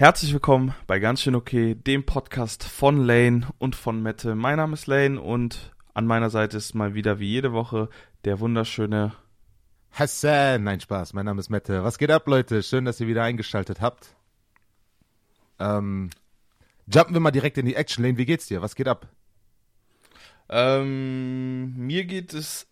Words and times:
Herzlich 0.00 0.32
willkommen 0.32 0.74
bei 0.86 0.98
Ganz 0.98 1.20
schön 1.20 1.34
okay, 1.34 1.74
dem 1.74 2.06
Podcast 2.06 2.64
von 2.64 3.04
Lane 3.04 3.46
und 3.58 3.76
von 3.76 4.02
Mette. 4.02 4.34
Mein 4.34 4.56
Name 4.56 4.72
ist 4.72 4.86
Lane 4.86 5.20
und 5.20 5.74
an 5.92 6.06
meiner 6.06 6.30
Seite 6.30 6.56
ist 6.56 6.74
mal 6.74 6.94
wieder 6.94 7.20
wie 7.20 7.28
jede 7.28 7.52
Woche 7.52 7.90
der 8.24 8.40
wunderschöne 8.40 9.12
Hassan. 9.92 10.64
Nein, 10.64 10.80
Spaß. 10.80 11.12
Mein 11.12 11.26
Name 11.26 11.40
ist 11.40 11.50
Mette. 11.50 11.84
Was 11.84 11.98
geht 11.98 12.10
ab, 12.10 12.26
Leute? 12.28 12.62
Schön, 12.62 12.86
dass 12.86 12.98
ihr 12.98 13.08
wieder 13.08 13.24
eingeschaltet 13.24 13.82
habt. 13.82 14.16
Ähm, 15.58 16.08
jumpen 16.90 17.12
wir 17.12 17.20
mal 17.20 17.30
direkt 17.30 17.58
in 17.58 17.66
die 17.66 17.76
Action 17.76 18.02
Lane. 18.02 18.16
Wie 18.16 18.24
geht's 18.24 18.46
dir? 18.46 18.62
Was 18.62 18.76
geht 18.76 18.88
ab? 18.88 19.06
Ähm, 20.48 21.76
mir 21.76 22.06
geht 22.06 22.32
es 22.32 22.68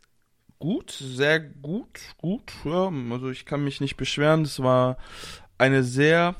gut, 0.58 0.92
sehr 0.92 1.40
gut, 1.40 2.00
gut. 2.16 2.50
Ja, 2.64 2.90
also 3.10 3.28
ich 3.28 3.44
kann 3.44 3.64
mich 3.64 3.82
nicht 3.82 3.98
beschweren. 3.98 4.44
Es 4.44 4.62
war 4.62 4.96
eine 5.58 5.84
sehr 5.84 6.34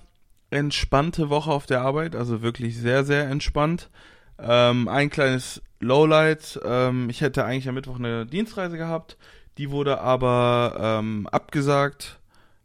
entspannte 0.50 1.30
Woche 1.30 1.50
auf 1.50 1.66
der 1.66 1.82
Arbeit, 1.82 2.16
also 2.16 2.42
wirklich 2.42 2.78
sehr, 2.78 3.04
sehr 3.04 3.28
entspannt. 3.28 3.90
Ähm, 4.38 4.88
ein 4.88 5.10
kleines 5.10 5.62
Lowlight. 5.80 6.60
Ähm, 6.64 7.10
ich 7.10 7.20
hätte 7.20 7.44
eigentlich 7.44 7.68
am 7.68 7.74
Mittwoch 7.74 7.98
eine 7.98 8.26
Dienstreise 8.26 8.76
gehabt. 8.76 9.16
Die 9.58 9.70
wurde 9.70 10.00
aber 10.00 10.76
ähm, 10.80 11.26
abgesagt, 11.30 12.20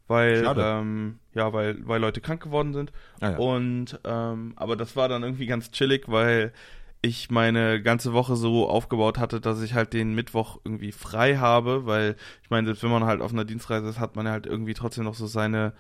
weil 0.08 0.46
ähm, 0.58 1.20
ja, 1.34 1.52
weil 1.52 1.78
weil 1.88 2.00
Leute 2.00 2.22
krank 2.22 2.44
geworden 2.44 2.74
sind. 2.74 2.92
Ah, 3.20 3.32
ja. 3.32 3.38
Und 3.38 4.00
ähm, 4.04 4.54
aber 4.56 4.76
das 4.76 4.96
war 4.96 5.10
dann 5.10 5.24
irgendwie 5.24 5.48
ganz 5.48 5.72
chillig, 5.72 6.04
weil 6.08 6.54
ich 7.02 7.32
meine 7.32 7.82
ganze 7.82 8.14
Woche 8.14 8.36
so 8.36 8.70
aufgebaut 8.70 9.18
hatte, 9.18 9.42
dass 9.42 9.62
ich 9.62 9.74
halt 9.74 9.94
den 9.94 10.14
Mittwoch 10.14 10.60
irgendwie 10.64 10.92
frei 10.92 11.38
habe, 11.38 11.86
weil 11.86 12.16
ich 12.44 12.50
meine, 12.50 12.68
selbst 12.68 12.84
wenn 12.84 12.92
man 12.92 13.04
halt 13.04 13.22
auf 13.22 13.34
einer 13.34 13.44
Dienstreise 13.44 13.90
ist, 13.90 14.00
hat 14.00 14.16
man 14.16 14.28
halt 14.28 14.46
irgendwie 14.46 14.74
trotzdem 14.74 15.04
noch 15.04 15.16
so 15.16 15.28
seine 15.28 15.74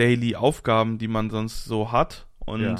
Daily 0.00 0.34
Aufgaben, 0.34 0.96
die 0.96 1.08
man 1.08 1.28
sonst 1.28 1.66
so 1.66 1.92
hat. 1.92 2.26
Und 2.38 2.62
ja. 2.62 2.76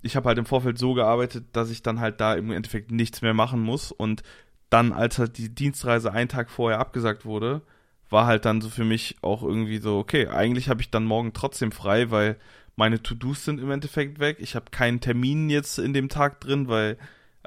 ich 0.00 0.14
habe 0.14 0.28
halt 0.28 0.38
im 0.38 0.46
Vorfeld 0.46 0.78
so 0.78 0.94
gearbeitet, 0.94 1.46
dass 1.52 1.70
ich 1.70 1.82
dann 1.82 1.98
halt 1.98 2.20
da 2.20 2.34
im 2.34 2.52
Endeffekt 2.52 2.92
nichts 2.92 3.20
mehr 3.20 3.34
machen 3.34 3.60
muss. 3.60 3.90
Und 3.90 4.22
dann, 4.70 4.92
als 4.92 5.18
halt 5.18 5.38
die 5.38 5.52
Dienstreise 5.52 6.12
einen 6.12 6.28
Tag 6.28 6.50
vorher 6.50 6.78
abgesagt 6.78 7.24
wurde, 7.24 7.62
war 8.10 8.26
halt 8.26 8.44
dann 8.44 8.60
so 8.60 8.68
für 8.68 8.84
mich 8.84 9.16
auch 9.22 9.42
irgendwie 9.42 9.78
so, 9.78 9.98
okay, 9.98 10.28
eigentlich 10.28 10.68
habe 10.68 10.80
ich 10.80 10.90
dann 10.90 11.04
morgen 11.04 11.32
trotzdem 11.32 11.72
frei, 11.72 12.12
weil 12.12 12.36
meine 12.76 13.02
To-Dos 13.02 13.44
sind 13.44 13.58
im 13.58 13.70
Endeffekt 13.72 14.20
weg. 14.20 14.36
Ich 14.38 14.54
habe 14.54 14.66
keinen 14.70 15.00
Termin 15.00 15.50
jetzt 15.50 15.80
in 15.80 15.92
dem 15.92 16.08
Tag 16.08 16.40
drin, 16.40 16.68
weil 16.68 16.96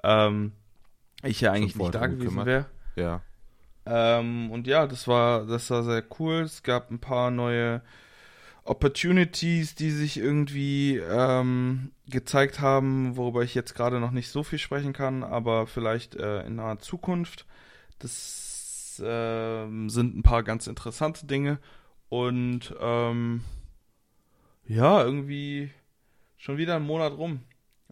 ähm, 0.03 0.52
ich 1.23 1.39
ja 1.39 1.53
eigentlich 1.53 1.77
nicht 1.77 1.95
da 1.95 2.08
gewesen 2.08 2.45
wäre. 2.45 2.66
Ja. 2.97 3.21
Ähm, 3.86 4.52
und 4.52 4.67
ja, 4.67 4.88
das 4.88 5.08
war, 5.08 5.45
das 5.45 5.69
war 5.69 5.83
sehr 5.83 6.03
cool. 6.19 6.41
Es 6.41 6.63
gab 6.63 6.91
ein 6.91 6.99
paar 6.99 7.31
neue 7.31 7.81
Opportunities, 8.66 9.75
die 9.75 9.91
sich 9.91 10.17
irgendwie 10.17 10.97
ähm, 10.97 11.91
gezeigt 12.08 12.59
haben, 12.59 13.16
worüber 13.16 13.44
ich 13.44 13.53
jetzt 13.53 13.75
gerade 13.75 13.99
noch 13.99 14.09
nicht 14.09 14.30
so 14.30 14.44
viel 14.44 14.58
sprechen 14.58 14.91
kann, 14.91 15.23
aber 15.23 15.67
vielleicht 15.67 16.16
äh, 16.16 16.45
in 16.45 16.55
naher 16.55 16.80
Zukunft. 16.80 17.45
Das 17.99 18.99
äh, 18.99 19.67
sind 19.88 20.17
ein 20.17 20.23
paar 20.23 20.41
ganz 20.41 20.66
interessante 20.66 21.27
Dinge 21.27 21.59
und 22.09 22.75
ähm, 22.81 23.41
ja, 24.67 25.03
irgendwie 25.03 25.69
schon 26.38 26.58
wieder 26.58 26.75
ein 26.75 26.83
Monat 26.83 27.13
rum. 27.13 27.41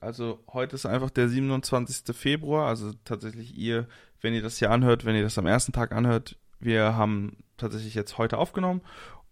Also 0.01 0.43
heute 0.51 0.75
ist 0.75 0.87
einfach 0.87 1.11
der 1.11 1.29
27. 1.29 2.15
Februar, 2.15 2.67
also 2.67 2.93
tatsächlich 3.05 3.55
ihr, 3.55 3.87
wenn 4.21 4.33
ihr 4.33 4.41
das 4.41 4.57
hier 4.57 4.71
anhört, 4.71 5.05
wenn 5.05 5.15
ihr 5.15 5.23
das 5.23 5.37
am 5.37 5.45
ersten 5.45 5.71
Tag 5.71 5.91
anhört, 5.91 6.35
wir 6.59 6.95
haben 6.95 7.37
tatsächlich 7.57 7.93
jetzt 7.93 8.17
heute 8.17 8.39
aufgenommen 8.39 8.81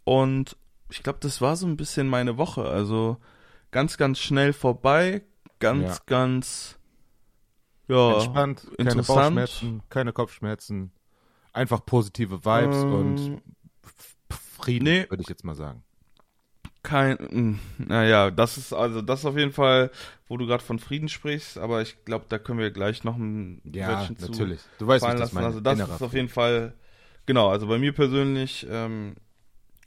und 0.04 0.56
ich 0.92 1.04
glaube, 1.04 1.20
das 1.22 1.42
war 1.42 1.56
so 1.56 1.66
ein 1.66 1.78
bisschen 1.78 2.08
meine 2.08 2.38
Woche. 2.38 2.64
Also 2.66 3.18
ganz, 3.72 3.98
ganz 3.98 4.20
schnell 4.20 4.54
vorbei, 4.54 5.24
ganz, 5.60 5.98
ja. 5.98 6.04
ganz 6.06 6.78
ja, 7.88 8.14
entspannt, 8.14 8.68
keine 8.78 9.04
Bauchschmerzen, 9.04 9.84
keine 9.90 10.14
Kopfschmerzen, 10.14 10.92
einfach 11.54 11.86
positive 11.86 12.46
Vibes 12.46 12.84
ähm, 12.84 12.94
und 12.94 13.42
Frieden, 14.60 14.84
nee, 14.84 15.10
würde 15.10 15.24
ich 15.24 15.30
jetzt 15.30 15.44
mal 15.44 15.56
sagen. 15.56 15.84
Kein, 16.84 17.18
hm, 17.18 17.60
naja, 17.78 18.32
das 18.32 18.58
ist 18.58 18.74
also 18.74 19.02
das 19.02 19.20
ist 19.20 19.26
auf 19.26 19.38
jeden 19.38 19.52
Fall, 19.52 19.92
wo 20.28 20.38
du 20.38 20.46
gerade 20.46 20.64
von 20.64 20.80
Frieden 20.80 21.10
sprichst, 21.10 21.58
aber 21.58 21.82
ich 21.82 22.06
glaube, 22.06 22.26
da 22.28 22.40
können 22.40 22.60
wir 22.60 22.72
gleich 22.72 23.04
noch 23.04 23.18
ein 23.18 23.62
ja, 23.64 23.88
Wörtchen 23.88 24.18
natürlich. 24.20 24.62
zu 24.62 24.68
Du 24.80 24.88
weißt, 24.88 25.06
was 25.06 25.20
das 25.20 25.34
meine. 25.34 25.48
Also 25.48 25.60
das 25.60 25.80
ist 25.80 26.02
auf 26.02 26.14
jeden 26.14 26.30
Fall, 26.30 26.74
genau, 27.26 27.50
also 27.50 27.68
bei 27.68 27.78
mir 27.78 27.94
persönlich 27.94 28.66
ähm, 28.70 29.16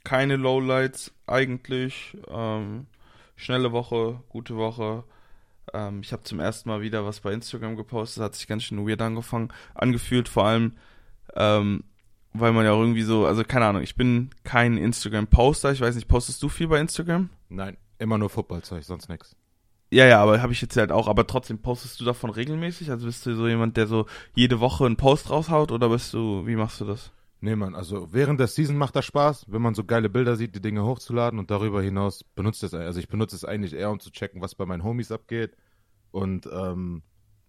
keine 0.05 0.37
Lowlights 0.37 1.11
eigentlich. 1.27 2.15
Ähm, 2.29 2.87
schnelle 3.35 3.73
Woche, 3.73 4.21
gute 4.29 4.55
Woche. 4.55 5.03
Ähm, 5.73 5.99
ich 6.01 6.13
habe 6.13 6.23
zum 6.23 6.39
ersten 6.39 6.69
Mal 6.69 6.81
wieder 6.81 7.05
was 7.05 7.19
bei 7.19 7.33
Instagram 7.33 7.75
gepostet, 7.75 8.23
hat 8.23 8.35
sich 8.35 8.47
ganz 8.47 8.63
schön 8.63 8.87
weird 8.87 9.01
angefangen, 9.01 9.49
angefühlt, 9.73 10.29
vor 10.29 10.45
allem, 10.45 10.73
ähm, 11.35 11.83
weil 12.33 12.53
man 12.53 12.65
ja 12.65 12.71
auch 12.71 12.79
irgendwie 12.79 13.01
so, 13.01 13.25
also 13.25 13.43
keine 13.43 13.65
Ahnung, 13.65 13.81
ich 13.81 13.95
bin 13.95 14.29
kein 14.43 14.77
Instagram-Poster, 14.77 15.71
ich 15.71 15.81
weiß 15.81 15.95
nicht, 15.95 16.07
postest 16.07 16.41
du 16.43 16.49
viel 16.49 16.67
bei 16.67 16.79
Instagram? 16.79 17.29
Nein, 17.49 17.75
immer 17.99 18.17
nur 18.17 18.29
Footballzeug, 18.29 18.83
sonst 18.83 19.09
nichts. 19.09 19.35
Ja, 19.91 20.05
ja, 20.05 20.21
aber 20.21 20.41
habe 20.41 20.51
ich 20.51 20.61
jetzt 20.61 20.75
halt 20.77 20.91
auch, 20.91 21.07
aber 21.07 21.27
trotzdem 21.27 21.59
postest 21.59 21.99
du 22.01 22.05
davon 22.05 22.29
regelmäßig? 22.29 22.89
Also 22.89 23.05
bist 23.05 23.25
du 23.25 23.35
so 23.35 23.47
jemand, 23.47 23.77
der 23.77 23.87
so 23.87 24.07
jede 24.33 24.59
Woche 24.59 24.85
einen 24.85 24.97
Post 24.97 25.29
raushaut 25.29 25.71
oder 25.71 25.89
bist 25.89 26.13
du, 26.13 26.45
wie 26.45 26.55
machst 26.55 26.81
du 26.81 26.85
das? 26.85 27.11
Nee, 27.45 27.55
Mann, 27.55 27.75
also 27.75 28.11
während 28.11 28.39
der 28.39 28.47
Season 28.47 28.75
macht 28.75 28.95
das 28.95 29.05
Spaß, 29.05 29.45
wenn 29.49 29.61
man 29.61 29.75
so 29.75 29.83
geile 29.83 30.09
Bilder 30.09 30.35
sieht, 30.35 30.55
die 30.55 30.61
Dinge 30.61 30.83
hochzuladen 30.83 31.37
und 31.37 31.51
darüber 31.51 31.79
hinaus 31.79 32.23
benutzt 32.23 32.63
es, 32.63 32.73
also 32.73 32.99
ich 32.99 33.07
benutze 33.07 33.35
es 33.35 33.45
eigentlich 33.45 33.75
eher, 33.75 33.91
um 33.91 33.99
zu 33.99 34.09
checken, 34.09 34.41
was 34.41 34.55
bei 34.55 34.65
meinen 34.65 34.83
Homies 34.83 35.11
abgeht 35.11 35.55
und 36.09 36.49
ähm, 36.51 37.03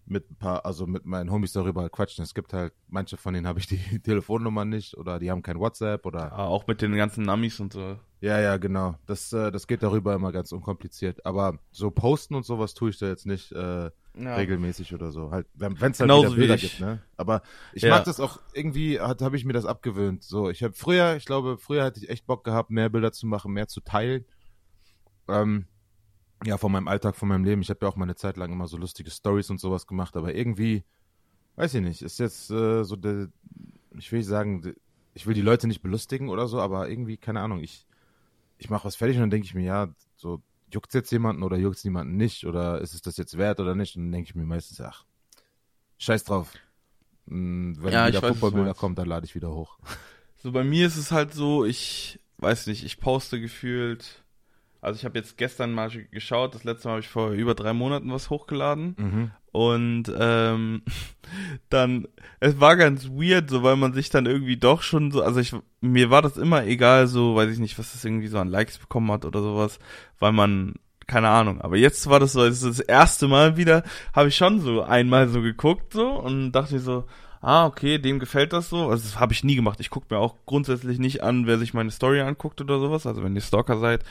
mit 0.05 0.29
ein 0.29 0.35
paar, 0.35 0.67
also 0.67 0.85
mit 0.85 1.07
meinen 1.07 1.31
Homies 1.31 1.53
darüber 1.53 1.81
halt 1.81 1.93
quatschen. 1.93 2.23
Es 2.23 2.35
gibt 2.35 2.53
halt, 2.53 2.73
manche 2.87 3.17
von 3.17 3.33
denen 3.33 3.47
habe 3.47 3.57
ich 3.57 3.65
die 3.65 3.79
Telefonnummer 4.03 4.65
nicht 4.65 4.95
oder 4.95 5.17
die 5.17 5.31
haben 5.31 5.41
kein 5.41 5.59
WhatsApp 5.59 6.05
oder. 6.05 6.31
Ah, 6.31 6.45
auch 6.45 6.67
mit 6.67 6.83
den 6.83 6.95
ganzen 6.95 7.23
Namis 7.23 7.59
und 7.59 7.73
so. 7.73 7.97
Ja, 8.21 8.39
ja, 8.39 8.57
genau. 8.57 8.97
Das, 9.07 9.33
äh, 9.33 9.51
das 9.51 9.65
geht 9.65 9.81
darüber 9.81 10.13
immer 10.13 10.31
ganz 10.31 10.51
unkompliziert. 10.51 11.25
Aber 11.25 11.57
so 11.71 11.89
posten 11.89 12.35
und 12.35 12.45
sowas 12.45 12.75
tue 12.75 12.91
ich 12.91 12.99
da 12.99 13.07
jetzt 13.07 13.25
nicht 13.25 13.51
äh, 13.51 13.89
ja. 14.23 14.35
regelmäßig 14.35 14.93
oder 14.93 15.11
so. 15.11 15.31
Halt, 15.31 15.47
wenn 15.53 15.73
es 15.73 15.81
halt 15.81 15.97
Genauso 15.97 16.27
wieder 16.27 16.35
Bilder 16.35 16.57
gibt, 16.57 16.79
ne? 16.79 17.01
Aber 17.15 17.41
ich 17.73 17.83
ja. 17.83 17.89
mag 17.89 18.03
das 18.03 18.19
auch, 18.19 18.39
irgendwie 18.53 18.99
habe 18.99 19.35
ich 19.35 19.45
mir 19.45 19.53
das 19.53 19.65
abgewöhnt. 19.65 20.23
So, 20.23 20.49
ich 20.49 20.63
habe 20.63 20.73
früher, 20.73 21.15
ich 21.15 21.25
glaube, 21.25 21.57
früher 21.57 21.83
hatte 21.83 21.99
ich 21.99 22.09
echt 22.09 22.25
Bock 22.25 22.43
gehabt, 22.43 22.69
mehr 22.69 22.89
Bilder 22.89 23.11
zu 23.11 23.27
machen, 23.27 23.53
mehr 23.53 23.67
zu 23.67 23.81
teilen. 23.81 24.25
Ähm, 25.27 25.65
ja, 26.45 26.57
von 26.57 26.71
meinem 26.71 26.87
Alltag, 26.87 27.15
von 27.15 27.29
meinem 27.29 27.43
Leben. 27.43 27.61
Ich 27.61 27.69
habe 27.69 27.79
ja 27.81 27.89
auch 27.89 27.95
mal 27.95 28.05
eine 28.05 28.15
Zeit 28.15 28.37
lang 28.37 28.51
immer 28.51 28.67
so 28.67 28.77
lustige 28.77 29.09
Stories 29.09 29.49
und 29.49 29.59
sowas 29.59 29.87
gemacht, 29.87 30.15
aber 30.15 30.35
irgendwie, 30.35 30.83
weiß 31.55 31.73
ich 31.75 31.81
nicht, 31.81 32.01
ist 32.01 32.19
jetzt 32.19 32.51
äh, 32.51 32.83
so 32.83 32.95
der, 32.95 33.29
ich 33.97 34.11
will 34.11 34.19
nicht 34.19 34.27
sagen, 34.27 34.75
ich 35.13 35.25
will 35.25 35.33
die 35.33 35.41
Leute 35.41 35.67
nicht 35.67 35.81
belustigen 35.81 36.29
oder 36.29 36.47
so, 36.47 36.59
aber 36.59 36.89
irgendwie, 36.89 37.17
keine 37.17 37.41
Ahnung, 37.41 37.59
ich, 37.59 37.87
ich 38.57 38.69
mache 38.69 38.85
was 38.85 38.95
fertig 38.95 39.17
und 39.17 39.21
dann 39.21 39.29
denke 39.31 39.45
ich 39.45 39.55
mir, 39.55 39.63
ja, 39.63 39.89
so, 40.15 40.41
juckt 40.71 40.93
jetzt 40.93 41.11
jemanden 41.11 41.43
oder 41.43 41.57
juckt 41.57 41.77
es 41.77 41.83
jemanden 41.83 42.17
nicht 42.17 42.45
oder 42.45 42.81
ist 42.81 42.93
es 42.93 43.01
das 43.01 43.17
jetzt 43.17 43.37
wert 43.37 43.59
oder 43.59 43.75
nicht? 43.75 43.95
Und 43.95 44.03
dann 44.03 44.11
denke 44.11 44.29
ich 44.29 44.35
mir 44.35 44.45
meistens, 44.45 44.81
ach, 44.81 45.05
scheiß 45.97 46.23
drauf. 46.23 46.53
Hm, 47.27 47.77
wenn 47.79 47.93
ja, 47.93 48.07
wieder 48.07 48.21
Fußballbilder 48.21 48.73
kommen, 48.73 48.95
dann 48.95 49.07
lade 49.07 49.25
ich 49.25 49.35
wieder 49.35 49.51
hoch. 49.51 49.77
So, 50.39 50.51
bei 50.51 50.63
mir 50.63 50.85
ist 50.85 50.97
es 50.97 51.11
halt 51.11 51.33
so, 51.33 51.65
ich 51.65 52.19
weiß 52.37 52.67
nicht, 52.67 52.85
ich 52.85 52.99
poste 52.99 53.41
gefühlt 53.41 54.23
also 54.81 54.97
ich 54.97 55.05
habe 55.05 55.17
jetzt 55.17 55.37
gestern 55.37 55.73
mal 55.73 55.89
geschaut, 55.89 56.55
das 56.55 56.63
letzte 56.63 56.87
Mal 56.87 56.93
habe 56.93 57.01
ich 57.01 57.09
vor 57.09 57.31
über 57.31 57.55
drei 57.55 57.73
Monaten 57.73 58.11
was 58.11 58.29
hochgeladen. 58.29 58.95
Mhm. 58.97 59.31
Und 59.57 60.03
ähm, 60.15 60.83
dann, 61.71 62.07
es 62.39 62.59
war 62.59 62.75
ganz 62.75 63.09
weird, 63.09 63.49
so 63.49 63.63
weil 63.63 63.75
man 63.75 63.91
sich 63.91 64.11
dann 64.11 64.27
irgendwie 64.27 64.57
doch 64.57 64.83
schon 64.83 65.09
so, 65.09 65.23
also 65.23 65.39
ich, 65.39 65.55
mir 65.81 66.11
war 66.11 66.21
das 66.21 66.37
immer 66.37 66.63
egal, 66.65 67.07
so, 67.07 67.35
weiß 67.35 67.49
ich 67.49 67.57
nicht, 67.57 67.79
was 67.79 67.91
das 67.91 68.05
irgendwie 68.05 68.27
so 68.27 68.37
an 68.37 68.49
Likes 68.49 68.77
bekommen 68.77 69.11
hat 69.11 69.25
oder 69.25 69.41
sowas, 69.41 69.79
weil 70.19 70.31
man, 70.31 70.75
keine 71.07 71.29
Ahnung, 71.29 71.59
aber 71.59 71.75
jetzt 71.75 72.07
war 72.07 72.19
das 72.19 72.33
so, 72.33 72.45
das, 72.45 72.61
ist 72.61 72.77
das 72.77 72.79
erste 72.81 73.27
Mal 73.27 73.57
wieder, 73.57 73.81
habe 74.13 74.27
ich 74.27 74.35
schon 74.37 74.59
so 74.59 74.83
einmal 74.83 75.27
so 75.27 75.41
geguckt 75.41 75.91
so 75.91 76.07
und 76.07 76.51
dachte 76.51 76.75
mir 76.75 76.79
so, 76.79 77.05
ah, 77.41 77.65
okay, 77.65 77.97
dem 77.97 78.19
gefällt 78.19 78.53
das 78.53 78.69
so. 78.69 78.89
Also 78.89 79.05
das 79.05 79.19
habe 79.19 79.33
ich 79.33 79.43
nie 79.43 79.55
gemacht. 79.55 79.79
Ich 79.79 79.89
gucke 79.89 80.13
mir 80.13 80.19
auch 80.19 80.35
grundsätzlich 80.45 80.99
nicht 80.99 81.23
an, 81.23 81.47
wer 81.47 81.57
sich 81.57 81.73
meine 81.73 81.91
Story 81.91 82.21
anguckt 82.21 82.61
oder 82.61 82.79
sowas. 82.79 83.05
Also 83.07 83.23
wenn 83.23 83.35
ihr 83.35 83.41
Stalker 83.41 83.79
seid, 83.79 84.03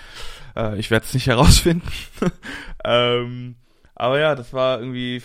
äh, 0.56 0.78
ich 0.78 0.90
werde 0.90 1.06
es 1.06 1.14
nicht 1.14 1.26
herausfinden. 1.26 1.88
ähm, 2.84 3.56
aber 3.96 4.20
ja, 4.20 4.34
das 4.34 4.52
war 4.52 4.78
irgendwie 4.78 5.22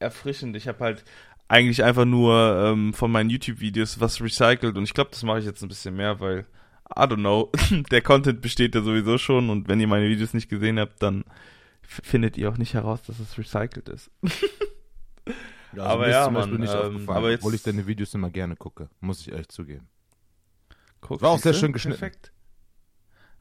erfrischend. 0.00 0.56
Ich 0.56 0.68
habe 0.68 0.80
halt 0.80 1.04
eigentlich 1.48 1.82
einfach 1.82 2.04
nur 2.04 2.62
ähm, 2.64 2.92
von 2.92 3.10
meinen 3.10 3.30
YouTube-Videos 3.30 4.00
was 4.00 4.20
recycelt 4.20 4.76
und 4.76 4.84
ich 4.84 4.94
glaube, 4.94 5.10
das 5.10 5.22
mache 5.22 5.38
ich 5.38 5.44
jetzt 5.44 5.62
ein 5.62 5.68
bisschen 5.68 5.96
mehr, 5.96 6.20
weil 6.20 6.46
I 6.90 7.02
don't 7.02 7.16
know, 7.16 7.50
der 7.90 8.02
Content 8.02 8.40
besteht 8.42 8.74
ja 8.74 8.82
sowieso 8.82 9.16
schon 9.16 9.48
und 9.48 9.68
wenn 9.68 9.80
ihr 9.80 9.86
meine 9.86 10.08
Videos 10.08 10.34
nicht 10.34 10.48
gesehen 10.48 10.78
habt, 10.78 11.02
dann 11.02 11.24
findet 11.82 12.36
ihr 12.36 12.50
auch 12.50 12.58
nicht 12.58 12.74
heraus, 12.74 13.02
dass 13.02 13.20
es 13.20 13.38
recycelt 13.38 13.88
ist. 13.88 14.10
Ja, 15.76 15.82
also 15.84 15.94
aber 15.94 16.08
ja, 16.08 16.24
zum 16.24 16.34
Beispiel 16.34 16.58
nicht 16.58 16.74
ähm, 16.74 17.10
aber 17.10 17.30
jetzt, 17.30 17.40
obwohl 17.40 17.54
ich 17.54 17.62
deine 17.62 17.86
Videos 17.86 18.14
immer 18.14 18.30
gerne 18.30 18.54
gucke, 18.54 18.88
muss 19.00 19.20
ich 19.20 19.32
ehrlich 19.32 19.48
zugeben. 19.48 19.88
Guck, 21.00 21.20
war 21.20 21.30
auch 21.30 21.38
sehr 21.38 21.52
schön 21.52 21.72
geschnitten. 21.72 21.98
Perfekt. 21.98 22.32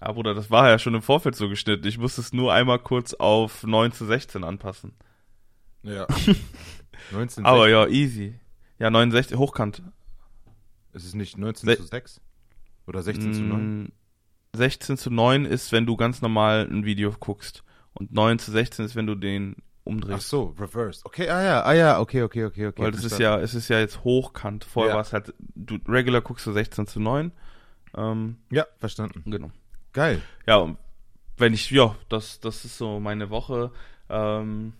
Ja, 0.03 0.11
Bruder, 0.11 0.33
das 0.33 0.51
war 0.51 0.67
ja 0.67 0.79
schon 0.79 0.95
im 0.95 1.01
Vorfeld 1.01 1.35
so 1.35 1.47
geschnitten. 1.47 1.88
Ich 1.88 1.97
musste 1.97 2.19
es 2.19 2.33
nur 2.33 2.51
einmal 2.51 2.79
kurz 2.79 3.13
auf 3.13 3.63
9 3.63 3.94
zu 3.94 4.05
16 4.05 4.44
anpassen. 4.44 4.94
Ja. 5.81 6.07
19, 7.11 7.45
Aber 7.45 7.69
ja, 7.69 7.88
easy. 7.88 8.38
Ja, 8.79 8.89
69, 8.89 9.38
hochkant. 9.38 9.81
Ist 10.91 11.05
es 11.05 11.13
nicht 11.13 11.38
19 11.38 11.69
Se 11.69 11.77
zu 11.77 11.83
6? 11.83 12.19
Oder 12.85 13.01
16 13.01 13.33
zu 13.33 13.41
9? 13.44 13.91
16 14.53 14.97
zu 14.97 15.09
9 15.09 15.45
ist, 15.45 15.71
wenn 15.71 15.85
du 15.85 15.95
ganz 15.95 16.21
normal 16.21 16.67
ein 16.69 16.83
Video 16.83 17.13
guckst. 17.17 17.63
Und 17.94 18.11
9 18.11 18.39
zu 18.39 18.51
16 18.51 18.85
ist, 18.85 18.95
wenn 18.97 19.07
du 19.07 19.15
den 19.15 19.55
umdrehst. 19.85 20.15
Ach 20.17 20.21
so, 20.21 20.55
reversed. 20.59 21.05
Okay, 21.05 21.29
ah 21.29 21.41
ja, 21.41 21.63
ah 21.63 21.73
ja, 21.73 22.00
okay, 22.01 22.23
okay, 22.23 22.44
okay, 22.44 22.67
okay. 22.67 22.81
Weil 22.81 22.91
das 22.91 23.05
ist 23.05 23.19
ja, 23.19 23.39
es 23.39 23.53
ist 23.53 23.69
ja 23.69 23.79
jetzt 23.79 24.03
hochkant. 24.03 24.65
Vorher 24.65 24.91
ja. 24.91 24.95
war 24.95 25.01
es 25.01 25.13
halt, 25.13 25.33
du 25.55 25.77
regular 25.88 26.21
guckst 26.21 26.45
du 26.45 26.51
16 26.51 26.88
zu 26.88 27.00
9. 27.00 27.31
Ähm, 27.95 28.38
ja, 28.51 28.65
verstanden. 28.79 29.23
Genau. 29.25 29.51
Geil. 29.93 30.23
Ja, 30.47 30.57
und 30.57 30.77
wenn 31.37 31.53
ich, 31.53 31.69
ja, 31.69 31.95
das, 32.09 32.39
das 32.39 32.65
ist 32.65 32.77
so 32.77 32.99
meine 32.99 33.29
Woche. 33.29 33.71
Ähm, 34.09 34.73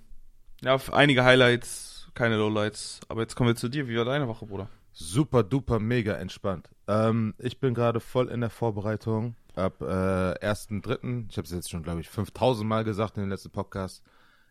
ja, 0.62 0.78
einige 0.92 1.24
Highlights, 1.24 2.10
keine 2.16 2.38
Lowlights. 2.38 3.00
Aber 3.08 3.22
jetzt 3.22 3.36
kommen 3.36 3.50
wir 3.50 3.56
zu 3.56 3.70
dir. 3.70 3.88
Wie 3.88 3.96
war 3.96 4.06
deine 4.06 4.28
Woche, 4.28 4.48
Bruder? 4.48 4.70
Super 4.92 5.44
duper 5.44 5.80
mega 5.80 6.14
entspannt. 6.14 6.70
Ähm, 6.88 7.36
ich 7.38 7.60
bin 7.60 7.74
gerade 7.76 8.00
voll 8.00 8.30
in 8.30 8.42
der 8.42 8.50
Vorbereitung. 8.50 9.36
Ab 9.56 9.82
äh, 9.82 9.86
1.3., 9.86 11.30
ich 11.30 11.38
habe 11.38 11.46
es 11.46 11.52
jetzt 11.52 11.70
schon, 11.70 11.84
glaube 11.84 12.02
ich, 12.02 12.10
5000 12.10 12.68
Mal 12.68 12.84
gesagt 12.84 13.18
in 13.18 13.24
den 13.24 13.30
letzten 13.30 13.52
Podcast. 13.52 14.04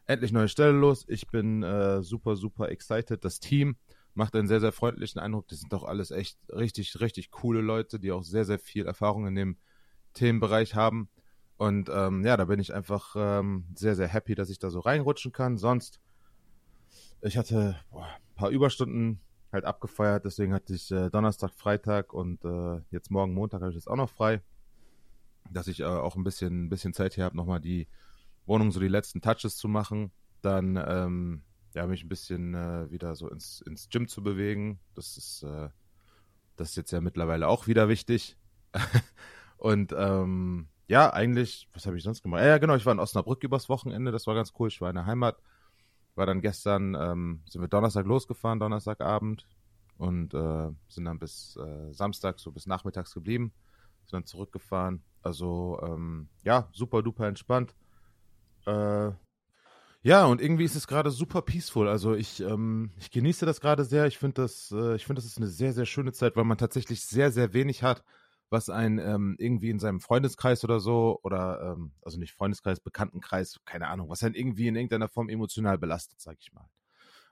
Endlich 0.06 0.32
neue 0.32 0.48
Stelle 0.48 0.72
los. 0.72 1.04
Ich 1.08 1.26
bin 1.26 1.64
äh, 1.64 2.02
super, 2.02 2.36
super 2.36 2.68
excited. 2.68 3.24
Das 3.24 3.40
Team 3.40 3.76
macht 4.14 4.36
einen 4.36 4.46
sehr, 4.46 4.60
sehr 4.60 4.72
freundlichen 4.72 5.20
Eindruck. 5.20 5.48
Die 5.48 5.56
sind 5.56 5.72
doch 5.72 5.84
alles 5.84 6.12
echt 6.12 6.38
richtig, 6.50 7.00
richtig 7.00 7.32
coole 7.32 7.60
Leute, 7.60 7.98
die 7.98 8.12
auch 8.12 8.22
sehr, 8.22 8.44
sehr 8.44 8.60
viel 8.60 8.86
Erfahrung 8.86 9.26
in 9.26 9.34
dem 9.34 9.56
Themenbereich 10.12 10.74
haben. 10.74 11.08
Und 11.56 11.88
ähm, 11.92 12.24
ja, 12.24 12.36
da 12.36 12.46
bin 12.46 12.58
ich 12.60 12.74
einfach 12.74 13.14
ähm, 13.16 13.66
sehr, 13.74 13.94
sehr 13.94 14.08
happy, 14.08 14.34
dass 14.34 14.50
ich 14.50 14.58
da 14.58 14.70
so 14.70 14.80
reinrutschen 14.80 15.32
kann. 15.32 15.58
Sonst, 15.58 16.00
ich 17.20 17.36
hatte 17.36 17.76
boah, 17.90 18.06
ein 18.06 18.34
paar 18.34 18.50
Überstunden 18.50 19.20
halt 19.52 19.64
abgefeiert, 19.64 20.24
deswegen 20.24 20.54
hatte 20.54 20.74
ich 20.74 20.90
äh, 20.90 21.10
Donnerstag, 21.10 21.52
Freitag 21.54 22.14
und 22.14 22.44
äh, 22.44 22.80
jetzt 22.90 23.10
morgen 23.10 23.34
Montag 23.34 23.60
habe 23.60 23.70
ich 23.70 23.76
jetzt 23.76 23.88
auch 23.88 23.96
noch 23.96 24.08
frei, 24.08 24.40
dass 25.50 25.68
ich 25.68 25.80
äh, 25.80 25.84
auch 25.84 26.16
ein 26.16 26.24
bisschen, 26.24 26.64
ein 26.64 26.68
bisschen 26.70 26.94
Zeit 26.94 27.14
hier 27.14 27.24
habe, 27.24 27.36
nochmal 27.36 27.60
die 27.60 27.86
Wohnung 28.46 28.72
so 28.72 28.80
die 28.80 28.88
letzten 28.88 29.20
Touches 29.20 29.56
zu 29.56 29.68
machen. 29.68 30.10
Dann 30.40 30.82
ähm, 30.84 31.42
ja, 31.74 31.86
mich 31.86 32.02
ein 32.04 32.08
bisschen 32.08 32.54
äh, 32.54 32.90
wieder 32.90 33.14
so 33.14 33.28
ins, 33.28 33.60
ins 33.60 33.88
Gym 33.88 34.08
zu 34.08 34.22
bewegen. 34.22 34.78
Das 34.94 35.16
ist, 35.16 35.42
äh, 35.42 35.68
das 36.56 36.70
ist 36.70 36.76
jetzt 36.76 36.90
ja 36.90 37.00
mittlerweile 37.00 37.48
auch 37.48 37.66
wieder 37.66 37.88
wichtig. 37.88 38.36
Und 39.62 39.94
ähm, 39.96 40.66
ja, 40.88 41.12
eigentlich, 41.12 41.68
was 41.72 41.86
habe 41.86 41.96
ich 41.96 42.02
sonst 42.02 42.24
gemacht? 42.24 42.42
Ja, 42.42 42.58
genau, 42.58 42.74
ich 42.74 42.84
war 42.84 42.92
in 42.92 42.98
Osnabrück 42.98 43.44
übers 43.44 43.68
Wochenende, 43.68 44.10
das 44.10 44.26
war 44.26 44.34
ganz 44.34 44.52
cool. 44.58 44.66
Ich 44.66 44.80
war 44.80 44.90
in 44.90 44.96
der 44.96 45.06
Heimat. 45.06 45.40
War 46.16 46.26
dann 46.26 46.40
gestern, 46.40 46.96
ähm, 46.96 47.42
sind 47.48 47.60
wir 47.60 47.68
Donnerstag 47.68 48.04
losgefahren, 48.04 48.58
Donnerstagabend. 48.58 49.46
Und 49.98 50.34
äh, 50.34 50.68
sind 50.88 51.04
dann 51.04 51.20
bis 51.20 51.56
äh, 51.58 51.92
Samstag, 51.92 52.40
so 52.40 52.50
bis 52.50 52.66
nachmittags 52.66 53.14
geblieben. 53.14 53.52
Sind 54.06 54.14
dann 54.14 54.26
zurückgefahren. 54.26 55.04
Also, 55.22 55.78
ähm, 55.80 56.28
ja, 56.42 56.68
super 56.72 57.04
duper 57.04 57.28
entspannt. 57.28 57.76
Äh, 58.66 59.12
ja, 60.02 60.24
und 60.24 60.40
irgendwie 60.40 60.64
ist 60.64 60.74
es 60.74 60.88
gerade 60.88 61.12
super 61.12 61.40
peaceful. 61.40 61.86
Also 61.86 62.14
ich, 62.14 62.40
ähm, 62.40 62.90
ich 62.98 63.12
genieße 63.12 63.46
das 63.46 63.60
gerade 63.60 63.84
sehr. 63.84 64.08
Ich 64.08 64.18
finde 64.18 64.42
das, 64.42 64.72
äh, 64.72 64.96
ich 64.96 65.06
finde 65.06 65.22
das 65.22 65.30
ist 65.30 65.38
eine 65.38 65.46
sehr, 65.46 65.72
sehr 65.72 65.86
schöne 65.86 66.10
Zeit, 66.10 66.34
weil 66.34 66.42
man 66.42 66.58
tatsächlich 66.58 67.02
sehr, 67.02 67.30
sehr 67.30 67.52
wenig 67.52 67.84
hat 67.84 68.02
was 68.52 68.68
einen 68.68 68.98
ähm, 68.98 69.36
irgendwie 69.38 69.70
in 69.70 69.78
seinem 69.78 70.00
Freundeskreis 70.00 70.62
oder 70.64 70.78
so, 70.80 71.18
oder 71.22 71.74
ähm, 71.76 71.92
also 72.02 72.18
nicht 72.18 72.34
Freundeskreis, 72.34 72.80
Bekanntenkreis, 72.80 73.60
keine 73.64 73.88
Ahnung, 73.88 74.08
was 74.08 74.22
einen 74.22 74.34
irgendwie 74.34 74.68
in 74.68 74.76
irgendeiner 74.76 75.08
Form 75.08 75.28
emotional 75.28 75.78
belastet, 75.78 76.20
sag 76.20 76.36
ich 76.40 76.52
mal. 76.52 76.68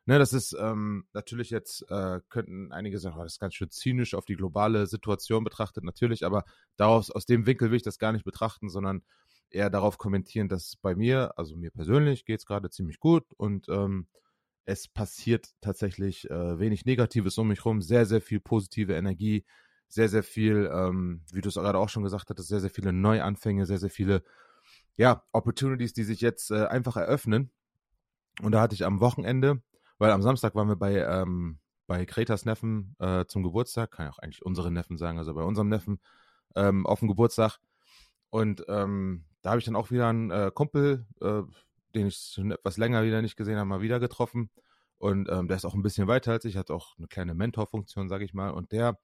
Ne, 0.06 0.18
das 0.18 0.32
ist 0.32 0.56
ähm, 0.58 1.04
natürlich 1.12 1.50
jetzt, 1.50 1.84
äh, 1.90 2.20
könnten 2.30 2.72
einige 2.72 2.98
sagen, 2.98 3.16
oh, 3.18 3.22
das 3.22 3.34
ist 3.34 3.38
ganz 3.38 3.54
schön 3.54 3.70
zynisch 3.70 4.14
auf 4.14 4.24
die 4.24 4.34
globale 4.34 4.86
Situation 4.86 5.44
betrachtet, 5.44 5.84
natürlich, 5.84 6.24
aber 6.24 6.44
daraus, 6.76 7.10
aus 7.10 7.26
dem 7.26 7.46
Winkel 7.46 7.70
will 7.70 7.76
ich 7.76 7.82
das 7.82 7.98
gar 7.98 8.12
nicht 8.12 8.24
betrachten, 8.24 8.70
sondern 8.70 9.02
eher 9.50 9.68
darauf 9.68 9.98
kommentieren, 9.98 10.48
dass 10.48 10.76
bei 10.80 10.94
mir, 10.94 11.38
also 11.38 11.56
mir 11.56 11.70
persönlich, 11.70 12.24
geht 12.24 12.40
es 12.40 12.46
gerade 12.46 12.70
ziemlich 12.70 12.98
gut 12.98 13.24
und 13.36 13.68
ähm, 13.68 14.08
es 14.64 14.88
passiert 14.88 15.48
tatsächlich 15.60 16.30
äh, 16.30 16.58
wenig 16.58 16.84
Negatives 16.86 17.36
um 17.38 17.48
mich 17.48 17.64
rum, 17.64 17.82
sehr, 17.82 18.06
sehr 18.06 18.20
viel 18.20 18.40
positive 18.40 18.94
Energie, 18.94 19.44
sehr, 19.90 20.08
sehr 20.08 20.22
viel, 20.22 20.70
ähm, 20.72 21.22
wie 21.32 21.40
du 21.40 21.48
es 21.48 21.56
gerade 21.56 21.78
auch 21.78 21.88
schon 21.88 22.04
gesagt 22.04 22.30
hattest, 22.30 22.48
sehr, 22.48 22.60
sehr 22.60 22.70
viele 22.70 22.92
Neuanfänge, 22.92 23.66
sehr, 23.66 23.78
sehr 23.78 23.90
viele, 23.90 24.22
ja, 24.96 25.24
Opportunities, 25.32 25.92
die 25.92 26.04
sich 26.04 26.20
jetzt 26.20 26.50
äh, 26.52 26.66
einfach 26.66 26.96
eröffnen. 26.96 27.50
Und 28.40 28.52
da 28.52 28.60
hatte 28.60 28.74
ich 28.74 28.84
am 28.84 29.00
Wochenende, 29.00 29.62
weil 29.98 30.12
am 30.12 30.22
Samstag 30.22 30.54
waren 30.54 30.68
wir 30.68 30.76
bei, 30.76 30.94
ähm, 30.94 31.58
bei 31.88 32.06
Kretas 32.06 32.44
Neffen 32.44 32.94
äh, 33.00 33.24
zum 33.26 33.42
Geburtstag, 33.42 33.90
kann 33.90 34.06
ja 34.06 34.12
auch 34.12 34.20
eigentlich 34.20 34.44
unsere 34.46 34.70
Neffen 34.70 34.96
sagen, 34.96 35.18
also 35.18 35.34
bei 35.34 35.42
unserem 35.42 35.68
Neffen 35.68 36.00
ähm, 36.54 36.86
auf 36.86 37.00
dem 37.00 37.08
Geburtstag. 37.08 37.58
Und 38.30 38.64
ähm, 38.68 39.24
da 39.42 39.50
habe 39.50 39.58
ich 39.58 39.64
dann 39.64 39.76
auch 39.76 39.90
wieder 39.90 40.08
einen 40.08 40.30
äh, 40.30 40.52
Kumpel, 40.54 41.04
äh, 41.20 41.42
den 41.96 42.06
ich 42.06 42.32
schon 42.34 42.52
etwas 42.52 42.76
länger 42.76 43.02
wieder 43.02 43.22
nicht 43.22 43.36
gesehen 43.36 43.56
habe, 43.56 43.68
mal 43.68 43.80
wieder 43.80 43.98
getroffen. 43.98 44.50
Und 44.98 45.28
ähm, 45.30 45.48
der 45.48 45.56
ist 45.56 45.64
auch 45.64 45.74
ein 45.74 45.82
bisschen 45.82 46.06
weiter 46.06 46.30
als 46.30 46.44
ich, 46.44 46.56
hat 46.56 46.70
auch 46.70 46.96
eine 46.96 47.08
kleine 47.08 47.34
Mentorfunktion, 47.34 48.08
sage 48.08 48.24
ich 48.24 48.34
mal. 48.34 48.50
Und 48.50 48.70
der 48.70 48.98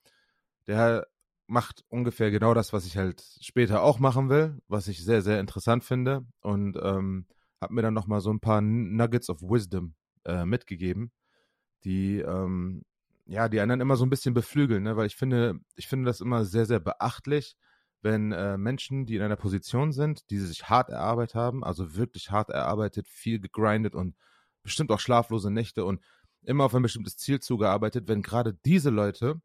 der 0.66 1.06
macht 1.46 1.84
ungefähr 1.88 2.30
genau 2.30 2.54
das, 2.54 2.72
was 2.72 2.86
ich 2.86 2.96
halt 2.96 3.22
später 3.40 3.82
auch 3.82 3.98
machen 3.98 4.28
will, 4.28 4.60
was 4.68 4.88
ich 4.88 5.04
sehr, 5.04 5.22
sehr 5.22 5.40
interessant 5.40 5.84
finde 5.84 6.26
und 6.40 6.76
ähm, 6.82 7.26
habe 7.60 7.74
mir 7.74 7.82
dann 7.82 7.94
nochmal 7.94 8.20
so 8.20 8.30
ein 8.30 8.40
paar 8.40 8.60
Nuggets 8.60 9.30
of 9.30 9.42
Wisdom 9.42 9.94
äh, 10.24 10.44
mitgegeben, 10.44 11.12
die 11.84 12.18
ähm, 12.18 12.82
ja, 13.26 13.48
die 13.48 13.60
anderen 13.60 13.80
immer 13.80 13.96
so 13.96 14.04
ein 14.04 14.10
bisschen 14.10 14.34
beflügeln, 14.34 14.84
ne? 14.84 14.96
weil 14.96 15.06
ich 15.06 15.16
finde, 15.16 15.58
ich 15.74 15.88
finde 15.88 16.06
das 16.06 16.20
immer 16.20 16.44
sehr, 16.44 16.64
sehr 16.64 16.78
beachtlich, 16.78 17.56
wenn 18.02 18.30
äh, 18.30 18.56
Menschen, 18.56 19.04
die 19.04 19.16
in 19.16 19.22
einer 19.22 19.36
Position 19.36 19.92
sind, 19.92 20.30
die 20.30 20.38
sich 20.38 20.68
hart 20.68 20.90
erarbeitet 20.90 21.34
haben, 21.34 21.64
also 21.64 21.96
wirklich 21.96 22.30
hart 22.30 22.50
erarbeitet, 22.50 23.08
viel 23.08 23.40
gegrindet 23.40 23.96
und 23.96 24.14
bestimmt 24.62 24.92
auch 24.92 25.00
schlaflose 25.00 25.50
Nächte 25.50 25.84
und 25.84 26.00
immer 26.42 26.64
auf 26.64 26.74
ein 26.74 26.82
bestimmtes 26.82 27.16
Ziel 27.16 27.40
zugearbeitet, 27.40 28.06
wenn 28.06 28.22
gerade 28.22 28.54
diese 28.64 28.90
Leute 28.90 29.40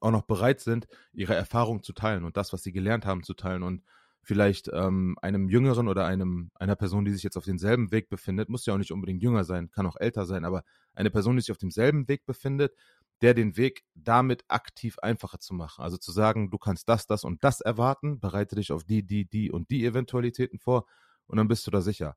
auch 0.00 0.10
noch 0.10 0.22
bereit 0.22 0.60
sind, 0.60 0.86
ihre 1.12 1.34
Erfahrung 1.34 1.82
zu 1.82 1.92
teilen 1.92 2.24
und 2.24 2.36
das, 2.36 2.52
was 2.52 2.62
sie 2.62 2.72
gelernt 2.72 3.06
haben, 3.06 3.22
zu 3.22 3.34
teilen 3.34 3.62
und 3.62 3.82
vielleicht 4.22 4.68
ähm, 4.72 5.16
einem 5.22 5.48
Jüngeren 5.48 5.86
oder 5.86 6.04
einem 6.04 6.50
einer 6.54 6.74
Person, 6.74 7.04
die 7.04 7.12
sich 7.12 7.22
jetzt 7.22 7.36
auf 7.36 7.44
demselben 7.44 7.92
Weg 7.92 8.08
befindet, 8.08 8.48
muss 8.48 8.66
ja 8.66 8.74
auch 8.74 8.78
nicht 8.78 8.90
unbedingt 8.90 9.22
jünger 9.22 9.44
sein, 9.44 9.70
kann 9.70 9.86
auch 9.86 9.96
älter 9.96 10.26
sein, 10.26 10.44
aber 10.44 10.64
eine 10.94 11.12
Person, 11.12 11.36
die 11.36 11.42
sich 11.42 11.52
auf 11.52 11.58
demselben 11.58 12.08
Weg 12.08 12.26
befindet, 12.26 12.74
der 13.22 13.34
den 13.34 13.56
Weg 13.56 13.84
damit 13.94 14.44
aktiv 14.48 14.98
einfacher 14.98 15.38
zu 15.38 15.54
machen. 15.54 15.82
Also 15.82 15.96
zu 15.96 16.10
sagen, 16.10 16.50
du 16.50 16.58
kannst 16.58 16.88
das, 16.88 17.06
das 17.06 17.22
und 17.22 17.44
das 17.44 17.60
erwarten, 17.60 18.18
bereite 18.18 18.56
dich 18.56 18.72
auf 18.72 18.82
die, 18.82 19.04
die, 19.06 19.26
die 19.26 19.50
und 19.50 19.70
die 19.70 19.84
Eventualitäten 19.86 20.58
vor 20.58 20.86
und 21.26 21.38
dann 21.38 21.46
bist 21.48 21.66
du 21.66 21.70
da 21.70 21.80
sicher. 21.80 22.16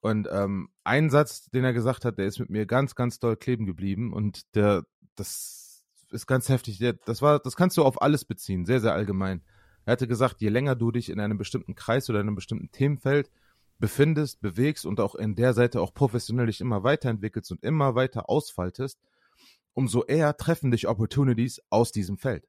Und 0.00 0.28
ähm, 0.30 0.68
ein 0.84 1.10
Satz, 1.10 1.46
den 1.46 1.64
er 1.64 1.72
gesagt 1.72 2.04
hat, 2.04 2.18
der 2.18 2.26
ist 2.26 2.40
mit 2.40 2.50
mir 2.50 2.66
ganz, 2.66 2.94
ganz 2.94 3.20
doll 3.20 3.36
kleben 3.36 3.64
geblieben 3.66 4.12
und 4.12 4.54
der, 4.54 4.84
das 5.14 5.71
ist 6.12 6.26
ganz 6.26 6.48
heftig. 6.48 6.78
Das 7.04 7.22
war, 7.22 7.38
das 7.38 7.56
kannst 7.56 7.76
du 7.76 7.84
auf 7.84 8.00
alles 8.00 8.24
beziehen, 8.24 8.64
sehr, 8.64 8.80
sehr 8.80 8.92
allgemein. 8.92 9.42
Er 9.84 9.92
hatte 9.92 10.06
gesagt, 10.06 10.40
je 10.40 10.48
länger 10.48 10.76
du 10.76 10.92
dich 10.92 11.10
in 11.10 11.20
einem 11.20 11.38
bestimmten 11.38 11.74
Kreis 11.74 12.08
oder 12.08 12.20
in 12.20 12.28
einem 12.28 12.36
bestimmten 12.36 12.70
Themenfeld 12.70 13.30
befindest, 13.78 14.40
bewegst 14.40 14.86
und 14.86 15.00
auch 15.00 15.16
in 15.16 15.34
der 15.34 15.54
Seite 15.54 15.80
auch 15.80 15.92
professionell 15.92 16.46
dich 16.46 16.60
immer 16.60 16.84
weiterentwickelst 16.84 17.50
und 17.50 17.64
immer 17.64 17.96
weiter 17.96 18.28
ausfaltest, 18.28 19.00
umso 19.74 20.04
eher 20.04 20.36
treffen 20.36 20.70
dich 20.70 20.86
Opportunities 20.86 21.60
aus 21.68 21.90
diesem 21.90 22.16
Feld. 22.16 22.46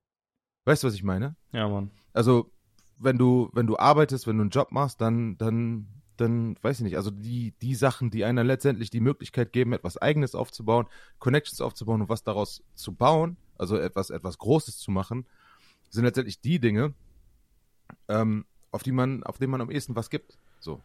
Weißt 0.66 0.84
du, 0.84 0.88
was 0.88 0.94
ich 0.94 1.04
meine? 1.04 1.36
Ja, 1.52 1.68
Mann. 1.68 1.92
Also, 2.14 2.52
wenn 2.98 3.18
du, 3.18 3.50
wenn 3.54 3.66
du 3.66 3.78
arbeitest, 3.78 4.28
wenn 4.28 4.38
du 4.38 4.44
einen 4.44 4.52
Job 4.52 4.72
machst, 4.72 5.02
dann, 5.02 5.38
dann 5.38 5.88
dann 6.18 6.58
weiß 6.62 6.80
ich 6.80 6.84
nicht, 6.84 6.98
also 6.98 7.12
die, 7.12 7.54
die 7.62 7.76
Sachen, 7.76 8.10
die 8.10 8.24
einer 8.24 8.44
letztendlich 8.44 8.90
die 8.90 9.00
Möglichkeit 9.00 9.52
geben, 9.54 9.74
etwas 9.74 9.98
Eigenes 9.98 10.36
aufzubauen, 10.36 10.88
Connections 11.20 11.62
aufzubauen 11.62 12.02
und 12.02 12.10
was 12.10 12.24
daraus 12.24 12.64
zu 12.76 12.94
bauen, 12.94 13.38
also 13.58 13.78
etwas, 13.78 14.10
etwas 14.10 14.38
Großes 14.38 14.78
zu 14.78 14.92
machen, 14.92 15.26
sind 15.90 16.06
letztendlich 16.06 16.42
die 16.42 16.60
Dinge, 16.60 16.94
ähm, 18.08 18.46
auf 18.72 18.84
die 18.84 18.92
man, 18.92 19.24
auf 19.24 19.38
denen 19.38 19.52
man 19.52 19.62
am 19.62 19.72
ehesten 19.72 19.96
was 19.96 20.10
gibt. 20.10 20.38
So. 20.60 20.82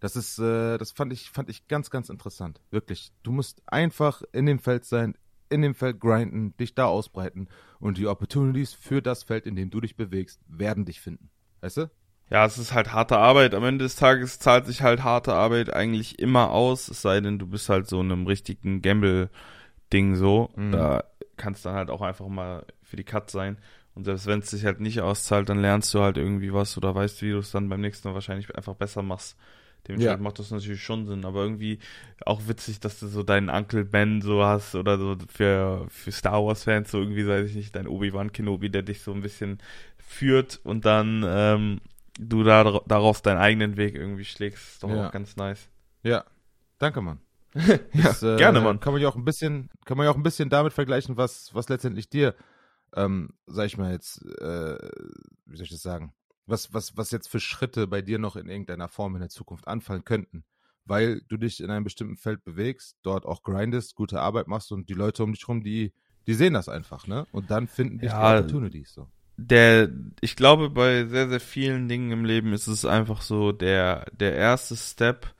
Das 0.00 0.16
ist, 0.16 0.38
äh, 0.38 0.78
das 0.78 0.92
fand 0.92 1.12
ich, 1.12 1.30
fand 1.30 1.50
ich 1.50 1.66
ganz, 1.68 1.90
ganz 1.90 2.08
interessant. 2.08 2.60
Wirklich. 2.70 3.12
Du 3.22 3.32
musst 3.32 3.62
einfach 3.66 4.22
in 4.32 4.46
dem 4.46 4.58
Feld 4.58 4.84
sein, 4.84 5.16
in 5.50 5.62
dem 5.62 5.74
Feld 5.74 6.00
grinden, 6.00 6.56
dich 6.56 6.74
da 6.74 6.86
ausbreiten 6.86 7.48
und 7.80 7.98
die 7.98 8.06
Opportunities 8.06 8.74
für 8.74 9.02
das 9.02 9.22
Feld, 9.22 9.46
in 9.46 9.56
dem 9.56 9.70
du 9.70 9.80
dich 9.80 9.96
bewegst, 9.96 10.40
werden 10.46 10.84
dich 10.84 11.00
finden. 11.00 11.30
Weißt 11.60 11.78
du? 11.78 11.90
Ja, 12.30 12.44
es 12.44 12.58
ist 12.58 12.74
halt 12.74 12.92
harte 12.92 13.16
Arbeit. 13.18 13.54
Am 13.54 13.64
Ende 13.64 13.84
des 13.84 13.96
Tages 13.96 14.38
zahlt 14.38 14.66
sich 14.66 14.82
halt 14.82 15.02
harte 15.02 15.34
Arbeit 15.34 15.72
eigentlich 15.72 16.18
immer 16.18 16.50
aus, 16.50 16.88
es 16.88 17.02
sei 17.02 17.20
denn, 17.20 17.38
du 17.38 17.46
bist 17.46 17.68
halt 17.68 17.88
so 17.88 18.00
in 18.00 18.12
einem 18.12 18.26
richtigen 18.26 18.82
Gamble-Ding 18.82 20.16
so. 20.16 20.50
Mhm. 20.56 20.72
Da 20.72 21.04
kannst 21.36 21.64
dann 21.64 21.74
halt 21.74 21.90
auch 21.90 22.02
einfach 22.02 22.28
mal 22.28 22.64
für 22.82 22.96
die 22.96 23.04
Cut 23.04 23.30
sein. 23.30 23.56
Und 23.94 24.04
selbst 24.04 24.26
wenn 24.26 24.40
es 24.40 24.50
sich 24.50 24.64
halt 24.64 24.80
nicht 24.80 25.00
auszahlt, 25.00 25.48
dann 25.48 25.60
lernst 25.60 25.92
du 25.94 26.00
halt 26.00 26.18
irgendwie 26.18 26.52
was 26.52 26.76
oder 26.76 26.94
weißt, 26.94 27.22
wie 27.22 27.30
du 27.30 27.38
es 27.38 27.50
dann 27.50 27.68
beim 27.68 27.80
nächsten 27.80 28.08
Mal 28.08 28.14
wahrscheinlich 28.14 28.54
einfach 28.54 28.74
besser 28.74 29.02
machst. 29.02 29.36
Dementsprechend 29.86 30.20
ja. 30.20 30.22
macht 30.22 30.38
das 30.38 30.50
natürlich 30.50 30.82
schon 30.82 31.06
Sinn, 31.06 31.24
aber 31.24 31.42
irgendwie 31.42 31.78
auch 32.26 32.42
witzig, 32.46 32.78
dass 32.80 33.00
du 33.00 33.06
so 33.06 33.22
deinen 33.22 33.48
Uncle 33.48 33.84
Ben 33.84 34.20
so 34.20 34.44
hast 34.44 34.74
oder 34.74 34.98
so 34.98 35.16
für, 35.28 35.86
für 35.88 36.12
Star 36.12 36.44
Wars 36.44 36.64
Fans 36.64 36.90
so 36.90 36.98
irgendwie, 36.98 37.26
weiß 37.26 37.48
ich 37.48 37.56
nicht, 37.56 37.74
dein 37.74 37.88
Obi-Wan 37.88 38.32
Kenobi, 38.32 38.70
der 38.70 38.82
dich 38.82 39.00
so 39.00 39.12
ein 39.12 39.22
bisschen 39.22 39.58
führt 39.96 40.60
und 40.62 40.84
dann 40.84 41.24
ähm, 41.26 41.80
du 42.18 42.42
da, 42.42 42.80
daraus 42.86 43.22
deinen 43.22 43.38
eigenen 43.38 43.76
Weg 43.76 43.94
irgendwie 43.94 44.24
schlägst. 44.24 44.74
Ist 44.74 44.82
doch 44.82 44.90
ja. 44.90 45.06
auch 45.06 45.12
ganz 45.12 45.36
nice. 45.36 45.68
Ja, 46.02 46.24
danke, 46.78 47.00
Mann. 47.00 47.20
das, 47.54 48.20
ja, 48.20 48.34
äh, 48.34 48.36
gerne, 48.36 48.60
Mann. 48.60 48.80
Kann 48.80 48.92
man 48.92 49.00
ja 49.00 49.08
auch 49.08 49.16
ein 49.16 49.24
bisschen, 49.24 49.70
kann 49.84 49.96
man 49.96 50.04
ja 50.04 50.10
auch 50.10 50.16
ein 50.16 50.22
bisschen 50.22 50.50
damit 50.50 50.72
vergleichen, 50.72 51.16
was, 51.16 51.54
was 51.54 51.68
letztendlich 51.68 52.10
dir, 52.10 52.34
ähm, 52.94 53.30
sag 53.46 53.66
ich 53.66 53.78
mal 53.78 53.92
jetzt, 53.92 54.22
äh, 54.40 54.78
wie 55.46 55.56
soll 55.56 55.64
ich 55.64 55.70
das 55.70 55.82
sagen, 55.82 56.12
was, 56.46 56.72
was, 56.74 56.96
was 56.96 57.10
jetzt 57.10 57.28
für 57.28 57.40
Schritte 57.40 57.86
bei 57.86 58.02
dir 58.02 58.18
noch 58.18 58.36
in 58.36 58.48
irgendeiner 58.48 58.88
Form 58.88 59.14
in 59.14 59.20
der 59.20 59.30
Zukunft 59.30 59.68
anfallen 59.68 60.04
könnten. 60.04 60.44
Weil 60.84 61.20
du 61.28 61.36
dich 61.36 61.62
in 61.62 61.70
einem 61.70 61.84
bestimmten 61.84 62.16
Feld 62.16 62.42
bewegst, 62.44 62.96
dort 63.02 63.26
auch 63.26 63.42
grindest, 63.42 63.94
gute 63.94 64.20
Arbeit 64.20 64.48
machst 64.48 64.72
und 64.72 64.88
die 64.88 64.94
Leute 64.94 65.22
um 65.22 65.34
dich 65.34 65.46
rum, 65.46 65.62
die, 65.62 65.92
die 66.26 66.32
sehen 66.32 66.54
das 66.54 66.70
einfach, 66.70 67.06
ne? 67.06 67.26
Und 67.30 67.50
dann 67.50 67.68
finden 67.68 67.98
dich 67.98 68.10
ja, 68.10 68.32
die 68.32 68.38
Opportunities 68.38 68.94
so. 68.94 69.08
Der, 69.40 69.88
ich 70.20 70.34
glaube, 70.34 70.68
bei 70.68 71.06
sehr, 71.06 71.28
sehr 71.28 71.38
vielen 71.38 71.88
Dingen 71.88 72.10
im 72.10 72.24
Leben 72.24 72.52
ist 72.52 72.66
es 72.66 72.84
einfach 72.84 73.22
so, 73.22 73.52
der, 73.52 74.06
der 74.10 74.34
erste 74.34 74.76
Step, 74.76 75.32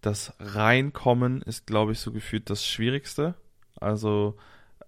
das 0.00 0.34
Reinkommen 0.40 1.42
ist, 1.42 1.64
glaube 1.66 1.92
ich, 1.92 2.00
so 2.00 2.10
gefühlt 2.12 2.50
das 2.50 2.66
Schwierigste. 2.66 3.36
Also, 3.80 4.36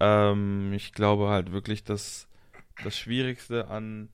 ähm, 0.01 0.73
ich 0.73 0.93
glaube 0.93 1.29
halt 1.29 1.53
wirklich, 1.53 1.85
dass 1.85 2.27
das 2.83 2.99
Schwierigste 2.99 3.69
an 3.69 4.09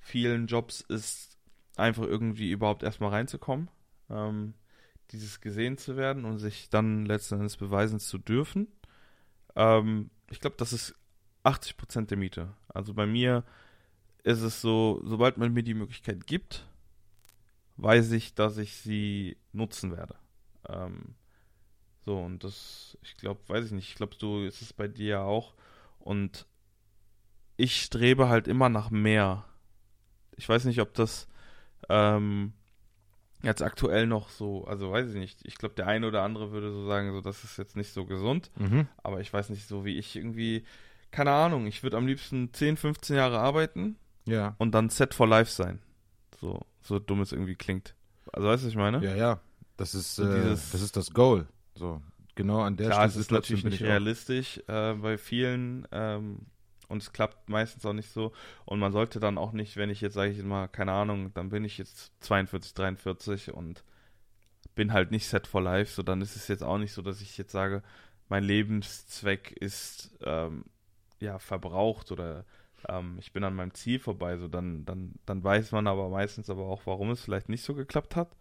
vielen 0.00 0.48
Jobs 0.48 0.82
ist 0.82 1.38
einfach 1.76 2.02
irgendwie 2.02 2.50
überhaupt 2.50 2.82
erstmal 2.82 3.10
reinzukommen, 3.10 3.70
ähm, 4.10 4.52
dieses 5.12 5.40
gesehen 5.40 5.78
zu 5.78 5.96
werden 5.96 6.26
und 6.26 6.38
sich 6.38 6.68
dann 6.68 7.06
letzten 7.06 7.36
Endes 7.36 7.56
beweisen 7.56 8.00
zu 8.00 8.18
dürfen. 8.18 8.68
Ähm, 9.56 10.10
ich 10.30 10.40
glaube, 10.40 10.56
das 10.58 10.74
ist 10.74 10.94
80 11.44 11.78
Prozent 11.78 12.10
der 12.10 12.18
Miete. 12.18 12.52
Also 12.68 12.92
bei 12.92 13.06
mir 13.06 13.44
ist 14.22 14.42
es 14.42 14.60
so, 14.60 15.00
sobald 15.04 15.38
man 15.38 15.52
mir 15.52 15.62
die 15.62 15.74
Möglichkeit 15.74 16.26
gibt, 16.26 16.66
weiß 17.76 18.12
ich, 18.12 18.34
dass 18.34 18.58
ich 18.58 18.76
sie 18.76 19.36
nutzen 19.52 19.96
werde. 19.96 20.16
Ähm, 20.68 21.14
so, 22.04 22.18
und 22.18 22.44
das, 22.44 22.98
ich 23.02 23.16
glaube, 23.16 23.40
weiß 23.48 23.66
ich 23.66 23.72
nicht, 23.72 23.88
ich 23.88 23.94
glaube, 23.94 24.16
so 24.18 24.44
ist 24.44 24.62
es 24.62 24.72
bei 24.72 24.88
dir 24.88 25.06
ja 25.06 25.22
auch. 25.22 25.54
Und 25.98 26.46
ich 27.56 27.82
strebe 27.82 28.28
halt 28.28 28.48
immer 28.48 28.68
nach 28.68 28.90
mehr. 28.90 29.44
Ich 30.36 30.48
weiß 30.48 30.64
nicht, 30.64 30.80
ob 30.80 30.94
das 30.94 31.28
ähm, 31.88 32.52
jetzt 33.42 33.62
aktuell 33.62 34.06
noch 34.06 34.28
so, 34.28 34.64
also 34.64 34.90
weiß 34.90 35.10
ich 35.10 35.16
nicht. 35.16 35.40
Ich 35.44 35.56
glaube, 35.56 35.74
der 35.74 35.86
eine 35.86 36.06
oder 36.06 36.22
andere 36.22 36.50
würde 36.50 36.72
so 36.72 36.86
sagen, 36.86 37.12
so 37.12 37.20
das 37.20 37.44
ist 37.44 37.56
jetzt 37.56 37.76
nicht 37.76 37.92
so 37.92 38.04
gesund. 38.04 38.50
Mhm. 38.56 38.88
Aber 39.02 39.20
ich 39.20 39.32
weiß 39.32 39.50
nicht, 39.50 39.66
so 39.66 39.84
wie 39.84 39.98
ich 39.98 40.16
irgendwie, 40.16 40.64
keine 41.10 41.32
Ahnung, 41.32 41.66
ich 41.66 41.82
würde 41.82 41.96
am 41.96 42.06
liebsten 42.06 42.52
10, 42.52 42.76
15 42.76 43.16
Jahre 43.16 43.38
arbeiten 43.38 43.96
ja. 44.28 44.54
und 44.58 44.72
dann 44.72 44.90
set 44.90 45.14
for 45.14 45.26
life 45.26 45.50
sein. 45.50 45.80
So, 46.40 46.60
so 46.80 46.98
dumm 46.98 47.20
es 47.20 47.32
irgendwie 47.32 47.56
klingt. 47.56 47.94
Also 48.32 48.48
weißt 48.48 48.62
du, 48.62 48.66
was 48.66 48.72
ich 48.72 48.78
meine? 48.78 49.04
Ja, 49.04 49.14
ja. 49.16 49.40
Das 49.76 49.94
ist, 49.94 50.18
äh, 50.18 50.50
das 50.50 50.74
ist 50.74 50.96
das 50.96 51.12
Goal. 51.12 51.46
So, 51.74 52.02
genau 52.34 52.60
an 52.60 52.76
der 52.76 52.88
Klar, 52.88 53.08
Stelle. 53.08 53.10
es 53.10 53.16
ist 53.16 53.30
natürlich 53.30 53.64
nicht 53.64 53.82
realistisch 53.82 54.58
äh, 54.66 54.94
bei 54.94 55.18
vielen. 55.18 55.86
Ähm, 55.92 56.46
und 56.88 57.02
es 57.02 57.12
klappt 57.12 57.48
meistens 57.48 57.84
auch 57.84 57.92
nicht 57.92 58.10
so. 58.10 58.32
Und 58.64 58.78
man 58.80 58.92
sollte 58.92 59.20
dann 59.20 59.38
auch 59.38 59.52
nicht, 59.52 59.76
wenn 59.76 59.90
ich 59.90 60.00
jetzt 60.00 60.14
sage 60.14 60.32
ich 60.32 60.42
mal, 60.42 60.68
keine 60.68 60.92
Ahnung, 60.92 61.32
dann 61.34 61.50
bin 61.50 61.64
ich 61.64 61.78
jetzt 61.78 62.12
42, 62.20 62.74
43 62.74 63.52
und 63.52 63.84
bin 64.74 64.92
halt 64.92 65.10
nicht 65.10 65.26
set 65.26 65.46
for 65.46 65.60
life, 65.60 65.92
so 65.92 66.02
dann 66.02 66.22
ist 66.22 66.36
es 66.36 66.48
jetzt 66.48 66.62
auch 66.62 66.78
nicht 66.78 66.92
so, 66.92 67.02
dass 67.02 67.20
ich 67.20 67.36
jetzt 67.36 67.52
sage, 67.52 67.82
mein 68.28 68.44
Lebenszweck 68.44 69.52
ist 69.52 70.16
ähm, 70.22 70.64
ja 71.18 71.38
verbraucht 71.38 72.12
oder 72.12 72.44
ähm, 72.88 73.16
ich 73.18 73.32
bin 73.32 73.44
an 73.44 73.54
meinem 73.54 73.74
Ziel 73.74 73.98
vorbei, 73.98 74.36
so 74.36 74.48
dann, 74.48 74.84
dann, 74.84 75.14
dann 75.26 75.42
weiß 75.42 75.72
man 75.72 75.86
aber 75.86 76.08
meistens 76.08 76.50
aber 76.50 76.66
auch, 76.66 76.82
warum 76.86 77.10
es 77.10 77.22
vielleicht 77.22 77.48
nicht 77.48 77.62
so 77.62 77.74
geklappt 77.74 78.16
hat. 78.16 78.36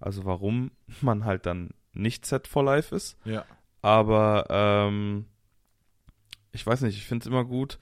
Also 0.00 0.24
warum 0.24 0.70
man 1.00 1.24
halt 1.24 1.46
dann 1.46 1.70
nicht 1.92 2.26
set 2.26 2.46
for 2.46 2.64
life 2.64 2.94
ist. 2.94 3.16
Ja. 3.24 3.44
Aber 3.82 4.46
ähm, 4.50 5.26
ich 6.52 6.66
weiß 6.66 6.82
nicht, 6.82 6.96
ich 6.96 7.06
finde 7.06 7.22
es 7.22 7.26
immer 7.26 7.44
gut, 7.44 7.78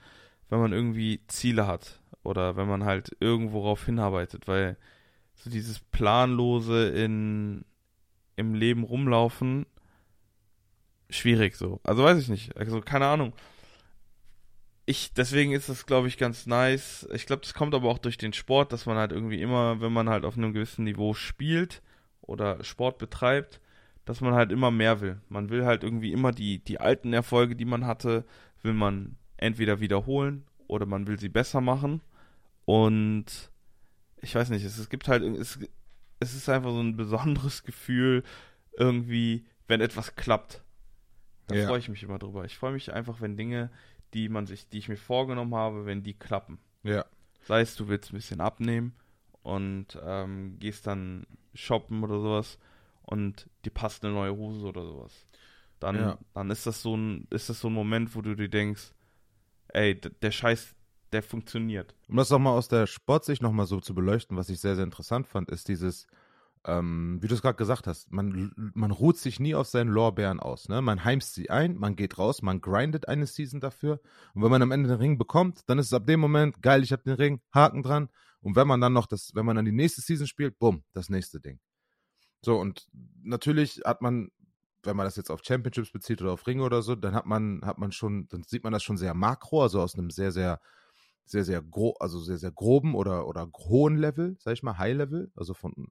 wenn 0.49 0.61
man 0.61 0.73
irgendwie 0.73 1.21
Ziele 1.29 1.67
hat 1.67 2.01
oder 2.23 2.57
wenn 2.57 2.69
man 2.69 2.85
halt 2.85 3.17
irgendwo 3.21 3.61
darauf 3.61 3.87
hinarbeitet, 3.87 4.47
weil 4.47 4.77
so 5.35 5.51
dieses 5.51 5.81
planlose 5.81 6.89
in 6.89 7.65
im 8.37 8.55
Leben 8.55 8.83
rumlaufen 8.83 9.67
schwierig 11.09 11.57
so. 11.57 11.81
Also 11.85 12.03
weiß 12.03 12.19
ich 12.19 12.29
nicht, 12.29 12.57
also 12.57 12.81
keine 12.81 13.07
Ahnung. 13.07 13.33
Ich 14.87 15.15
deswegen 15.15 15.53
ist 15.53 15.69
das 15.69 15.87
glaube 15.87 16.09
ich 16.09 16.19
ganz 16.19 16.47
nice. 16.47 17.09
Ich 17.13 17.27
glaube, 17.27 17.43
das 17.43 17.55
kommt 17.55 17.75
aber 17.75 17.89
auch 17.89 17.99
durch 17.99 18.19
den 18.19 18.33
Sport, 18.33 18.73
dass 18.73 18.87
man 18.87 18.97
halt 18.97 19.13
irgendwie 19.13 19.41
immer, 19.41 19.81
wenn 19.81 19.93
man 19.93 20.09
halt 20.09 20.25
auf 20.25 20.37
einem 20.37 20.53
gewissen 20.53 20.85
Niveau 20.85 21.15
spielt 21.15 21.83
oder 22.21 22.63
Sport 22.65 22.99
betreibt, 22.99 23.61
dass 24.05 24.21
man 24.21 24.35
halt 24.35 24.53
immer 24.53 24.71
mehr 24.71 25.01
will. 25.01 25.21
Man 25.29 25.49
will 25.49 25.65
halt 25.65 25.85
irgendwie 25.85 26.13
immer 26.13 26.33
die 26.33 26.59
die 26.59 26.81
alten 26.81 27.13
Erfolge, 27.13 27.57
die 27.57 27.65
man 27.65 27.87
hatte, 27.87 28.25
will 28.63 28.75
man 28.75 29.17
entweder 29.37 29.81
wiederholen 29.81 30.45
oder 30.67 30.87
man 30.87 31.07
will 31.07 31.19
sie 31.19 31.29
besser 31.29 31.61
machen. 31.61 32.01
Und 32.65 33.51
ich 34.21 34.35
weiß 34.35 34.49
nicht, 34.51 34.65
es, 34.65 34.79
es 34.79 34.89
gibt 34.89 35.09
halt, 35.09 35.23
es, 35.23 35.59
es 36.21 36.35
ist 36.35 36.49
einfach 36.49 36.71
so 36.71 36.81
ein 36.81 36.97
besonderes 36.97 37.63
Gefühl, 37.65 38.23
irgendwie, 38.77 39.45
wenn 39.69 39.81
etwas 39.81 40.17
klappt. 40.17 40.63
Da 41.47 41.55
ja. 41.57 41.67
freue 41.67 41.79
ich 41.79 41.89
mich 41.89 42.03
immer 42.03 42.19
drüber. 42.19 42.45
Ich 42.45 42.57
freue 42.57 42.73
mich 42.73 42.93
einfach, 42.93 43.21
wenn 43.21 43.37
Dinge, 43.37 43.71
die 44.15 44.29
man 44.29 44.47
sich, 44.47 44.69
die 44.69 44.79
ich 44.79 44.89
mir 44.89 44.97
vorgenommen 44.97 45.55
habe, 45.55 45.87
wenn 45.87 46.03
die 46.03 46.15
klappen. 46.15 46.59
Ja. 46.83 47.05
Sei 47.43 47.61
es, 47.61 47.77
du 47.77 47.89
willst 47.89 48.13
ein 48.13 48.17
bisschen 48.17 48.41
abnehmen 48.41 48.95
und 49.43 49.99
ähm, 50.03 50.57
gehst 50.59 50.87
dann 50.87 51.27
shoppen 51.53 52.03
oder 52.03 52.21
sowas 52.21 52.59
und 53.03 53.51
dir 53.65 53.71
passt 53.71 54.05
eine 54.05 54.15
neue 54.15 54.35
Hose 54.35 54.67
oder 54.67 54.85
sowas 54.85 55.27
dann, 55.85 55.97
ja. 55.97 56.19
dann 56.33 56.51
ist 56.51 56.67
das 56.67 56.83
so 56.83 56.97
ein, 56.97 57.27
ist 57.31 57.49
das 57.49 57.61
so 57.61 57.69
ein 57.69 57.75
Moment, 57.75 58.15
wo 58.17 58.23
du 58.23 58.35
dir 58.35 58.49
denkst, 58.49 58.93
ey, 59.69 60.01
der 60.01 60.31
Scheiß, 60.31 60.75
der 61.13 61.23
funktioniert. 61.23 61.95
Um 62.09 62.17
das 62.17 62.33
auch 62.33 62.39
mal 62.39 62.53
aus 62.53 62.69
der 62.69 62.87
Sportsicht 62.87 63.43
nochmal 63.43 63.67
so 63.67 63.81
zu 63.81 63.95
beleuchten, 63.95 64.37
was 64.37 64.49
ich 64.49 64.61
sehr, 64.61 64.75
sehr 64.75 64.85
interessant 64.85 65.27
fand, 65.27 65.51
ist 65.51 65.69
dieses, 65.69 66.07
ähm, 66.67 67.19
wie 67.21 67.29
du 67.29 67.35
es 67.35 67.43
gerade 67.43 67.57
gesagt 67.57 67.87
hast, 67.87 68.11
man, 68.11 68.53
man 68.75 68.91
ruht 68.91 69.19
sich 69.19 69.39
nie 69.39 69.55
auf 69.55 69.67
seinen 69.67 69.91
Lorbeeren 69.91 70.41
aus. 70.41 70.69
Ne? 70.69 70.81
Man 70.81 71.05
heimst 71.05 71.35
sie 71.35 71.51
ein, 71.51 71.77
man 71.77 71.97
geht 71.97 72.19
raus, 72.19 72.43
man 72.43 72.61
grindet 72.61 73.09
eine 73.09 73.27
Season 73.27 73.61
dafür. 73.61 74.01
Und 74.35 74.43
wenn 74.43 74.51
man 74.51 74.63
am 74.63 74.73
Ende 74.73 74.89
den 74.89 74.99
Ring 74.99 75.19
bekommt, 75.19 75.61
dann 75.67 75.79
ist 75.79 75.87
es 75.87 75.93
ab 75.93 76.07
dem 76.07 76.21
Moment, 76.21 76.63
geil, 76.63 76.83
ich 76.83 76.93
habe 76.93 77.03
den 77.03 77.15
Ring, 77.15 77.41
Haken 77.53 77.83
dran. 77.83 78.09
Und 78.41 78.57
wenn 78.57 78.67
man 78.67 78.81
dann 78.81 78.93
noch 78.93 79.07
das, 79.07 79.33
wenn 79.35 79.47
man 79.47 79.57
dann 79.57 79.65
die 79.65 79.73
nächste 79.73 80.01
Season 80.01 80.27
spielt, 80.27 80.59
bumm, 80.59 80.85
das 80.93 81.09
nächste 81.09 81.41
Ding. 81.41 81.61
So, 82.43 82.59
und 82.59 82.87
natürlich 83.23 83.83
hat 83.85 84.03
man 84.03 84.31
wenn 84.87 84.97
man 84.97 85.07
das 85.07 85.17
jetzt 85.17 85.31
auf 85.31 85.41
Championships 85.43 85.91
bezieht 85.91 86.21
oder 86.21 86.33
auf 86.33 86.47
Ringe 86.47 86.63
oder 86.63 86.83
so, 86.83 86.95
dann 86.95 87.15
hat 87.15 87.25
man, 87.25 87.63
hat 87.65 87.79
man 87.79 87.91
schon, 87.91 88.29
dann 88.29 88.43
sieht 88.43 88.65
man 88.65 88.73
das 88.73 88.83
schon 88.83 88.99
sehr 88.99 89.15
makro, 89.15 89.63
also 89.63 89.81
aus 89.81 89.95
einem 89.95 90.11
sehr, 90.11 90.31
sehr, 90.31 90.61
sehr, 91.25 91.45
sehr 91.45 91.63
grob, 91.63 91.97
also 92.01 92.21
sehr, 92.21 92.39
sehr 92.39 92.53
groben 92.53 92.95
oder, 92.95 93.27
oder 93.27 93.49
hohen 93.57 93.97
Level, 93.97 94.37
sag 94.41 94.53
ich 94.53 94.63
mal, 94.63 94.79
High 94.79 94.97
Level, 94.97 95.33
also 95.37 95.55
von, 95.55 95.89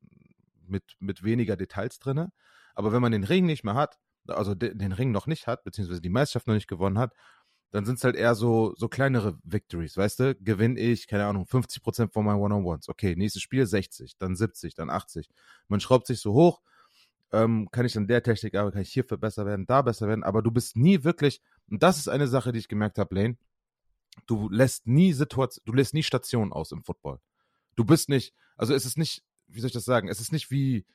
mit, 0.67 0.83
mit 0.99 1.23
weniger 1.23 1.55
Details 1.55 1.99
drin. 1.99 2.29
Aber 2.75 2.91
wenn 2.91 3.01
man 3.01 3.11
den 3.11 3.23
Ring 3.23 3.45
nicht 3.45 3.63
mehr 3.63 3.75
hat, 3.75 3.99
also 4.27 4.55
de, 4.55 4.73
den 4.73 4.91
Ring 4.91 5.11
noch 5.11 5.27
nicht 5.27 5.47
hat, 5.47 5.63
beziehungsweise 5.63 6.01
die 6.01 6.09
Meisterschaft 6.09 6.47
noch 6.47 6.53
nicht 6.53 6.67
gewonnen 6.67 6.97
hat, 6.97 7.13
dann 7.71 7.85
sind 7.85 7.97
es 7.97 8.03
halt 8.03 8.15
eher 8.15 8.35
so, 8.35 8.73
so 8.77 8.87
kleinere 8.87 9.37
Victories, 9.43 9.97
weißt 9.97 10.19
du? 10.19 10.35
Gewinne 10.35 10.79
ich, 10.79 11.07
keine 11.07 11.25
Ahnung, 11.25 11.45
50% 11.45 12.11
von 12.11 12.25
meinen 12.25 12.39
One-on-Ones. 12.39 12.87
Okay, 12.87 13.15
nächstes 13.15 13.41
Spiel 13.41 13.65
60, 13.65 14.17
dann 14.17 14.35
70, 14.35 14.75
dann 14.75 14.91
80. 14.91 15.27
Man 15.67 15.79
schraubt 15.79 16.05
sich 16.05 16.19
so 16.19 16.33
hoch 16.33 16.61
ähm, 17.33 17.67
kann 17.71 17.85
ich 17.85 17.97
an 17.97 18.07
der 18.07 18.21
Technik 18.21 18.55
arbeiten, 18.55 18.75
kann 18.75 18.83
ich 18.83 18.93
hierfür 18.93 19.17
besser 19.17 19.45
werden, 19.45 19.65
da 19.65 19.81
besser 19.81 20.07
werden, 20.07 20.23
aber 20.23 20.41
du 20.41 20.51
bist 20.51 20.77
nie 20.77 21.03
wirklich, 21.03 21.41
und 21.69 21.81
das 21.81 21.97
ist 21.97 22.07
eine 22.07 22.27
Sache, 22.27 22.51
die 22.51 22.59
ich 22.59 22.67
gemerkt 22.67 22.99
habe, 22.99 23.15
Lane, 23.15 23.37
du 24.27 24.47
lässt 24.49 24.85
nie 24.85 25.13
Situation, 25.13 25.63
du 25.65 25.73
lässt 25.73 25.95
nie 25.95 26.03
Stationen 26.03 26.53
aus 26.53 26.71
im 26.71 26.83
Football. 26.83 27.19
Du 27.75 27.83
bist 27.83 28.07
nicht, 28.07 28.35
also 28.55 28.75
es 28.75 28.85
ist 28.85 28.99
nicht, 28.99 29.23
wie 29.53 29.59
soll 29.59 29.67
ich 29.67 29.73
das 29.73 29.85
sagen, 29.85 30.07
es 30.07 30.19
ist 30.19 30.31
nicht 30.31 30.51
wie, 30.51 30.85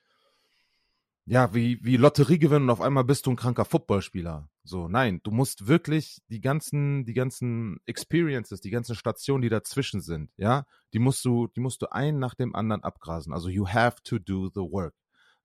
ja, 1.26 1.52
wie, 1.54 1.78
wie 1.82 1.98
Lotterie 1.98 2.38
gewinnen 2.38 2.64
und 2.64 2.70
auf 2.70 2.80
einmal 2.80 3.04
bist 3.04 3.26
du 3.26 3.30
ein 3.30 3.36
kranker 3.36 3.66
Footballspieler. 3.66 4.48
So, 4.64 4.88
nein, 4.88 5.20
du 5.22 5.30
musst 5.30 5.66
wirklich 5.66 6.22
die 6.28 6.40
ganzen, 6.40 7.04
die 7.04 7.12
ganzen 7.12 7.80
Experiences, 7.84 8.60
die 8.60 8.70
ganzen 8.70 8.94
Stationen, 8.94 9.42
die 9.42 9.50
dazwischen 9.50 10.00
sind, 10.00 10.30
ja, 10.36 10.64
die 10.94 10.98
musst 10.98 11.24
du, 11.24 11.48
die 11.48 11.60
musst 11.60 11.82
du 11.82 11.92
einen 11.92 12.18
nach 12.18 12.34
dem 12.34 12.54
anderen 12.54 12.82
abgrasen. 12.82 13.32
Also 13.32 13.50
you 13.50 13.68
have 13.68 13.96
to 14.04 14.18
do 14.18 14.48
the 14.48 14.60
work. 14.60 14.94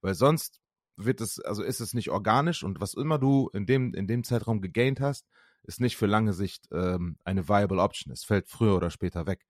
Weil 0.01 0.13
sonst 0.13 0.61
wird 0.95 1.21
es, 1.21 1.39
also 1.39 1.63
ist 1.63 1.81
es 1.81 1.93
nicht 1.93 2.09
organisch 2.11 2.63
und 2.63 2.79
was 2.79 2.93
immer 2.93 3.19
du 3.19 3.49
in 3.53 3.65
dem, 3.65 3.93
in 3.93 4.07
dem 4.07 4.23
Zeitraum 4.23 4.61
gegaint 4.61 5.01
hast, 5.01 5.27
ist 5.63 5.81
nicht 5.81 5.97
für 5.97 6.07
lange 6.07 6.33
Sicht 6.33 6.67
ähm, 6.71 7.17
eine 7.23 7.47
viable 7.49 7.81
Option. 7.81 8.13
Es 8.13 8.23
fällt 8.23 8.47
früher 8.47 8.75
oder 8.75 8.89
später 8.89 9.25
weg. 9.27 9.45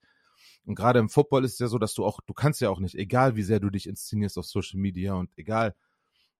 Und 0.65 0.75
gerade 0.75 0.99
im 0.99 1.09
Football 1.09 1.43
ist 1.43 1.53
es 1.53 1.59
ja 1.59 1.67
so, 1.67 1.77
dass 1.77 1.93
du 1.93 2.05
auch, 2.05 2.19
du 2.25 2.33
kannst 2.33 2.61
ja 2.61 2.69
auch 2.69 2.79
nicht, 2.79 2.95
egal 2.95 3.35
wie 3.35 3.43
sehr 3.43 3.59
du 3.59 3.69
dich 3.69 3.87
inszenierst 3.87 4.37
auf 4.37 4.45
Social 4.45 4.79
Media 4.79 5.13
und 5.13 5.29
egal 5.37 5.75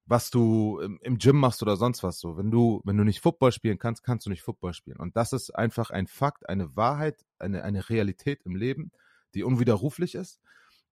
was 0.05 0.29
du 0.29 0.79
im, 0.79 1.17
Gym 1.17 1.37
machst 1.37 1.61
oder 1.61 1.77
sonst 1.77 2.03
was 2.03 2.19
so, 2.19 2.35
wenn 2.35 2.51
du, 2.51 2.81
wenn 2.83 2.97
du 2.97 3.03
nicht 3.03 3.21
Football 3.21 3.51
spielen 3.53 3.79
kannst, 3.79 4.03
kannst 4.03 4.25
du 4.25 4.29
nicht 4.29 4.41
Football 4.41 4.73
spielen. 4.73 4.97
Und 4.97 5.15
das 5.15 5.31
ist 5.31 5.51
einfach 5.51 5.91
ein 5.91 6.07
Fakt, 6.07 6.49
eine 6.49 6.75
Wahrheit, 6.75 7.25
eine, 7.39 7.63
eine 7.63 7.89
Realität 7.89 8.41
im 8.43 8.55
Leben, 8.55 8.91
die 9.33 9.43
unwiderruflich 9.43 10.15
ist. 10.15 10.41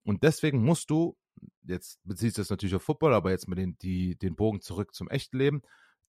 Und 0.03 0.23
deswegen 0.23 0.63
musst 0.63 0.89
du, 0.89 1.17
jetzt 1.63 1.99
beziehst 2.05 2.37
du 2.37 2.41
es 2.41 2.49
natürlich 2.49 2.75
auf 2.75 2.83
Football, 2.83 3.13
aber 3.13 3.31
jetzt 3.31 3.47
mit 3.47 3.57
den, 3.57 3.77
die, 3.79 4.15
den 4.15 4.35
Bogen 4.35 4.61
zurück 4.61 4.93
zum 4.93 5.09
echten 5.09 5.37
Leben, 5.37 5.61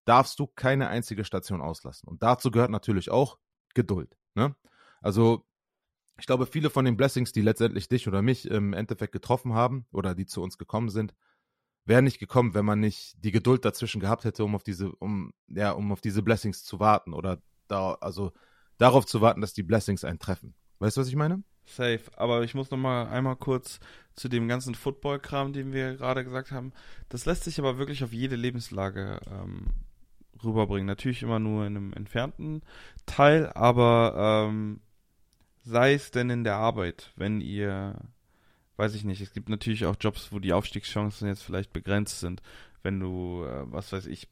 darfst 0.05 0.39
du 0.39 0.47
keine 0.47 0.87
einzige 0.87 1.25
Station 1.25 1.61
auslassen. 1.61 2.07
Und 2.07 2.23
dazu 2.23 2.51
gehört 2.51 2.71
natürlich 2.71 3.11
auch 3.11 3.37
Geduld. 3.73 4.17
Ne? 4.35 4.55
Also 5.01 5.45
ich 6.17 6.25
glaube, 6.25 6.45
viele 6.45 6.69
von 6.69 6.85
den 6.85 6.97
Blessings, 6.97 7.31
die 7.31 7.41
letztendlich 7.41 7.89
dich 7.89 8.07
oder 8.07 8.21
mich 8.21 8.49
im 8.49 8.73
Endeffekt 8.73 9.13
getroffen 9.13 9.53
haben 9.53 9.85
oder 9.91 10.15
die 10.15 10.25
zu 10.25 10.41
uns 10.41 10.57
gekommen 10.57 10.89
sind, 10.89 11.13
wären 11.85 12.05
nicht 12.05 12.19
gekommen, 12.19 12.53
wenn 12.53 12.65
man 12.65 12.79
nicht 12.79 13.15
die 13.23 13.31
Geduld 13.31 13.65
dazwischen 13.65 13.99
gehabt 13.99 14.23
hätte, 14.23 14.43
um 14.43 14.55
auf 14.55 14.63
diese, 14.63 14.91
um, 14.99 15.33
ja, 15.47 15.71
um 15.71 15.91
auf 15.91 16.01
diese 16.01 16.21
Blessings 16.21 16.63
zu 16.63 16.79
warten 16.79 17.13
oder 17.13 17.41
da, 17.67 17.93
also 17.95 18.31
darauf 18.77 19.05
zu 19.05 19.21
warten, 19.21 19.41
dass 19.41 19.53
die 19.53 19.63
Blessings 19.63 20.03
eintreffen. 20.03 20.55
Weißt 20.79 20.97
du, 20.97 21.01
was 21.01 21.07
ich 21.07 21.15
meine? 21.15 21.43
Safe. 21.65 22.01
Aber 22.17 22.43
ich 22.43 22.55
muss 22.55 22.71
noch 22.71 22.77
mal 22.77 23.07
einmal 23.07 23.35
kurz 23.35 23.79
zu 24.15 24.29
dem 24.29 24.47
ganzen 24.47 24.75
Football-Kram, 24.75 25.53
den 25.53 25.73
wir 25.73 25.95
gerade 25.95 26.23
gesagt 26.23 26.51
haben. 26.51 26.73
Das 27.09 27.25
lässt 27.25 27.45
sich 27.45 27.59
aber 27.59 27.77
wirklich 27.77 28.03
auf 28.03 28.13
jede 28.13 28.35
Lebenslage 28.35 29.19
ähm, 29.31 29.67
rüberbringen. 30.43 30.85
Natürlich 30.85 31.23
immer 31.23 31.39
nur 31.39 31.65
in 31.65 31.77
einem 31.77 31.93
entfernten 31.93 32.61
Teil, 33.05 33.49
aber 33.53 34.47
ähm, 34.49 34.81
sei 35.63 35.93
es 35.93 36.11
denn 36.11 36.29
in 36.29 36.43
der 36.43 36.55
Arbeit, 36.55 37.11
wenn 37.15 37.41
ihr, 37.41 37.95
weiß 38.77 38.95
ich 38.95 39.03
nicht, 39.03 39.21
es 39.21 39.33
gibt 39.33 39.49
natürlich 39.49 39.85
auch 39.85 39.95
Jobs, 39.99 40.31
wo 40.31 40.39
die 40.39 40.53
Aufstiegschancen 40.53 41.27
jetzt 41.27 41.43
vielleicht 41.43 41.73
begrenzt 41.73 42.19
sind, 42.19 42.41
wenn 42.83 42.99
du, 42.99 43.45
äh, 43.45 43.71
was 43.71 43.91
weiß 43.91 44.05
ich, 44.07 44.27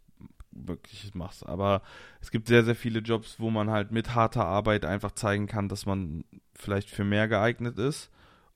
wirklich 0.52 1.14
machst. 1.16 1.46
Aber 1.46 1.82
es 2.20 2.32
gibt 2.32 2.48
sehr, 2.48 2.64
sehr 2.64 2.76
viele 2.76 3.00
Jobs, 3.00 3.40
wo 3.40 3.50
man 3.50 3.70
halt 3.70 3.92
mit 3.92 4.14
harter 4.14 4.46
Arbeit 4.46 4.86
einfach 4.86 5.12
zeigen 5.12 5.48
kann, 5.48 5.70
dass 5.70 5.86
man 5.86 6.26
vielleicht 6.54 6.90
für 6.90 7.06
mehr 7.06 7.28
geeignet 7.28 7.78
ist 7.78 8.12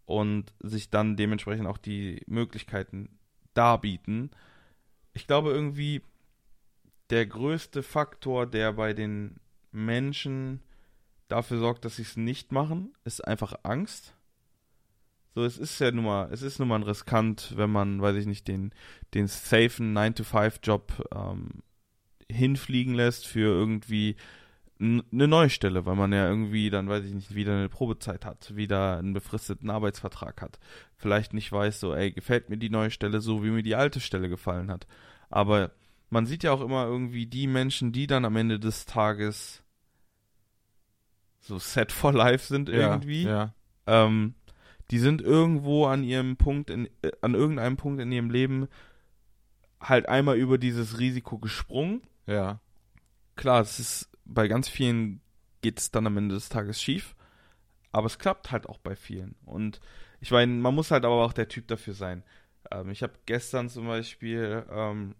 und 0.05 0.53
sich 0.59 0.89
dann 0.89 1.15
dementsprechend 1.15 1.67
auch 1.67 1.77
die 1.77 2.21
Möglichkeiten 2.27 3.17
darbieten. 3.53 4.31
Ich 5.13 5.27
glaube 5.27 5.51
irgendwie, 5.51 6.01
der 7.09 7.25
größte 7.25 7.83
Faktor, 7.83 8.45
der 8.45 8.73
bei 8.73 8.93
den 8.93 9.39
Menschen 9.71 10.61
dafür 11.27 11.59
sorgt, 11.59 11.85
dass 11.85 11.97
sie 11.97 12.03
es 12.03 12.17
nicht 12.17 12.51
machen, 12.51 12.93
ist 13.03 13.25
einfach 13.25 13.55
Angst. 13.63 14.13
So, 15.33 15.43
es 15.43 15.57
ist 15.57 15.79
ja 15.79 15.91
nun 15.91 16.05
mal, 16.05 16.31
es 16.31 16.41
ist 16.41 16.59
nun 16.59 16.69
mal 16.69 16.81
riskant, 16.83 17.53
wenn 17.57 17.69
man, 17.69 18.01
weiß 18.01 18.15
ich 18.15 18.25
nicht, 18.25 18.47
den, 18.47 18.73
den 19.13 19.27
safen 19.27 19.95
9-to-5-Job 19.97 21.09
ähm, 21.13 21.61
hinfliegen 22.31 22.93
lässt 22.93 23.27
für 23.27 23.47
irgendwie 23.53 24.15
eine 24.79 25.27
neue 25.27 25.49
Stelle, 25.49 25.85
weil 25.85 25.95
man 25.95 26.11
ja 26.11 26.27
irgendwie 26.27 26.69
dann, 26.69 26.89
weiß 26.89 27.05
ich 27.05 27.13
nicht, 27.13 27.33
wieder 27.33 27.53
eine 27.53 27.69
Probezeit 27.69 28.25
hat, 28.25 28.55
wieder 28.55 28.97
einen 28.97 29.13
befristeten 29.13 29.69
Arbeitsvertrag 29.69 30.41
hat. 30.41 30.59
Vielleicht 30.97 31.33
nicht 31.33 31.51
weiß, 31.51 31.79
so, 31.79 31.93
ey, 31.93 32.11
gefällt 32.11 32.49
mir 32.49 32.57
die 32.57 32.69
neue 32.69 32.91
Stelle 32.91 33.21
so, 33.21 33.43
wie 33.43 33.51
mir 33.51 33.63
die 33.63 33.75
alte 33.75 34.01
Stelle 34.01 34.27
gefallen 34.27 34.69
hat. 34.69 34.85
Aber 35.29 35.71
man 36.09 36.25
sieht 36.25 36.43
ja 36.43 36.51
auch 36.51 36.61
immer 36.61 36.85
irgendwie 36.85 37.25
die 37.25 37.47
Menschen, 37.47 37.93
die 37.93 38.07
dann 38.07 38.25
am 38.25 38.35
Ende 38.35 38.59
des 38.59 38.85
Tages 38.85 39.63
so 41.45 41.59
set 41.59 41.91
for 41.91 42.13
life 42.13 42.47
sind 42.47 42.69
irgendwie. 42.69 43.23
Ja, 43.23 43.53
ja. 43.87 44.05
Ähm, 44.05 44.33
die 44.91 44.99
sind 44.99 45.21
irgendwo 45.21 45.85
an 45.85 46.03
ihrem 46.03 46.37
Punkt, 46.37 46.69
in, 46.69 46.87
äh, 47.01 47.11
an 47.21 47.33
irgendeinem 47.35 47.77
Punkt 47.77 48.01
in 48.01 48.11
ihrem 48.11 48.29
Leben 48.29 48.67
halt 49.79 50.09
einmal 50.09 50.37
über 50.37 50.57
dieses 50.57 50.99
Risiko 50.99 51.37
gesprungen. 51.37 52.01
Ja. 52.25 52.59
Klar, 53.35 53.61
es 53.61 53.79
ist 53.79 54.09
bei 54.25 54.47
ganz 54.47 54.67
vielen 54.67 55.21
geht 55.61 55.79
es 55.79 55.91
dann 55.91 56.07
am 56.07 56.17
Ende 56.17 56.35
des 56.35 56.49
Tages 56.49 56.81
schief, 56.81 57.15
aber 57.91 58.05
es 58.07 58.19
klappt 58.19 58.51
halt 58.51 58.67
auch 58.67 58.77
bei 58.77 58.95
vielen. 58.95 59.35
Und 59.45 59.79
ich 60.19 60.31
meine, 60.31 60.51
man 60.53 60.75
muss 60.75 60.91
halt 60.91 61.05
aber 61.05 61.23
auch 61.23 61.33
der 61.33 61.47
Typ 61.47 61.67
dafür 61.67 61.93
sein. 61.93 62.23
Ähm, 62.71 62.89
ich 62.89 63.03
habe 63.03 63.13
gestern 63.25 63.69
zum 63.69 63.87
Beispiel 63.87 64.65
ähm, 64.71 65.15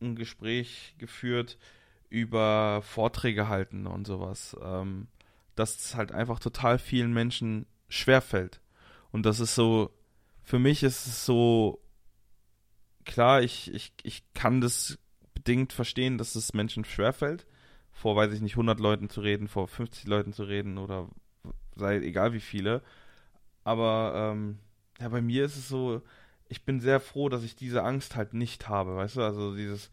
ein 0.00 0.16
Gespräch 0.16 0.94
geführt 0.98 1.58
über 2.08 2.82
Vorträge 2.82 3.48
halten 3.48 3.86
und 3.86 4.06
sowas. 4.06 4.56
Ähm, 4.62 5.08
dass 5.54 5.76
es 5.76 5.94
halt 5.94 6.12
einfach 6.12 6.38
total 6.38 6.78
vielen 6.78 7.12
Menschen 7.12 7.66
schwerfällt. 7.88 8.60
Und 9.10 9.26
das 9.26 9.40
ist 9.40 9.54
so, 9.54 9.90
für 10.42 10.58
mich 10.58 10.82
ist 10.82 11.06
es 11.06 11.24
so, 11.26 11.80
klar, 13.04 13.42
ich, 13.42 13.72
ich, 13.74 13.92
ich 14.02 14.22
kann 14.34 14.60
das 14.60 14.98
bedingt 15.34 15.72
verstehen, 15.72 16.18
dass 16.18 16.34
es 16.34 16.54
Menschen 16.54 16.84
schwerfällt, 16.84 17.46
vor, 17.92 18.16
weiß 18.16 18.32
ich 18.32 18.40
nicht, 18.40 18.54
100 18.54 18.78
Leuten 18.78 19.08
zu 19.08 19.20
reden, 19.20 19.48
vor 19.48 19.68
50 19.68 20.06
Leuten 20.06 20.32
zu 20.32 20.44
reden 20.44 20.78
oder 20.78 21.08
sei 21.76 21.96
egal 21.98 22.32
wie 22.32 22.40
viele. 22.40 22.82
Aber 23.64 24.32
ähm, 24.32 24.58
ja, 25.00 25.08
bei 25.08 25.20
mir 25.20 25.44
ist 25.44 25.56
es 25.56 25.68
so, 25.68 26.02
ich 26.48 26.64
bin 26.64 26.80
sehr 26.80 27.00
froh, 27.00 27.28
dass 27.28 27.42
ich 27.42 27.56
diese 27.56 27.82
Angst 27.82 28.16
halt 28.16 28.34
nicht 28.34 28.68
habe, 28.68 28.96
weißt 28.96 29.16
du, 29.16 29.22
also 29.22 29.54
dieses, 29.54 29.90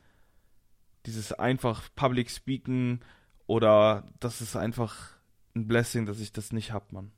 dieses 1.05 1.31
einfach 1.31 1.83
Public 1.95 2.29
Speaking 2.29 2.99
oder 3.45 4.09
das 4.19 4.41
ist 4.41 4.55
einfach 4.55 5.16
ein 5.57 5.67
Blessing, 5.67 6.05
dass 6.05 6.19
ich 6.19 6.31
das 6.31 6.53
nicht 6.53 6.71
hab, 6.71 6.91
Mann. 6.91 7.11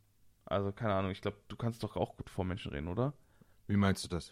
Also, 0.45 0.71
keine 0.71 0.93
Ahnung, 0.93 1.12
ich 1.12 1.21
glaube, 1.21 1.38
du 1.47 1.56
kannst 1.56 1.84
doch 1.84 1.95
auch 1.95 2.17
gut 2.17 2.30
vor 2.30 2.45
Menschen 2.45 2.71
reden, 2.71 2.88
oder? 2.88 3.13
Wie 3.67 3.78
meinst 3.78 4.04
du 4.04 4.08
das? 4.08 4.32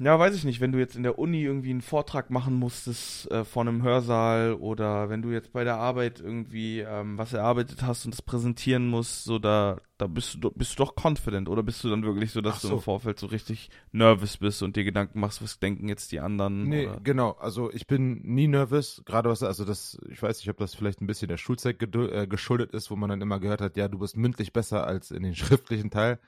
Ja, 0.00 0.16
weiß 0.16 0.34
ich 0.36 0.44
nicht, 0.44 0.60
wenn 0.60 0.70
du 0.70 0.78
jetzt 0.78 0.94
in 0.94 1.02
der 1.02 1.18
Uni 1.18 1.42
irgendwie 1.42 1.70
einen 1.70 1.80
Vortrag 1.80 2.30
machen 2.30 2.54
musstest 2.54 3.28
äh, 3.32 3.44
vor 3.44 3.62
einem 3.62 3.82
Hörsaal 3.82 4.54
oder 4.54 5.10
wenn 5.10 5.22
du 5.22 5.30
jetzt 5.30 5.52
bei 5.52 5.64
der 5.64 5.76
Arbeit 5.76 6.20
irgendwie 6.20 6.80
ähm, 6.80 7.18
was 7.18 7.32
erarbeitet 7.32 7.82
hast 7.82 8.04
und 8.04 8.14
das 8.14 8.22
präsentieren 8.22 8.88
musst, 8.88 9.24
so 9.24 9.40
da, 9.40 9.80
da 9.98 10.06
bist 10.06 10.36
du 10.40 10.52
bist 10.52 10.78
du 10.78 10.84
doch 10.84 10.94
confident 10.94 11.48
oder 11.48 11.64
bist 11.64 11.82
du 11.82 11.90
dann 11.90 12.04
wirklich 12.04 12.30
so, 12.30 12.40
dass 12.40 12.62
so. 12.62 12.68
du 12.68 12.74
im 12.76 12.80
Vorfeld 12.80 13.18
so 13.18 13.26
richtig 13.26 13.70
nervös 13.90 14.36
bist 14.36 14.62
und 14.62 14.76
dir 14.76 14.84
Gedanken 14.84 15.18
machst, 15.18 15.42
was 15.42 15.58
denken 15.58 15.88
jetzt 15.88 16.12
die 16.12 16.20
anderen? 16.20 16.68
Nee, 16.68 16.86
oder? 16.86 17.00
genau, 17.02 17.32
also 17.32 17.72
ich 17.72 17.88
bin 17.88 18.20
nie 18.22 18.46
nervös, 18.46 19.02
gerade 19.04 19.28
was, 19.28 19.42
also 19.42 19.64
das, 19.64 19.98
ich 20.08 20.22
weiß 20.22 20.38
nicht, 20.38 20.50
ob 20.50 20.58
das 20.58 20.76
vielleicht 20.76 21.00
ein 21.00 21.08
bisschen 21.08 21.28
der 21.28 21.38
Schulzeit 21.38 21.82
äh, 21.82 22.28
geschuldet 22.28 22.72
ist, 22.72 22.92
wo 22.92 22.96
man 22.96 23.10
dann 23.10 23.20
immer 23.20 23.40
gehört 23.40 23.60
hat, 23.60 23.76
ja, 23.76 23.88
du 23.88 23.98
bist 23.98 24.16
mündlich 24.16 24.52
besser 24.52 24.86
als 24.86 25.10
in 25.10 25.24
den 25.24 25.34
schriftlichen 25.34 25.90
Teil. 25.90 26.20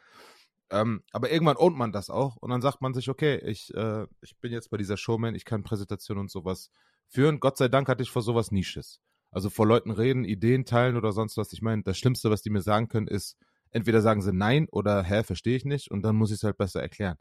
Ähm, 0.70 1.02
aber 1.12 1.30
irgendwann 1.30 1.56
ownt 1.56 1.76
man 1.76 1.92
das 1.92 2.10
auch 2.10 2.36
und 2.36 2.50
dann 2.50 2.62
sagt 2.62 2.80
man 2.80 2.94
sich, 2.94 3.08
okay, 3.08 3.38
ich, 3.38 3.74
äh, 3.74 4.06
ich 4.20 4.38
bin 4.38 4.52
jetzt 4.52 4.70
bei 4.70 4.76
dieser 4.76 4.96
Showman, 4.96 5.34
ich 5.34 5.44
kann 5.44 5.64
Präsentationen 5.64 6.22
und 6.22 6.30
sowas 6.30 6.70
führen. 7.08 7.40
Gott 7.40 7.56
sei 7.56 7.68
Dank 7.68 7.88
hatte 7.88 8.02
ich 8.02 8.10
vor 8.10 8.22
sowas 8.22 8.52
Nisches. 8.52 9.00
Also 9.32 9.50
vor 9.50 9.66
Leuten 9.66 9.90
reden, 9.90 10.24
Ideen 10.24 10.64
teilen 10.64 10.96
oder 10.96 11.12
sonst 11.12 11.36
was. 11.36 11.52
Ich 11.52 11.62
meine, 11.62 11.82
das 11.82 11.98
Schlimmste, 11.98 12.30
was 12.30 12.42
die 12.42 12.50
mir 12.50 12.62
sagen 12.62 12.88
können, 12.88 13.08
ist, 13.08 13.36
entweder 13.70 14.00
sagen 14.00 14.22
sie 14.22 14.32
nein 14.32 14.68
oder 14.70 15.02
hä, 15.02 15.22
verstehe 15.22 15.56
ich 15.56 15.64
nicht 15.64 15.90
und 15.90 16.02
dann 16.02 16.16
muss 16.16 16.30
ich 16.30 16.36
es 16.36 16.44
halt 16.44 16.56
besser 16.56 16.80
erklären. 16.80 17.16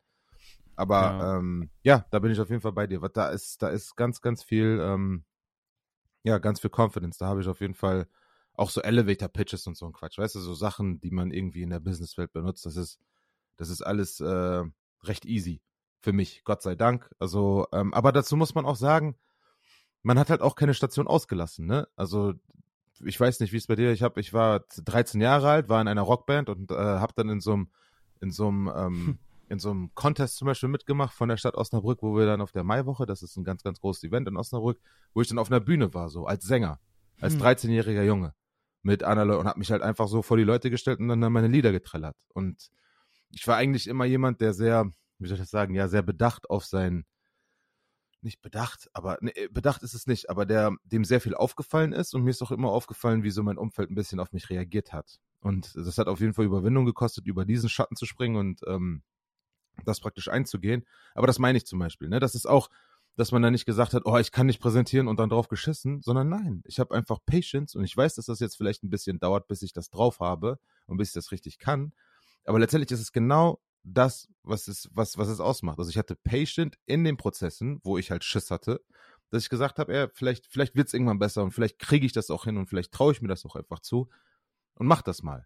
Aber 0.76 1.02
ja. 1.02 1.38
Ähm, 1.38 1.70
ja, 1.84 2.06
da 2.10 2.20
bin 2.20 2.32
ich 2.32 2.40
auf 2.40 2.50
jeden 2.50 2.62
Fall 2.62 2.72
bei 2.72 2.88
dir. 2.88 3.00
Da 3.14 3.30
ist, 3.30 3.62
da 3.62 3.70
ist 3.70 3.96
ganz, 3.96 4.22
ganz 4.22 4.44
viel, 4.44 4.80
ähm, 4.82 5.26
ja, 6.24 6.38
ganz 6.38 6.62
viel 6.62 6.72
Confidence. 6.74 7.18
Da 7.18 7.28
habe 7.28 7.42
ich 7.42 7.48
auf 7.48 7.62
jeden 7.62 7.76
Fall 7.76 8.08
auch 8.54 8.70
so 8.70 8.82
Elevator 8.82 9.30
Pitches 9.30 9.68
und 9.68 9.76
so 9.76 9.86
ein 9.86 9.94
Quatsch. 9.94 10.18
Weißt 10.18 10.36
du, 10.36 10.40
so 10.40 10.54
Sachen, 10.54 11.00
die 11.02 11.12
man 11.12 11.32
irgendwie 11.32 11.64
in 11.64 11.70
der 11.70 11.80
Businesswelt 11.80 12.32
benutzt. 12.32 12.66
Das 12.66 12.76
ist, 12.76 13.00
das 13.60 13.70
ist 13.70 13.82
alles 13.82 14.22
äh, 14.22 14.64
recht 15.04 15.26
easy 15.26 15.62
für 16.00 16.14
mich, 16.14 16.44
Gott 16.46 16.62
sei 16.62 16.76
Dank. 16.76 17.12
Also, 17.20 17.68
ähm, 17.74 17.94
aber 17.94 18.14
dazu 18.14 18.38
muss 18.38 18.56
man 18.56 18.66
auch 18.66 18.78
sagen, 18.78 19.18
man 20.02 20.18
hat 20.18 20.30
halt 20.30 20.42
auch 20.42 20.56
keine 20.56 20.74
Station 20.74 21.08
ausgelassen, 21.08 21.66
ne? 21.66 21.88
Also 21.98 22.34
ich 23.04 23.20
weiß 23.20 23.42
nicht, 23.42 23.52
wie 23.52 23.58
es 23.58 23.68
bei 23.68 23.76
dir. 23.76 23.92
Ich 23.92 24.02
habe, 24.02 24.20
ich 24.22 24.34
war 24.34 24.62
13 24.86 25.20
Jahre 25.20 25.50
alt, 25.50 25.70
war 25.70 25.82
in 25.82 25.90
einer 25.90 26.02
Rockband 26.02 26.50
und 26.50 26.72
äh, 26.72 26.76
habe 26.76 27.14
dann 27.16 27.28
in 27.28 27.42
so 27.42 27.52
einem, 27.52 27.70
in 28.22 28.32
so 28.32 28.48
einem, 28.48 28.72
ähm, 28.74 29.20
in 29.50 29.60
so 29.60 29.72
einem 29.72 29.94
Contest 29.94 30.38
zum 30.38 30.46
Beispiel 30.46 30.70
mitgemacht 30.70 31.14
von 31.14 31.28
der 31.28 31.38
Stadt 31.38 31.56
Osnabrück, 31.56 32.02
wo 32.02 32.16
wir 32.16 32.26
dann 32.26 32.40
auf 32.40 32.54
der 32.54 32.64
Maiwoche, 32.64 33.06
das 33.06 33.24
ist 33.24 33.36
ein 33.36 33.44
ganz, 33.44 33.64
ganz 33.64 33.82
großes 33.82 34.06
Event 34.06 34.30
in 34.30 34.38
Osnabrück, 34.38 34.80
wo 35.14 35.22
ich 35.22 35.28
dann 35.28 35.38
auf 35.38 35.52
einer 35.52 35.60
Bühne 35.60 35.94
war, 35.94 36.08
so 36.08 36.26
als 36.26 36.46
Sänger, 36.46 36.80
als 37.20 37.34
hm. 37.34 37.42
13-jähriger 37.42 38.04
Junge 38.04 38.34
mit 38.84 39.04
Anna 39.04 39.24
und 39.24 39.48
habe 39.48 39.60
mich 39.60 39.72
halt 39.72 39.82
einfach 39.82 40.08
so 40.08 40.22
vor 40.22 40.38
die 40.38 40.44
Leute 40.44 40.70
gestellt 40.70 41.00
und 41.02 41.10
dann 41.10 41.20
meine 41.20 41.50
Lieder 41.50 41.74
getrellert 41.74 42.16
und 42.30 42.70
ich 43.32 43.48
war 43.48 43.58
eigentlich 43.58 43.88
immer 43.88 44.06
jemand, 44.06 44.42
der 44.42 44.54
sehr, 44.54 44.92
wie 45.20 45.28
soll 45.28 45.36
ich 45.36 45.42
das 45.42 45.52
sagen, 45.52 45.76
ja, 45.76 45.88
sehr 45.88 46.02
bedacht 46.02 46.50
auf 46.50 46.66
sein, 46.66 47.06
nicht 48.22 48.42
bedacht, 48.42 48.90
aber 48.94 49.18
ne, 49.22 49.32
bedacht 49.52 49.82
ist 49.84 49.94
es 49.94 50.08
nicht, 50.08 50.30
aber 50.30 50.46
der, 50.46 50.76
dem 50.84 51.06
sehr 51.06 51.22
viel 51.22 51.36
aufgefallen 51.36 51.94
ist 51.94 52.14
und 52.14 52.24
mir 52.24 52.32
ist 52.32 52.42
auch 52.42 52.52
immer 52.52 52.70
aufgefallen, 52.70 53.24
wie 53.24 53.32
so 53.32 53.44
mein 53.44 53.58
Umfeld 53.58 53.90
ein 53.90 53.96
bisschen 53.96 54.20
auf 54.20 54.34
mich 54.34 54.50
reagiert 54.50 54.92
hat. 54.92 55.20
Und 55.40 55.74
das 55.76 55.98
hat 55.98 56.08
auf 56.08 56.20
jeden 56.20 56.34
Fall 56.34 56.46
Überwindung 56.46 56.86
gekostet, 56.86 57.26
über 57.28 57.46
diesen 57.46 57.70
Schatten 57.70 57.96
zu 57.96 58.06
springen 58.06 58.36
und 58.36 58.62
ähm, 58.68 59.04
das 59.86 60.02
praktisch 60.02 60.28
einzugehen. 60.28 60.86
Aber 61.14 61.28
das 61.28 61.40
meine 61.40 61.58
ich 61.58 61.66
zum 61.66 61.80
Beispiel, 61.80 62.10
ne? 62.10 62.20
Das 62.20 62.36
ist 62.36 62.46
auch, 62.46 62.70
dass 63.16 63.32
man 63.32 63.42
da 63.42 63.52
nicht 63.52 63.66
gesagt 63.66 63.94
hat, 63.94 64.04
oh, 64.06 64.18
ich 64.18 64.32
kann 64.32 64.48
nicht 64.48 64.62
präsentieren 64.62 65.08
und 65.08 65.20
dann 65.20 65.30
drauf 65.30 65.48
geschissen, 65.48 66.02
sondern 66.02 66.30
nein, 66.30 66.62
ich 66.66 66.80
habe 66.80 66.96
einfach 66.96 67.20
Patience 67.26 67.76
und 67.76 67.84
ich 67.84 67.96
weiß, 67.96 68.16
dass 68.16 68.26
das 68.26 68.40
jetzt 68.40 68.58
vielleicht 68.58 68.84
ein 68.84 68.90
bisschen 68.90 69.20
dauert, 69.20 69.48
bis 69.48 69.62
ich 69.62 69.74
das 69.74 69.90
drauf 69.90 70.20
habe 70.20 70.60
und 70.86 70.98
bis 70.98 71.10
ich 71.10 71.14
das 71.14 71.32
richtig 71.32 71.58
kann. 71.58 71.94
Aber 72.50 72.58
letztendlich 72.58 72.90
ist 72.90 73.02
es 73.02 73.12
genau 73.12 73.62
das, 73.84 74.28
was 74.42 74.68
es, 74.68 74.90
was, 74.92 75.20
was 75.20 75.28
es 75.28 75.40
ausmacht. 75.40 75.78
Also 75.78 75.92
ich 75.92 76.00
hatte 76.00 76.16
Patient 76.16 76.80
in 76.88 77.04
den 77.04 77.16
Prozessen, 77.16 77.80
wo 77.84 78.00
ich 78.00 78.10
halt 78.10 78.24
Schiss 78.24 78.50
hatte, 78.50 78.82
dass 79.30 79.44
ich 79.44 79.50
gesagt 79.50 79.78
habe, 79.78 80.10
vielleicht, 80.16 80.48
vielleicht 80.48 80.76
wird 80.76 80.88
es 80.88 80.96
irgendwann 80.96 81.20
besser 81.20 81.44
und 81.44 81.52
vielleicht 81.52 81.78
kriege 81.78 82.08
ich 82.08 82.12
das 82.12 82.32
auch 82.32 82.46
hin 82.46 82.58
und 82.58 82.66
vielleicht 82.66 82.92
traue 82.92 83.12
ich 83.12 83.22
mir 83.22 83.28
das 83.28 83.46
auch 83.46 83.56
einfach 83.56 83.82
zu 83.82 84.10
und 84.74 84.88
mach 84.88 85.04
das 85.04 85.22
mal. 85.22 85.46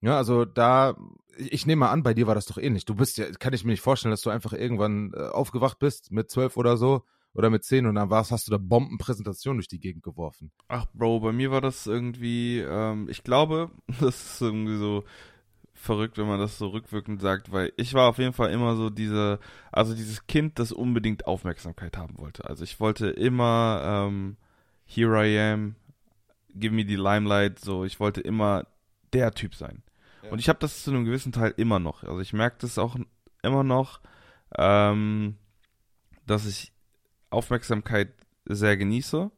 Ja, 0.00 0.16
also 0.16 0.44
da, 0.44 0.96
ich 1.36 1.66
nehme 1.66 1.80
mal 1.80 1.90
an, 1.90 2.04
bei 2.04 2.14
dir 2.14 2.28
war 2.28 2.36
das 2.36 2.46
doch 2.46 2.58
ähnlich. 2.58 2.84
Du 2.84 2.94
bist 2.94 3.18
ja, 3.18 3.28
kann 3.32 3.52
ich 3.52 3.64
mir 3.64 3.72
nicht 3.72 3.80
vorstellen, 3.80 4.12
dass 4.12 4.22
du 4.22 4.30
einfach 4.30 4.52
irgendwann 4.52 5.12
äh, 5.14 5.22
aufgewacht 5.22 5.80
bist 5.80 6.12
mit 6.12 6.30
zwölf 6.30 6.56
oder 6.56 6.76
so 6.76 7.02
oder 7.34 7.50
mit 7.50 7.64
zehn 7.64 7.84
und 7.86 7.96
dann 7.96 8.10
warst, 8.10 8.30
hast 8.30 8.46
du 8.46 8.52
da 8.52 8.58
Bombenpräsentation 8.58 9.56
durch 9.56 9.66
die 9.66 9.80
Gegend 9.80 10.04
geworfen. 10.04 10.52
Ach, 10.68 10.86
Bro, 10.94 11.18
bei 11.18 11.32
mir 11.32 11.50
war 11.50 11.60
das 11.60 11.88
irgendwie, 11.88 12.60
ähm, 12.60 13.08
ich 13.08 13.24
glaube, 13.24 13.72
das 14.00 14.34
ist 14.34 14.40
irgendwie 14.40 14.76
so 14.76 15.02
verrückt, 15.78 16.18
wenn 16.18 16.26
man 16.26 16.40
das 16.40 16.58
so 16.58 16.68
rückwirkend 16.68 17.20
sagt, 17.20 17.52
weil 17.52 17.72
ich 17.76 17.94
war 17.94 18.08
auf 18.08 18.18
jeden 18.18 18.32
Fall 18.32 18.50
immer 18.50 18.76
so 18.76 18.90
diese, 18.90 19.38
also 19.72 19.94
dieses 19.94 20.26
Kind, 20.26 20.58
das 20.58 20.72
unbedingt 20.72 21.26
Aufmerksamkeit 21.26 21.96
haben 21.96 22.18
wollte. 22.18 22.44
Also 22.48 22.64
ich 22.64 22.80
wollte 22.80 23.08
immer, 23.08 23.82
ähm, 23.84 24.36
here 24.86 25.24
I 25.24 25.38
am, 25.38 25.76
give 26.54 26.74
me 26.74 26.84
the 26.86 26.96
limelight, 26.96 27.58
so, 27.58 27.84
ich 27.84 28.00
wollte 28.00 28.20
immer 28.20 28.66
der 29.12 29.32
Typ 29.32 29.54
sein. 29.54 29.82
Und 30.30 30.40
ich 30.40 30.48
habe 30.48 30.58
das 30.58 30.82
zu 30.82 30.90
einem 30.90 31.04
gewissen 31.04 31.32
Teil 31.32 31.54
immer 31.56 31.78
noch. 31.78 32.02
Also 32.02 32.20
ich 32.20 32.32
merke 32.32 32.58
das 32.60 32.78
auch 32.78 32.96
immer 33.42 33.64
noch, 33.64 34.00
ähm, 34.56 35.36
dass 36.26 36.46
ich 36.46 36.72
Aufmerksamkeit 37.30 38.12
sehr 38.44 38.76
genieße. 38.76 39.30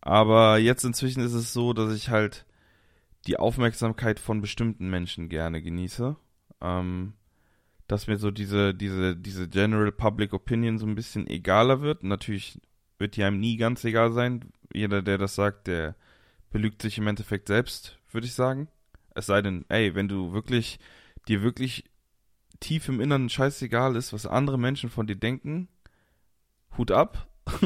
Aber 0.00 0.58
jetzt 0.58 0.84
inzwischen 0.84 1.22
ist 1.22 1.32
es 1.32 1.52
so, 1.52 1.72
dass 1.72 1.92
ich 1.92 2.10
halt 2.10 2.45
die 3.26 3.38
Aufmerksamkeit 3.38 4.20
von 4.20 4.40
bestimmten 4.40 4.88
Menschen 4.88 5.28
gerne 5.28 5.62
genieße. 5.62 6.16
Ähm, 6.60 7.14
dass 7.88 8.06
mir 8.06 8.16
so 8.16 8.30
diese, 8.30 8.74
diese, 8.74 9.16
diese 9.16 9.48
General 9.48 9.92
Public 9.92 10.32
Opinion 10.32 10.78
so 10.78 10.86
ein 10.86 10.94
bisschen 10.94 11.26
egaler 11.28 11.80
wird. 11.82 12.02
Natürlich 12.02 12.60
wird 12.98 13.16
die 13.16 13.22
einem 13.22 13.38
nie 13.38 13.56
ganz 13.56 13.84
egal 13.84 14.12
sein. 14.12 14.52
Jeder, 14.72 15.02
der 15.02 15.18
das 15.18 15.34
sagt, 15.34 15.66
der 15.66 15.94
belügt 16.50 16.82
sich 16.82 16.98
im 16.98 17.06
Endeffekt 17.06 17.48
selbst, 17.48 17.98
würde 18.10 18.26
ich 18.26 18.34
sagen. 18.34 18.68
Es 19.14 19.26
sei 19.26 19.40
denn, 19.40 19.64
ey, 19.68 19.94
wenn 19.94 20.08
du 20.08 20.32
wirklich, 20.32 20.78
dir 21.28 21.42
wirklich 21.42 21.84
tief 22.60 22.88
im 22.88 23.00
Inneren 23.00 23.28
scheißegal 23.28 23.96
ist, 23.96 24.12
was 24.12 24.26
andere 24.26 24.58
Menschen 24.58 24.90
von 24.90 25.06
dir 25.06 25.16
denken, 25.16 25.68
Hut 26.76 26.90
ab. 26.90 27.28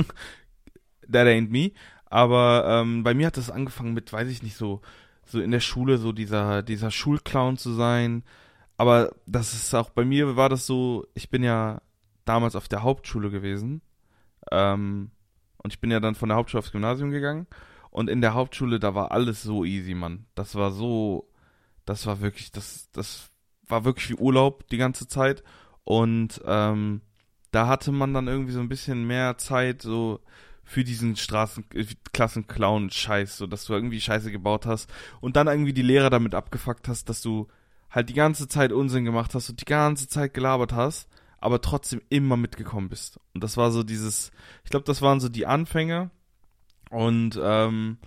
That 1.11 1.27
ain't 1.27 1.51
me. 1.51 1.73
Aber 2.07 2.64
ähm, 2.66 3.03
bei 3.03 3.14
mir 3.14 3.29
hat 3.29 3.37
das 3.37 3.51
angefangen 3.51 3.94
mit, 3.94 4.12
weiß 4.12 4.29
ich 4.29 4.42
nicht, 4.42 4.57
so, 4.57 4.83
so 5.31 5.40
in 5.40 5.51
der 5.51 5.61
Schule, 5.61 5.99
so 5.99 6.12
dieser, 6.12 6.62
dieser 6.62 6.90
Schulclown 6.90 7.57
zu 7.57 7.73
sein. 7.73 8.25
Aber 8.77 9.14
das 9.27 9.53
ist 9.53 9.75
auch, 9.75 9.90
bei 9.90 10.05
mir 10.05 10.37
war 10.37 10.49
das 10.49 10.66
so, 10.66 11.07
ich 11.14 11.31
bin 11.31 11.43
ja 11.43 11.83
damals 12.25 12.57
auf 12.57 12.69
der 12.69 12.83
Hauptschule 12.83 13.31
gewesen. 13.31 13.83
Ähm, 14.51 15.11
und 15.59 15.73
ich 15.73 15.81
bin 15.81 15.90
ja 15.90 16.01
dann 16.01 16.14
von 16.14 16.29
der 16.29 16.37
Hauptschule 16.37 16.61
aufs 16.61 16.73
Gymnasium 16.73 17.11
gegangen. 17.11 17.47
Und 17.90 18.09
in 18.09 18.21
der 18.21 18.35
Hauptschule, 18.35 18.79
da 18.79 18.95
war 18.95 19.11
alles 19.12 19.43
so 19.43 19.64
easy, 19.64 19.95
Mann. 19.95 20.27
Das 20.35 20.55
war 20.55 20.71
so, 20.71 21.29
das 21.85 22.07
war 22.07 22.21
wirklich, 22.21 22.53
das, 22.53 22.90
das 22.93 23.31
war 23.66 23.85
wirklich 23.85 24.11
wie 24.11 24.14
Urlaub 24.14 24.69
die 24.69 24.79
ganze 24.79 25.09
Zeit. 25.09 25.43
Und 25.85 26.40
ähm, 26.47 27.03
da 27.51 27.66
hatte 27.66 27.93
man 27.93 28.14
dann 28.14 28.29
irgendwie 28.29 28.53
so 28.53 28.61
ein 28.61 28.69
bisschen 28.69 29.07
mehr 29.07 29.38
Zeit, 29.38 29.83
so 29.83 30.21
für 30.70 30.85
diesen 30.85 31.16
Straßenklassen-Clown-Scheiß, 31.16 33.38
so 33.38 33.48
dass 33.48 33.64
du 33.64 33.72
irgendwie 33.72 34.00
Scheiße 34.00 34.30
gebaut 34.30 34.66
hast 34.66 34.88
und 35.20 35.35
dann 35.35 35.48
irgendwie 35.48 35.72
die 35.72 35.83
Lehrer 35.83 36.11
damit 36.11 36.33
abgefuckt 36.33 36.87
hast, 36.87 37.09
dass 37.09 37.22
du 37.22 37.48
halt 37.90 38.09
die 38.09 38.14
ganze 38.14 38.46
Zeit 38.46 38.70
Unsinn 38.70 39.04
gemacht 39.04 39.35
hast 39.35 39.50
und 39.50 39.61
die 39.61 39.64
ganze 39.64 40.06
Zeit 40.06 40.33
gelabert 40.33 40.72
hast, 40.72 41.09
aber 41.40 41.61
trotzdem 41.61 42.00
immer 42.09 42.37
mitgekommen 42.37 42.88
bist. 42.88 43.18
Und 43.35 43.42
das 43.42 43.56
war 43.56 43.72
so 43.72 43.83
dieses, 43.83 44.30
ich 44.62 44.70
glaube, 44.70 44.85
das 44.85 45.02
waren 45.02 45.18
so 45.18 45.28
die 45.28 45.44
Anfänge 45.44 46.12
und 46.90 47.37
ähm, 47.42 47.98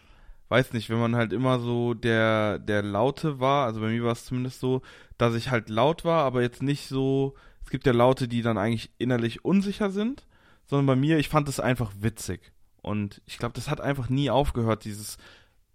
weiß 0.47 0.71
nicht, 0.71 0.89
wenn 0.89 1.02
man 1.02 1.17
halt 1.17 1.34
immer 1.34 1.60
so 1.60 1.93
der, 1.93 2.60
der 2.60 2.82
Laute 2.82 3.41
war, 3.41 3.65
also 3.65 3.82
bei 3.82 3.89
mir 3.89 4.06
war 4.06 4.13
es 4.13 4.23
zumindest 4.23 4.62
so, 4.62 4.82
dass 5.17 5.36
ich 5.36 5.52
halt 5.52 5.67
laut 5.67 6.06
war, 6.06 6.23
aber 6.23 6.41
jetzt 6.41 6.63
nicht 6.63 6.88
so, 6.88 7.36
es 7.62 7.71
gibt 7.71 7.86
ja 7.86 7.91
Laute, 7.91 8.30
die 8.30 8.41
dann 8.41 8.58
eigentlich 8.58 8.89
innerlich 8.99 9.43
unsicher 9.43 9.89
sind, 9.89 10.26
sondern 10.65 10.86
bei 10.86 10.95
mir, 10.95 11.17
ich 11.17 11.30
fand 11.30 11.47
es 11.49 11.60
einfach 11.60 11.91
witzig. 11.99 12.52
Und 12.82 13.21
ich 13.26 13.38
glaube, 13.38 13.54
das 13.54 13.69
hat 13.69 13.82
einfach 13.82 14.10
nie 14.10 14.30
aufgehört, 14.30 14.86
dieses 14.86 15.17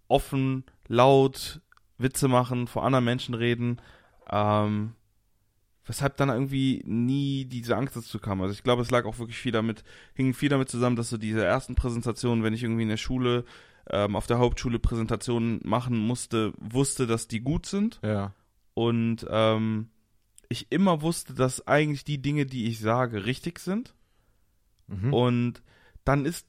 offen, 0.09 0.65
laut, 0.87 1.61
Witze 1.99 2.29
machen, 2.29 2.67
vor 2.67 2.85
anderen 2.85 3.05
Menschen 3.05 3.35
reden, 3.35 3.81
ähm, 4.31 4.93
weshalb 5.85 6.17
dann 6.19 6.29
irgendwie 6.29 6.83
nie 6.85 7.47
diese 7.47 7.77
Angst 7.77 7.97
dazu 7.97 8.19
kam. 8.19 8.41
Also 8.43 8.53
ich 8.53 8.63
glaube, 8.63 8.83
es 8.83 8.91
lag 8.91 9.05
auch 9.05 9.19
wirklich 9.19 9.39
viel 9.39 9.53
damit, 9.53 9.85
hing 10.15 10.35
viel 10.35 10.49
damit 10.49 10.69
zusammen, 10.69 10.97
dass 10.97 11.11
so 11.11 11.17
diese 11.17 11.45
ersten 11.45 11.75
Präsentationen, 11.75 12.45
wenn 12.45 12.55
ich 12.55 12.63
irgendwie 12.63 12.83
in 12.83 12.91
der 12.91 12.99
Schule 12.99 13.45
ähm, 13.91 14.15
auf 14.15 14.27
der 14.27 14.39
Hauptschule 14.39 14.79
Präsentationen 14.79 15.61
machen 15.65 15.99
musste, 15.99 16.53
wusste, 16.59 17.07
dass 17.07 17.27
die 17.27 17.41
gut 17.41 17.67
sind. 17.67 18.01
Ja. 18.03 18.35
Und 18.75 19.27
ähm, 19.31 19.89
ich 20.49 20.71
immer 20.71 21.03
wusste, 21.03 21.35
dass 21.35 21.67
eigentlich 21.67 22.05
die 22.05 22.21
Dinge, 22.21 22.47
die 22.47 22.67
ich 22.67 22.81
sage, 22.81 23.25
richtig 23.25 23.59
sind. 23.59 23.95
Mhm. 24.89 25.15
Und 25.15 25.63
dann 26.05 26.25
ist 26.27 26.47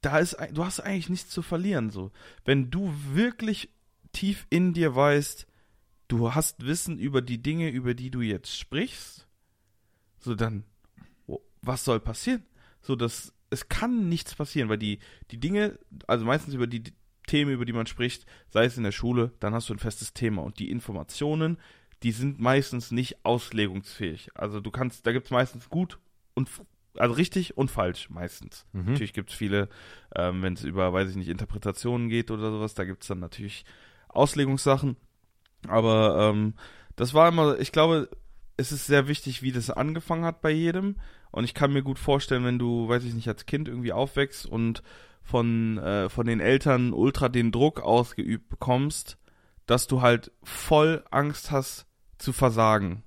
da 0.00 0.18
ist 0.18 0.36
du 0.52 0.64
hast 0.64 0.80
eigentlich 0.80 1.08
nichts 1.08 1.30
zu 1.30 1.42
verlieren 1.42 1.90
so. 1.90 2.10
Wenn 2.44 2.70
du 2.70 2.92
wirklich 3.12 3.70
tief 4.12 4.46
in 4.50 4.72
dir 4.72 4.94
weißt, 4.94 5.46
du 6.08 6.34
hast 6.34 6.66
Wissen 6.66 6.98
über 6.98 7.22
die 7.22 7.42
Dinge, 7.42 7.70
über 7.70 7.94
die 7.94 8.10
du 8.10 8.20
jetzt 8.20 8.58
sprichst, 8.58 9.26
so 10.18 10.34
dann 10.34 10.64
was 11.62 11.84
soll 11.84 12.00
passieren? 12.00 12.44
So 12.80 12.96
dass 12.96 13.32
es 13.50 13.68
kann 13.68 14.08
nichts 14.08 14.34
passieren, 14.34 14.68
weil 14.68 14.78
die, 14.78 14.98
die 15.30 15.38
Dinge, 15.38 15.78
also 16.06 16.24
meistens 16.24 16.54
über 16.54 16.66
die 16.66 16.84
Themen, 17.26 17.52
über 17.52 17.64
die 17.64 17.72
man 17.72 17.86
spricht, 17.86 18.26
sei 18.48 18.64
es 18.64 18.76
in 18.76 18.84
der 18.84 18.92
Schule, 18.92 19.32
dann 19.40 19.54
hast 19.54 19.68
du 19.68 19.74
ein 19.74 19.78
festes 19.78 20.12
Thema 20.12 20.42
und 20.42 20.58
die 20.58 20.70
Informationen, 20.70 21.58
die 22.02 22.12
sind 22.12 22.38
meistens 22.38 22.90
nicht 22.90 23.24
auslegungsfähig. 23.24 24.30
Also 24.34 24.60
du 24.60 24.70
kannst, 24.70 25.06
da 25.06 25.12
gibt 25.12 25.26
es 25.26 25.30
meistens 25.30 25.68
gut 25.68 25.98
und 26.34 26.48
also 26.96 27.14
richtig 27.14 27.56
und 27.56 27.70
falsch 27.70 28.10
meistens. 28.10 28.66
Mhm. 28.72 28.86
Natürlich 28.86 29.12
gibt 29.12 29.30
es 29.30 29.36
viele, 29.36 29.68
ähm, 30.14 30.42
wenn 30.42 30.54
es 30.54 30.64
über, 30.64 30.92
weiß 30.92 31.10
ich 31.10 31.16
nicht, 31.16 31.28
Interpretationen 31.28 32.08
geht 32.08 32.30
oder 32.30 32.50
sowas, 32.50 32.74
da 32.74 32.84
gibt 32.84 33.02
es 33.02 33.08
dann 33.08 33.20
natürlich 33.20 33.64
Auslegungssachen. 34.08 34.96
Aber 35.66 36.30
ähm, 36.30 36.54
das 36.96 37.14
war 37.14 37.28
immer, 37.28 37.58
ich 37.58 37.72
glaube, 37.72 38.08
es 38.56 38.72
ist 38.72 38.86
sehr 38.86 39.08
wichtig, 39.08 39.42
wie 39.42 39.52
das 39.52 39.70
angefangen 39.70 40.24
hat 40.24 40.40
bei 40.40 40.50
jedem. 40.50 40.96
Und 41.30 41.44
ich 41.44 41.54
kann 41.54 41.72
mir 41.72 41.82
gut 41.82 41.98
vorstellen, 41.98 42.44
wenn 42.44 42.58
du, 42.58 42.88
weiß 42.88 43.04
ich 43.04 43.14
nicht, 43.14 43.28
als 43.28 43.46
Kind 43.46 43.68
irgendwie 43.68 43.92
aufwächst 43.92 44.46
und 44.46 44.82
von, 45.22 45.78
äh, 45.78 46.08
von 46.08 46.26
den 46.26 46.40
Eltern 46.40 46.92
ultra 46.92 47.28
den 47.28 47.52
Druck 47.52 47.80
ausgeübt 47.80 48.48
bekommst, 48.48 49.18
dass 49.66 49.86
du 49.86 50.00
halt 50.00 50.32
voll 50.42 51.04
Angst 51.10 51.50
hast 51.50 51.86
zu 52.16 52.32
versagen. 52.32 53.02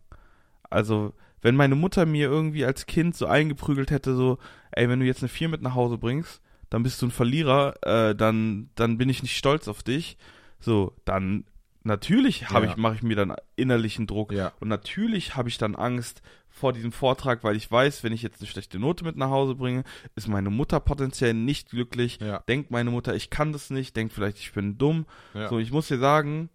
Also, 0.70 1.14
wenn 1.42 1.56
meine 1.56 1.76
Mutter 1.76 2.06
mir 2.06 2.28
irgendwie 2.28 2.66
als 2.66 2.86
Kind 2.86 3.16
so 3.16 3.26
eingeprügelt 3.26 3.92
hätte, 3.92 4.16
so, 4.16 4.38
ey, 4.72 4.90
wenn 4.90 5.00
du 5.00 5.06
jetzt 5.06 5.22
eine 5.22 5.30
4 5.30 5.50
mit 5.50 5.62
nach 5.62 5.76
Hause 5.76 5.98
bringst, 5.98 6.42
dann 6.70 6.84
bist 6.84 7.02
du 7.02 7.08
ein 7.08 7.12
Verlierer, 7.12 7.76
äh, 7.82 8.16
dann, 8.16 8.70
dann 8.76 8.98
bin 8.98 9.10
ich 9.10 9.24
nicht 9.24 9.38
stolz 9.38 9.68
auf 9.68 9.84
dich. 9.84 10.18
So, 10.60 10.94
dann 11.06 11.46
Natürlich 11.84 12.50
habe 12.50 12.66
ja. 12.66 12.72
ich, 12.72 12.78
mache 12.78 12.96
ich 12.96 13.04
mir 13.04 13.16
dann 13.16 13.36
innerlichen 13.56 14.06
Druck 14.06 14.32
ja. 14.32 14.52
und 14.60 14.68
natürlich 14.68 15.36
habe 15.36 15.50
ich 15.50 15.58
dann 15.58 15.76
Angst 15.76 16.22
vor 16.48 16.74
diesem 16.74 16.92
Vortrag, 16.92 17.44
weil 17.44 17.56
ich 17.56 17.72
weiß, 17.72 18.04
wenn 18.04 18.14
ich 18.14 18.22
jetzt 18.22 18.40
eine 18.40 18.48
schlechte 18.48 18.78
Note 18.78 19.04
mit 19.04 19.16
nach 19.16 19.30
Hause 19.30 19.56
bringe, 19.56 19.84
ist 20.16 20.28
meine 20.28 20.52
Mutter 20.52 20.80
potenziell 20.80 21.34
nicht 21.34 21.70
glücklich. 21.70 22.20
Ja. 22.22 22.40
Denkt 22.48 22.70
meine 22.70 22.92
Mutter, 22.92 23.16
ich 23.16 23.30
kann 23.30 23.52
das 23.52 23.72
nicht, 23.72 23.96
denkt 23.96 24.14
vielleicht, 24.14 24.38
ich 24.38 24.52
bin 24.52 24.78
dumm. 24.78 25.08
So, 25.50 25.58
ich 25.58 25.72
muss 25.72 25.88
dir 25.88 25.98
sagen, 25.98 26.50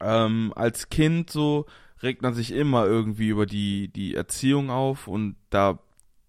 ähm, 0.00 0.52
als 0.56 0.88
Kind 0.88 1.28
so 1.28 1.66
regt 2.04 2.22
man 2.22 2.34
sich 2.34 2.52
immer 2.52 2.86
irgendwie 2.86 3.28
über 3.28 3.46
die, 3.46 3.88
die 3.88 4.14
Erziehung 4.14 4.70
auf 4.70 5.08
und 5.08 5.36
da 5.50 5.80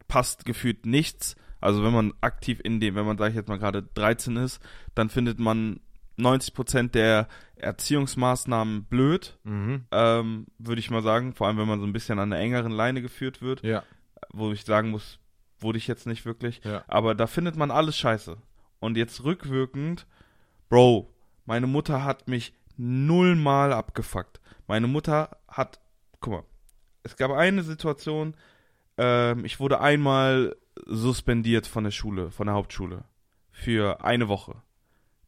passt 0.07 0.45
gefühlt 0.45 0.85
nichts. 0.85 1.35
Also 1.61 1.83
wenn 1.83 1.93
man 1.93 2.13
aktiv 2.21 2.59
in 2.63 2.79
dem, 2.79 2.95
wenn 2.95 3.05
man, 3.05 3.17
sag 3.17 3.29
ich 3.29 3.35
jetzt 3.35 3.49
mal 3.49 3.59
gerade 3.59 3.83
13 3.83 4.37
ist, 4.37 4.61
dann 4.93 5.09
findet 5.09 5.39
man 5.39 5.79
90% 6.17 6.91
der 6.91 7.27
Erziehungsmaßnahmen 7.55 8.85
blöd, 8.85 9.37
mhm. 9.43 9.85
ähm, 9.91 10.47
würde 10.57 10.79
ich 10.79 10.91
mal 10.91 11.01
sagen. 11.01 11.33
Vor 11.33 11.47
allem, 11.47 11.57
wenn 11.57 11.67
man 11.67 11.79
so 11.79 11.85
ein 11.85 11.93
bisschen 11.93 12.19
an 12.19 12.31
einer 12.31 12.41
engeren 12.41 12.71
Leine 12.71 13.01
geführt 13.01 13.41
wird. 13.41 13.63
Ja. 13.63 13.83
Wo 14.31 14.51
ich 14.51 14.63
sagen 14.63 14.91
muss, 14.91 15.19
wurde 15.59 15.77
ich 15.77 15.87
jetzt 15.87 16.07
nicht 16.07 16.25
wirklich. 16.25 16.61
Ja. 16.63 16.83
Aber 16.87 17.15
da 17.15 17.27
findet 17.27 17.55
man 17.55 17.71
alles 17.71 17.97
scheiße. 17.97 18.37
Und 18.79 18.97
jetzt 18.97 19.23
rückwirkend, 19.23 20.05
Bro, 20.69 21.13
meine 21.45 21.67
Mutter 21.67 22.03
hat 22.03 22.27
mich 22.27 22.53
nullmal 22.77 23.73
abgefuckt. 23.73 24.39
Meine 24.67 24.87
Mutter 24.87 25.37
hat, 25.47 25.79
guck 26.19 26.33
mal, 26.33 26.43
es 27.03 27.15
gab 27.15 27.31
eine 27.31 27.63
Situation, 27.63 28.35
ähm, 28.97 29.45
ich 29.45 29.59
wurde 29.59 29.79
einmal 29.79 30.55
suspendiert 30.85 31.67
von 31.67 31.83
der 31.83 31.91
Schule, 31.91 32.31
von 32.31 32.47
der 32.47 32.55
Hauptschule. 32.55 33.05
Für 33.51 34.03
eine 34.03 34.27
Woche. 34.27 34.61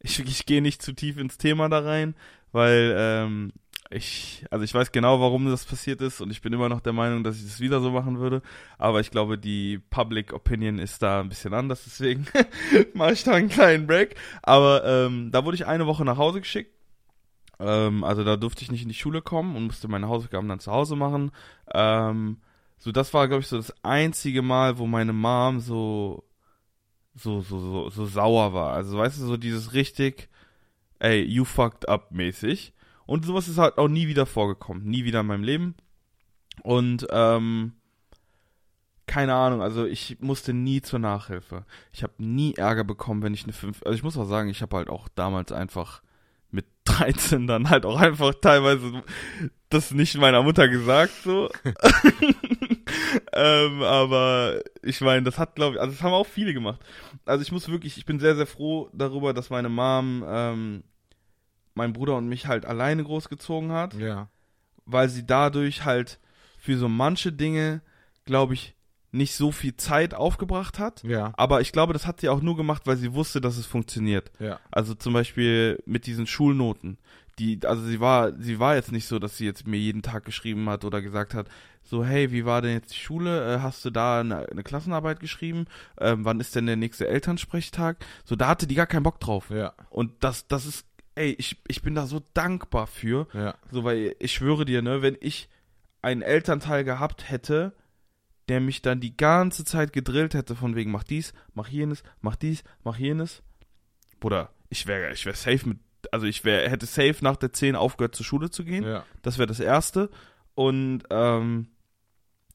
Ich, 0.00 0.18
ich 0.20 0.44
gehe 0.44 0.60
nicht 0.60 0.82
zu 0.82 0.92
tief 0.92 1.16
ins 1.16 1.38
Thema 1.38 1.68
da 1.68 1.80
rein, 1.80 2.14
weil 2.52 2.94
ähm, 2.96 3.52
ich, 3.90 4.44
also 4.50 4.64
ich 4.64 4.74
weiß 4.74 4.92
genau, 4.92 5.20
warum 5.20 5.48
das 5.50 5.64
passiert 5.64 6.02
ist 6.02 6.20
und 6.20 6.30
ich 6.30 6.42
bin 6.42 6.52
immer 6.52 6.68
noch 6.68 6.80
der 6.80 6.92
Meinung, 6.92 7.24
dass 7.24 7.38
ich 7.38 7.44
das 7.44 7.60
wieder 7.60 7.80
so 7.80 7.90
machen 7.90 8.18
würde. 8.18 8.42
Aber 8.76 9.00
ich 9.00 9.10
glaube, 9.10 9.38
die 9.38 9.78
Public 9.78 10.32
Opinion 10.32 10.78
ist 10.78 11.02
da 11.02 11.20
ein 11.20 11.28
bisschen 11.28 11.54
anders, 11.54 11.84
deswegen 11.84 12.26
mache 12.94 13.12
ich 13.12 13.24
da 13.24 13.32
einen 13.32 13.48
kleinen 13.48 13.86
Break. 13.86 14.16
Aber 14.42 14.84
ähm, 14.84 15.30
da 15.32 15.44
wurde 15.44 15.54
ich 15.54 15.66
eine 15.66 15.86
Woche 15.86 16.04
nach 16.04 16.18
Hause 16.18 16.40
geschickt. 16.40 16.77
Ähm, 17.60 18.04
also 18.04 18.24
da 18.24 18.36
durfte 18.36 18.62
ich 18.62 18.70
nicht 18.70 18.82
in 18.82 18.88
die 18.88 18.94
Schule 18.94 19.22
kommen 19.22 19.56
und 19.56 19.66
musste 19.66 19.88
meine 19.88 20.08
Hausaufgaben 20.08 20.48
dann 20.48 20.60
zu 20.60 20.72
Hause 20.72 20.96
machen. 20.96 21.32
Ähm, 21.74 22.38
so, 22.78 22.92
das 22.92 23.12
war, 23.14 23.26
glaube 23.28 23.42
ich, 23.42 23.48
so 23.48 23.56
das 23.56 23.74
einzige 23.84 24.42
Mal, 24.42 24.78
wo 24.78 24.86
meine 24.86 25.12
Mom 25.12 25.60
so, 25.60 26.24
so, 27.14 27.40
so, 27.40 27.58
so, 27.60 27.90
so 27.90 28.06
sauer 28.06 28.52
war. 28.54 28.72
Also, 28.72 28.98
weißt 28.98 29.20
du, 29.20 29.26
so 29.26 29.36
dieses 29.36 29.72
richtig, 29.72 30.28
ey, 31.00 31.22
you 31.22 31.44
fucked 31.44 31.88
up 31.88 32.12
mäßig. 32.12 32.72
Und 33.06 33.24
sowas 33.24 33.48
ist 33.48 33.58
halt 33.58 33.78
auch 33.78 33.88
nie 33.88 34.06
wieder 34.08 34.26
vorgekommen. 34.26 34.84
Nie 34.84 35.04
wieder 35.04 35.20
in 35.20 35.26
meinem 35.26 35.44
Leben. 35.44 35.74
Und, 36.62 37.06
ähm, 37.10 37.72
keine 39.08 39.34
Ahnung, 39.34 39.62
also 39.62 39.86
ich 39.86 40.18
musste 40.20 40.52
nie 40.52 40.82
zur 40.82 40.98
Nachhilfe. 40.98 41.64
Ich 41.92 42.02
habe 42.02 42.12
nie 42.18 42.54
Ärger 42.54 42.84
bekommen, 42.84 43.22
wenn 43.22 43.34
ich 43.34 43.44
eine 43.44 43.54
5. 43.54 43.82
Also 43.82 43.96
ich 43.96 44.02
muss 44.04 44.18
auch 44.18 44.26
sagen, 44.26 44.50
ich 44.50 44.62
habe 44.62 44.76
halt 44.76 44.90
auch 44.90 45.08
damals 45.08 45.50
einfach 45.50 46.02
mit 46.50 46.66
13 46.84 47.46
dann 47.46 47.70
halt 47.70 47.84
auch 47.84 48.00
einfach 48.00 48.34
teilweise 48.40 49.02
das 49.68 49.92
nicht 49.92 50.16
meiner 50.16 50.42
Mutter 50.42 50.68
gesagt, 50.68 51.12
so. 51.22 51.50
ähm, 53.32 53.82
aber 53.82 54.60
ich 54.82 55.00
meine, 55.00 55.22
das 55.22 55.38
hat, 55.38 55.56
glaube 55.56 55.76
ich, 55.76 55.80
also 55.80 55.92
das 55.92 56.02
haben 56.02 56.12
auch 56.12 56.26
viele 56.26 56.54
gemacht. 56.54 56.80
Also 57.26 57.42
ich 57.42 57.52
muss 57.52 57.68
wirklich, 57.68 57.98
ich 57.98 58.06
bin 58.06 58.18
sehr, 58.18 58.34
sehr 58.34 58.46
froh 58.46 58.88
darüber, 58.92 59.34
dass 59.34 59.50
meine 59.50 59.68
Mom 59.68 60.24
ähm, 60.26 60.84
mein 61.74 61.92
Bruder 61.92 62.16
und 62.16 62.28
mich 62.28 62.46
halt 62.46 62.66
alleine 62.66 63.04
großgezogen 63.04 63.72
hat. 63.72 63.94
Ja. 63.94 64.28
Weil 64.84 65.08
sie 65.08 65.26
dadurch 65.26 65.84
halt 65.84 66.18
für 66.58 66.76
so 66.76 66.88
manche 66.88 67.32
Dinge, 67.32 67.82
glaube 68.24 68.54
ich, 68.54 68.74
nicht 69.10 69.34
so 69.34 69.52
viel 69.52 69.76
Zeit 69.76 70.14
aufgebracht 70.14 70.78
hat. 70.78 71.02
Ja. 71.02 71.32
Aber 71.36 71.60
ich 71.60 71.72
glaube, 71.72 71.92
das 71.92 72.06
hat 72.06 72.20
sie 72.20 72.28
auch 72.28 72.42
nur 72.42 72.56
gemacht, 72.56 72.82
weil 72.86 72.96
sie 72.96 73.14
wusste, 73.14 73.40
dass 73.40 73.56
es 73.56 73.66
funktioniert. 73.66 74.30
Ja. 74.38 74.60
Also 74.70 74.94
zum 74.94 75.12
Beispiel 75.12 75.82
mit 75.86 76.06
diesen 76.06 76.26
Schulnoten. 76.26 76.98
Die, 77.38 77.60
also 77.64 77.82
sie 77.84 78.00
war, 78.00 78.32
sie 78.38 78.58
war 78.58 78.74
jetzt 78.74 78.92
nicht 78.92 79.06
so, 79.06 79.18
dass 79.18 79.36
sie 79.36 79.46
jetzt 79.46 79.66
mir 79.66 79.78
jeden 79.78 80.02
Tag 80.02 80.24
geschrieben 80.24 80.68
hat 80.68 80.84
oder 80.84 81.00
gesagt 81.00 81.34
hat, 81.34 81.48
so, 81.84 82.04
hey, 82.04 82.32
wie 82.32 82.44
war 82.44 82.60
denn 82.60 82.72
jetzt 82.72 82.92
die 82.92 82.98
Schule? 82.98 83.54
Äh, 83.54 83.60
hast 83.60 83.84
du 83.84 83.90
da 83.90 84.20
eine, 84.20 84.46
eine 84.50 84.62
Klassenarbeit 84.62 85.20
geschrieben? 85.20 85.66
Ähm, 85.98 86.24
wann 86.24 86.40
ist 86.40 86.54
denn 86.54 86.66
der 86.66 86.76
nächste 86.76 87.06
Elternsprechtag? 87.08 87.96
So, 88.24 88.36
da 88.36 88.48
hatte 88.48 88.66
die 88.66 88.74
gar 88.74 88.86
keinen 88.86 89.04
Bock 89.04 89.20
drauf. 89.20 89.50
Ja. 89.50 89.72
Und 89.88 90.12
das, 90.20 90.48
das 90.48 90.66
ist 90.66 90.84
ey, 91.18 91.34
ich, 91.36 91.56
ich 91.66 91.82
bin 91.82 91.94
da 91.94 92.06
so 92.06 92.22
dankbar 92.32 92.86
für. 92.86 93.26
Ja. 93.34 93.54
So, 93.70 93.84
weil 93.84 94.14
ich 94.18 94.32
schwöre 94.32 94.64
dir, 94.64 94.82
ne, 94.82 95.02
wenn 95.02 95.16
ich 95.20 95.48
einen 96.00 96.22
Elternteil 96.22 96.84
gehabt 96.84 97.28
hätte, 97.28 97.72
der 98.48 98.60
mich 98.60 98.82
dann 98.82 99.00
die 99.00 99.16
ganze 99.16 99.64
Zeit 99.64 99.92
gedrillt 99.92 100.34
hätte, 100.34 100.56
von 100.56 100.74
wegen, 100.74 100.90
mach 100.90 101.04
dies, 101.04 101.32
mach 101.54 101.68
jenes, 101.68 102.02
mach 102.20 102.36
dies, 102.36 102.64
mach 102.84 102.98
jenes. 102.98 103.42
Bruder, 104.20 104.50
ich 104.68 104.86
wäre 104.86 105.12
ich 105.12 105.26
wär 105.26 105.34
safe 105.34 105.68
mit, 105.68 105.78
also 106.12 106.26
ich 106.26 106.44
wär, 106.44 106.68
hätte 106.68 106.86
safe 106.86 107.16
nach 107.20 107.36
der 107.36 107.52
10 107.52 107.76
aufgehört 107.76 108.14
zur 108.14 108.26
Schule 108.26 108.50
zu 108.50 108.64
gehen. 108.64 108.84
Ja. 108.84 109.04
Das 109.22 109.38
wäre 109.38 109.46
das 109.46 109.60
Erste. 109.60 110.10
Und 110.54 111.04
ähm, 111.10 111.68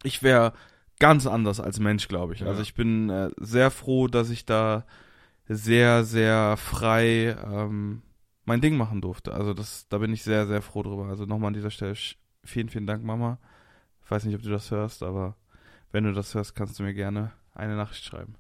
ich 0.04 0.24
wäre 0.24 0.54
ganz 1.00 1.28
anders 1.28 1.60
als 1.60 1.80
Mensch, 1.80 2.08
glaube 2.08 2.34
ich. 2.34 2.42
Ja. 2.42 2.48
Also 2.48 2.62
ich 2.62 2.74
bin 2.74 3.10
äh, 3.10 3.30
sehr 3.38 3.72
froh, 3.72 4.08
dass 4.08 4.30
ich 4.30 4.46
da 4.46 4.86
sehr, 5.48 6.04
sehr 6.04 6.58
frei 6.58 7.36
ähm, 7.46 8.02
mein 8.46 8.62
Ding 8.62 8.76
machen 8.76 9.02
durfte. 9.02 9.34
Also 9.34 9.54
das, 9.54 9.88
da 9.90 9.98
bin 9.98 10.14
ich 10.14 10.24
sehr, 10.24 10.48
sehr 10.48 10.62
froh 10.62 10.84
drüber. 10.84 11.06
Also 11.06 11.26
nochmal 11.26 11.50
an 11.50 11.54
dieser 11.54 11.72
Stelle 11.72 11.96
vielen, 12.44 12.70
vielen 12.70 12.88
Dank, 12.88 13.04
Mama. 13.04 13.40
Ich 14.04 14.12
weiß 14.12 14.26
nicht, 14.26 14.36
ob 14.36 14.42
du 14.42 14.50
das 14.50 14.70
hörst, 14.72 15.04
aber 15.04 15.36
wenn 15.94 16.04
du 16.04 16.12
das 16.12 16.34
hörst, 16.36 16.56
kannst 16.56 16.78
du 16.80 16.84
mir 16.84 16.94
gerne 16.94 17.32
eine 17.54 17.76
Nachricht 17.78 18.04
schreiben. 18.04 18.36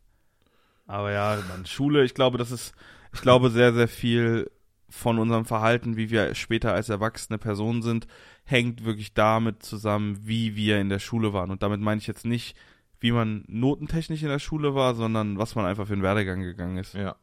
Aber 0.85 1.11
ja, 1.11 1.37
man, 1.47 1.65
Schule, 1.65 2.03
ich 2.03 2.13
glaube, 2.13 2.37
das 2.37 2.51
ist, 2.51 2.73
ich 3.13 3.21
glaube, 3.21 3.49
sehr, 3.49 3.73
sehr 3.73 3.87
viel 3.87 4.51
von 4.89 5.17
unserem 5.17 5.45
Verhalten, 5.45 5.95
wie 5.95 6.09
wir 6.09 6.35
später 6.35 6.73
als 6.73 6.89
erwachsene 6.89 7.37
Personen 7.37 7.81
sind, 7.81 8.07
hängt 8.43 8.83
wirklich 8.83 9.13
damit 9.13 9.63
zusammen, 9.63 10.19
wie 10.23 10.55
wir 10.55 10.81
in 10.81 10.89
der 10.89 10.99
Schule 10.99 11.31
waren. 11.31 11.51
Und 11.51 11.63
damit 11.63 11.79
meine 11.79 11.99
ich 11.99 12.07
jetzt 12.07 12.25
nicht, 12.25 12.57
wie 12.99 13.11
man 13.11 13.43
notentechnisch 13.47 14.23
in 14.23 14.29
der 14.29 14.39
Schule 14.39 14.75
war, 14.75 14.95
sondern 14.95 15.37
was 15.37 15.55
man 15.55 15.65
einfach 15.65 15.87
für 15.87 15.93
einen 15.93 16.03
Werdegang 16.03 16.41
gegangen 16.41 16.77
ist. 16.77 16.95
Ja. 16.95 17.15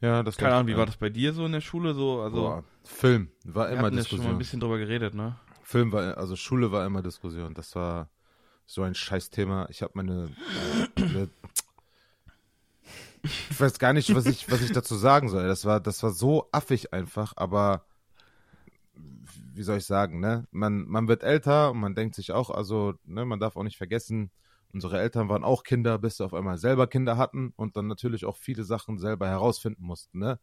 Ja, 0.00 0.22
das 0.22 0.36
Keine 0.36 0.54
Ahnung, 0.54 0.68
wie 0.68 0.76
war 0.76 0.86
das 0.86 0.96
bei 0.96 1.10
dir 1.10 1.32
so 1.32 1.44
in 1.44 1.52
der 1.52 1.60
Schule 1.60 1.92
so? 1.92 2.20
Also 2.22 2.36
Boah, 2.36 2.64
Film 2.84 3.30
war 3.44 3.68
wir 3.68 3.76
immer 3.76 3.82
ja 3.84 3.90
Diskussion. 3.90 4.18
schon 4.20 4.26
mal 4.26 4.32
ein 4.34 4.38
bisschen 4.38 4.60
drüber 4.60 4.78
geredet, 4.78 5.14
ne? 5.14 5.36
Film 5.62 5.92
war, 5.92 6.16
also 6.16 6.36
Schule 6.36 6.70
war 6.70 6.86
immer 6.86 7.02
Diskussion. 7.02 7.52
Das 7.54 7.74
war 7.74 8.08
so 8.68 8.82
ein 8.82 8.94
Scheißthema. 8.94 9.66
Ich 9.70 9.80
habe 9.80 9.92
meine, 9.94 10.28
ich 13.22 13.58
weiß 13.60 13.78
gar 13.78 13.94
nicht, 13.94 14.14
was 14.14 14.26
ich, 14.26 14.50
was 14.50 14.60
ich 14.60 14.72
dazu 14.72 14.94
sagen 14.94 15.30
soll. 15.30 15.48
Das 15.48 15.64
war, 15.64 15.80
das 15.80 16.02
war 16.02 16.10
so 16.10 16.48
affig 16.52 16.92
einfach, 16.92 17.32
aber 17.36 17.86
wie 19.54 19.62
soll 19.62 19.78
ich 19.78 19.86
sagen, 19.86 20.20
ne? 20.20 20.46
Man, 20.50 20.86
man 20.86 21.08
wird 21.08 21.22
älter 21.22 21.70
und 21.70 21.80
man 21.80 21.94
denkt 21.94 22.14
sich 22.14 22.30
auch, 22.30 22.50
also, 22.50 22.94
ne, 23.04 23.24
man 23.24 23.40
darf 23.40 23.56
auch 23.56 23.62
nicht 23.62 23.78
vergessen, 23.78 24.30
unsere 24.70 25.00
Eltern 25.00 25.30
waren 25.30 25.44
auch 25.44 25.62
Kinder, 25.62 25.98
bis 25.98 26.18
sie 26.18 26.24
auf 26.24 26.34
einmal 26.34 26.58
selber 26.58 26.86
Kinder 26.86 27.16
hatten 27.16 27.54
und 27.56 27.74
dann 27.74 27.86
natürlich 27.86 28.26
auch 28.26 28.36
viele 28.36 28.64
Sachen 28.64 28.98
selber 28.98 29.28
herausfinden 29.28 29.82
mussten, 29.82 30.18
ne? 30.18 30.38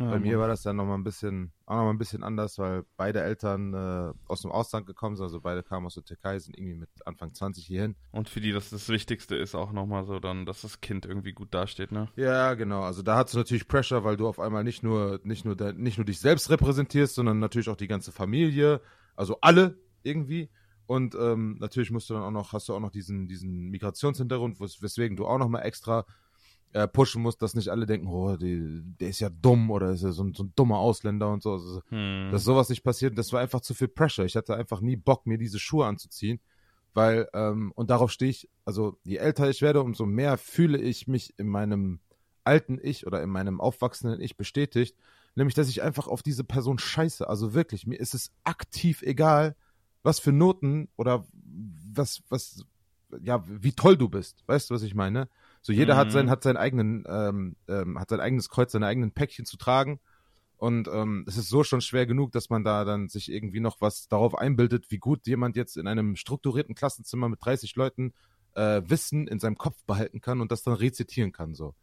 Ja, 0.00 0.10
Bei 0.10 0.18
mir 0.18 0.40
war 0.40 0.48
das 0.48 0.62
dann 0.62 0.74
nochmal 0.74 0.98
ein 0.98 1.04
bisschen, 1.04 1.52
auch 1.66 1.76
nochmal 1.76 1.94
ein 1.94 1.98
bisschen 1.98 2.24
anders, 2.24 2.58
weil 2.58 2.84
beide 2.96 3.22
Eltern 3.22 3.72
äh, 3.74 4.12
aus 4.26 4.42
dem 4.42 4.50
Ausland 4.50 4.86
gekommen 4.86 5.14
sind, 5.14 5.22
also 5.22 5.40
beide 5.40 5.62
kamen 5.62 5.86
aus 5.86 5.94
der 5.94 6.02
Türkei, 6.04 6.36
sind 6.40 6.58
irgendwie 6.58 6.74
mit 6.74 6.88
Anfang 7.06 7.32
20 7.32 7.64
hierhin. 7.64 7.94
Und 8.10 8.28
für 8.28 8.40
die 8.40 8.50
das 8.50 8.70
das 8.70 8.88
Wichtigste 8.88 9.36
ist 9.36 9.54
auch 9.54 9.70
nochmal 9.70 10.04
so 10.04 10.18
dann, 10.18 10.46
dass 10.46 10.62
das 10.62 10.80
Kind 10.80 11.06
irgendwie 11.06 11.32
gut 11.32 11.54
dasteht, 11.54 11.92
ne? 11.92 12.08
Ja, 12.16 12.54
genau. 12.54 12.82
Also 12.82 13.02
da 13.02 13.16
hast 13.18 13.34
du 13.34 13.38
natürlich 13.38 13.68
Pressure, 13.68 14.02
weil 14.02 14.16
du 14.16 14.26
auf 14.26 14.40
einmal 14.40 14.64
nicht 14.64 14.82
nur, 14.82 15.20
nicht 15.22 15.44
nur, 15.44 15.54
de, 15.54 15.72
nicht 15.72 15.96
nur 15.98 16.04
dich 16.04 16.18
selbst 16.18 16.50
repräsentierst, 16.50 17.14
sondern 17.14 17.38
natürlich 17.38 17.68
auch 17.68 17.76
die 17.76 17.88
ganze 17.88 18.10
Familie, 18.10 18.80
also 19.14 19.38
alle 19.42 19.78
irgendwie. 20.02 20.50
Und 20.86 21.14
ähm, 21.14 21.56
natürlich 21.60 21.90
musst 21.92 22.10
du 22.10 22.14
dann 22.14 22.24
auch 22.24 22.30
noch, 22.32 22.52
hast 22.52 22.68
du 22.68 22.74
auch 22.74 22.80
noch 22.80 22.90
diesen, 22.90 23.28
diesen 23.28 23.70
Migrationshintergrund, 23.70 24.60
wes 24.60 24.82
weswegen 24.82 25.16
du 25.16 25.24
auch 25.26 25.38
noch 25.38 25.48
mal 25.48 25.60
extra 25.60 26.04
äh, 26.74 26.88
pushen 26.88 27.22
musst, 27.22 27.40
dass 27.40 27.54
nicht 27.54 27.68
alle 27.68 27.86
denken, 27.86 28.08
oh, 28.08 28.36
die, 28.36 28.82
der 29.00 29.08
ist 29.08 29.20
ja 29.20 29.30
dumm 29.30 29.70
oder 29.70 29.90
ist 29.90 30.02
ja 30.02 30.10
so 30.10 30.24
ein, 30.24 30.34
so 30.34 30.42
ein 30.42 30.52
dummer 30.56 30.78
Ausländer 30.78 31.30
und 31.30 31.42
so. 31.42 31.52
Also, 31.52 31.80
Hm. 31.88 32.30
dass 32.32 32.42
sowas 32.42 32.68
nicht 32.68 32.82
passiert, 32.82 33.16
das 33.16 33.32
war 33.32 33.40
einfach 33.40 33.60
zu 33.60 33.74
viel 33.74 33.86
Pressure. 33.88 34.24
Ich 34.24 34.34
hatte 34.34 34.56
einfach 34.56 34.80
nie 34.80 34.96
Bock, 34.96 35.24
mir 35.24 35.38
diese 35.38 35.60
Schuhe 35.60 35.86
anzuziehen, 35.86 36.40
weil, 36.92 37.28
ähm, 37.32 37.72
und 37.76 37.90
darauf 37.90 38.10
stehe 38.10 38.30
ich, 38.30 38.50
also 38.64 38.98
je 39.04 39.16
älter 39.16 39.48
ich 39.48 39.62
werde, 39.62 39.82
umso 39.82 40.04
mehr 40.04 40.36
fühle 40.36 40.78
ich 40.78 41.06
mich 41.06 41.38
in 41.38 41.46
meinem 41.46 42.00
alten 42.42 42.78
Ich 42.82 43.06
oder 43.06 43.22
in 43.22 43.30
meinem 43.30 43.60
aufwachsenden 43.60 44.20
Ich 44.20 44.36
bestätigt, 44.36 44.96
nämlich, 45.36 45.54
dass 45.54 45.68
ich 45.68 45.80
einfach 45.80 46.08
auf 46.08 46.22
diese 46.24 46.42
Person 46.42 46.78
scheiße. 46.80 47.28
Also 47.28 47.54
wirklich, 47.54 47.86
mir 47.86 48.00
ist 48.00 48.14
es 48.14 48.32
aktiv 48.42 49.02
egal, 49.02 49.54
was 50.02 50.18
für 50.18 50.32
Noten 50.32 50.88
oder 50.96 51.24
was, 51.94 52.22
was, 52.28 52.66
ja, 53.22 53.44
wie 53.46 53.72
toll 53.72 53.96
du 53.96 54.08
bist. 54.08 54.42
Weißt 54.46 54.70
du, 54.70 54.74
was 54.74 54.82
ich 54.82 54.96
meine? 54.96 55.28
So 55.64 55.72
jeder 55.72 55.96
hat 55.96 56.08
Mhm. 56.08 56.12
sein, 56.12 56.30
hat 56.30 56.42
seinen 56.42 56.58
eigenen, 56.58 57.04
ähm, 57.08 57.56
ähm, 57.68 57.98
hat 57.98 58.10
sein 58.10 58.20
eigenes 58.20 58.50
Kreuz, 58.50 58.72
seine 58.72 58.86
eigenen 58.86 59.12
Päckchen 59.12 59.46
zu 59.46 59.56
tragen. 59.56 59.98
Und 60.58 60.88
ähm, 60.88 61.24
es 61.26 61.38
ist 61.38 61.48
so 61.48 61.64
schon 61.64 61.80
schwer 61.80 62.04
genug, 62.06 62.32
dass 62.32 62.50
man 62.50 62.64
da 62.64 62.84
dann 62.84 63.08
sich 63.08 63.32
irgendwie 63.32 63.60
noch 63.60 63.80
was 63.80 64.06
darauf 64.08 64.36
einbildet, 64.36 64.90
wie 64.90 64.98
gut 64.98 65.26
jemand 65.26 65.56
jetzt 65.56 65.78
in 65.78 65.86
einem 65.86 66.16
strukturierten 66.16 66.74
Klassenzimmer 66.74 67.30
mit 67.30 67.42
30 67.42 67.76
Leuten 67.76 68.12
äh, 68.54 68.82
Wissen 68.84 69.26
in 69.26 69.40
seinem 69.40 69.56
Kopf 69.56 69.82
behalten 69.86 70.20
kann 70.20 70.42
und 70.42 70.52
das 70.52 70.62
dann 70.62 70.74
rezitieren 70.74 71.32
kann. 71.32 71.54
So. 71.54 71.74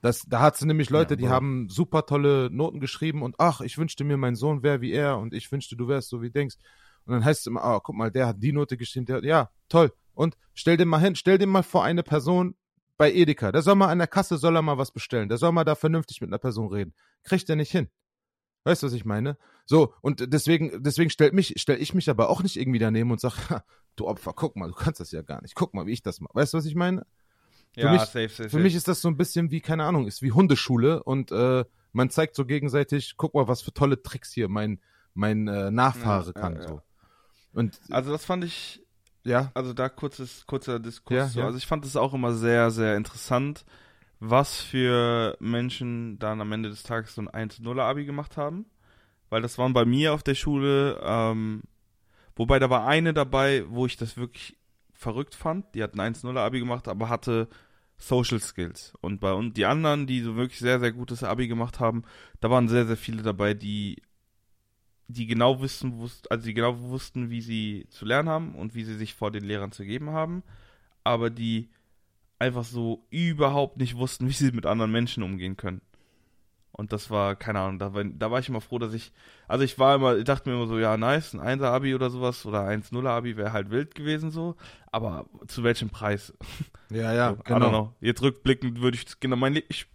Das, 0.00 0.24
da 0.26 0.40
hat 0.40 0.56
sie 0.56 0.66
nämlich 0.66 0.88
Leute, 0.88 1.14
Ja, 1.14 1.16
die 1.18 1.28
haben 1.28 1.68
super 1.68 2.06
tolle 2.06 2.48
Noten 2.50 2.80
geschrieben 2.80 3.22
und 3.22 3.36
ach, 3.38 3.60
ich 3.60 3.76
wünschte 3.76 4.02
mir, 4.04 4.16
mein 4.16 4.34
Sohn 4.34 4.62
wäre 4.62 4.80
wie 4.80 4.92
er 4.92 5.18
und 5.18 5.34
ich 5.34 5.52
wünschte, 5.52 5.76
du 5.76 5.88
wärst 5.88 6.08
so 6.08 6.22
wie 6.22 6.28
du 6.28 6.32
denkst. 6.32 6.56
Und 7.04 7.12
dann 7.12 7.24
heißt 7.24 7.40
es 7.40 7.46
immer, 7.46 7.62
ah, 7.62 7.80
guck 7.80 7.94
mal, 7.96 8.10
der 8.10 8.28
hat 8.28 8.42
die 8.42 8.52
Note 8.52 8.78
geschrieben, 8.78 9.04
der, 9.04 9.22
ja, 9.24 9.50
toll. 9.68 9.92
Und 10.14 10.36
stell 10.54 10.78
dir 10.78 10.86
mal 10.86 11.00
hin, 11.00 11.16
stell 11.16 11.36
dir 11.38 11.46
mal 11.46 11.62
vor 11.62 11.84
eine 11.84 12.02
Person 12.02 12.54
bei 13.00 13.10
Edeka, 13.14 13.50
der 13.50 13.62
soll 13.62 13.76
mal 13.76 13.88
an 13.88 13.96
der 13.96 14.06
Kasse, 14.08 14.36
soll 14.36 14.54
er 14.56 14.60
mal 14.60 14.76
was 14.76 14.90
bestellen, 14.92 15.30
der 15.30 15.38
soll 15.38 15.52
mal 15.52 15.64
da 15.64 15.74
vernünftig 15.74 16.20
mit 16.20 16.28
einer 16.28 16.38
Person 16.38 16.68
reden. 16.70 16.92
Kriegt 17.24 17.48
er 17.48 17.56
nicht 17.56 17.72
hin. 17.72 17.88
Weißt 18.64 18.82
du, 18.82 18.88
was 18.88 18.92
ich 18.92 19.06
meine? 19.06 19.38
So, 19.64 19.94
und 20.02 20.30
deswegen, 20.34 20.82
deswegen 20.82 21.08
stell 21.08 21.32
mich, 21.32 21.54
stell 21.56 21.80
ich 21.80 21.94
mich 21.94 22.10
aber 22.10 22.28
auch 22.28 22.42
nicht 22.42 22.58
irgendwie 22.58 22.78
daneben 22.78 23.10
und 23.10 23.18
sag, 23.18 23.32
ha, 23.50 23.64
du 23.96 24.06
Opfer, 24.06 24.34
guck 24.34 24.54
mal, 24.56 24.68
du 24.68 24.74
kannst 24.74 25.00
das 25.00 25.12
ja 25.12 25.22
gar 25.22 25.40
nicht. 25.40 25.54
Guck 25.54 25.72
mal, 25.72 25.86
wie 25.86 25.92
ich 25.92 26.02
das 26.02 26.20
mache. 26.20 26.34
Weißt 26.34 26.52
du, 26.52 26.58
was 26.58 26.66
ich 26.66 26.74
meine? 26.74 27.06
für 27.72 27.80
ja, 27.80 27.92
mich- 27.92 28.02
safe, 28.02 28.28
safe, 28.28 28.42
Für 28.44 28.48
safe. 28.50 28.62
mich 28.62 28.74
ist 28.74 28.86
das 28.86 29.00
so 29.00 29.08
ein 29.08 29.16
bisschen 29.16 29.50
wie, 29.50 29.60
keine 29.62 29.84
Ahnung, 29.84 30.06
ist 30.06 30.20
wie 30.20 30.32
Hundeschule 30.32 31.02
und 31.02 31.32
äh, 31.32 31.64
man 31.92 32.10
zeigt 32.10 32.34
so 32.36 32.44
gegenseitig, 32.44 33.14
guck 33.16 33.32
mal, 33.32 33.48
was 33.48 33.62
für 33.62 33.72
tolle 33.72 34.02
Tricks 34.02 34.30
hier 34.32 34.48
mein, 34.50 34.78
mein 35.14 35.48
äh, 35.48 35.70
Nachfahre 35.70 36.26
Ja, 36.26 36.32
kann. 36.42 36.56
ja. 36.56 36.68
So. 36.68 36.82
Und 37.54 37.80
Also 37.90 38.12
das 38.12 38.26
fand 38.26 38.44
ich 38.44 38.84
Ja. 39.24 39.50
Also 39.54 39.72
da 39.72 39.88
kurzes, 39.88 40.46
kurzer 40.46 40.78
Diskurs. 40.78 41.16
Ja, 41.16 41.26
so. 41.28 41.40
ja. 41.40 41.46
Also 41.46 41.58
ich 41.58 41.66
fand 41.66 41.84
es 41.84 41.96
auch 41.96 42.14
immer 42.14 42.32
sehr, 42.32 42.70
sehr 42.70 42.96
interessant, 42.96 43.64
was 44.18 44.60
für 44.60 45.36
Menschen 45.40 46.18
dann 46.18 46.40
am 46.40 46.52
Ende 46.52 46.68
des 46.68 46.82
Tages 46.82 47.14
so 47.14 47.22
ein 47.22 47.50
1-0-Abi 47.50 48.04
gemacht 48.04 48.36
haben. 48.36 48.66
Weil 49.28 49.42
das 49.42 49.58
waren 49.58 49.72
bei 49.72 49.84
mir 49.84 50.12
auf 50.12 50.22
der 50.22 50.34
Schule, 50.34 51.00
ähm, 51.02 51.62
wobei 52.34 52.58
da 52.58 52.68
war 52.68 52.86
eine 52.86 53.14
dabei, 53.14 53.64
wo 53.68 53.86
ich 53.86 53.96
das 53.96 54.16
wirklich 54.16 54.56
verrückt 54.92 55.34
fand. 55.34 55.74
Die 55.74 55.82
hat 55.82 55.94
ein 55.94 56.14
1-0-Abi 56.14 56.58
gemacht, 56.58 56.88
aber 56.88 57.08
hatte 57.08 57.48
Social 57.96 58.40
Skills. 58.40 58.92
Und 59.00 59.20
bei 59.20 59.32
uns, 59.32 59.54
die 59.54 59.66
anderen, 59.66 60.06
die 60.06 60.20
so 60.20 60.34
wirklich 60.34 60.58
sehr, 60.58 60.80
sehr 60.80 60.90
gutes 60.90 61.22
Abi 61.22 61.46
gemacht 61.46 61.78
haben, 61.78 62.02
da 62.40 62.50
waren 62.50 62.68
sehr, 62.68 62.86
sehr 62.86 62.96
viele 62.96 63.22
dabei, 63.22 63.54
die 63.54 64.02
die 65.12 65.26
genau 65.26 65.60
wissen, 65.60 65.98
wusst, 65.98 66.30
also 66.30 66.44
die 66.44 66.54
genau 66.54 66.78
wussten, 66.80 67.30
wie 67.30 67.40
sie 67.40 67.86
zu 67.90 68.04
lernen 68.04 68.28
haben 68.28 68.54
und 68.54 68.74
wie 68.74 68.84
sie 68.84 68.96
sich 68.96 69.14
vor 69.14 69.30
den 69.30 69.44
Lehrern 69.44 69.72
zu 69.72 69.84
geben 69.84 70.10
haben, 70.10 70.42
aber 71.04 71.30
die 71.30 71.70
einfach 72.38 72.64
so 72.64 73.06
überhaupt 73.10 73.76
nicht 73.76 73.96
wussten, 73.96 74.28
wie 74.28 74.32
sie 74.32 74.52
mit 74.52 74.66
anderen 74.66 74.92
Menschen 74.92 75.22
umgehen 75.22 75.56
können. 75.56 75.82
Und 76.72 76.92
das 76.92 77.10
war, 77.10 77.36
keine 77.36 77.60
Ahnung, 77.60 77.78
da 77.78 77.92
war, 77.92 78.04
da 78.04 78.30
war 78.30 78.38
ich 78.38 78.48
immer 78.48 78.60
froh, 78.60 78.78
dass 78.78 78.94
ich, 78.94 79.12
also 79.48 79.64
ich 79.64 79.78
war 79.78 79.96
immer, 79.96 80.16
ich 80.16 80.24
dachte 80.24 80.48
mir 80.48 80.56
immer 80.56 80.66
so, 80.66 80.78
ja, 80.78 80.96
nice, 80.96 81.34
ein 81.34 81.60
1er-Abi 81.60 81.94
oder 81.94 82.08
sowas 82.08 82.46
oder 82.46 82.66
1-0er-Abi 82.66 83.36
wäre 83.36 83.52
halt 83.52 83.70
wild 83.70 83.94
gewesen 83.94 84.30
so, 84.30 84.56
aber 84.90 85.26
zu 85.46 85.62
welchem 85.62 85.90
Preis? 85.90 86.32
Ja, 86.90 87.12
ja, 87.12 87.30
so, 87.36 87.42
genau. 87.42 87.94
Jetzt 88.00 88.22
rückblickend 88.22 88.80
würde 88.80 88.96
ich, 88.96 89.20
genau, 89.20 89.36
mein, 89.36 89.60
ich 89.68 89.86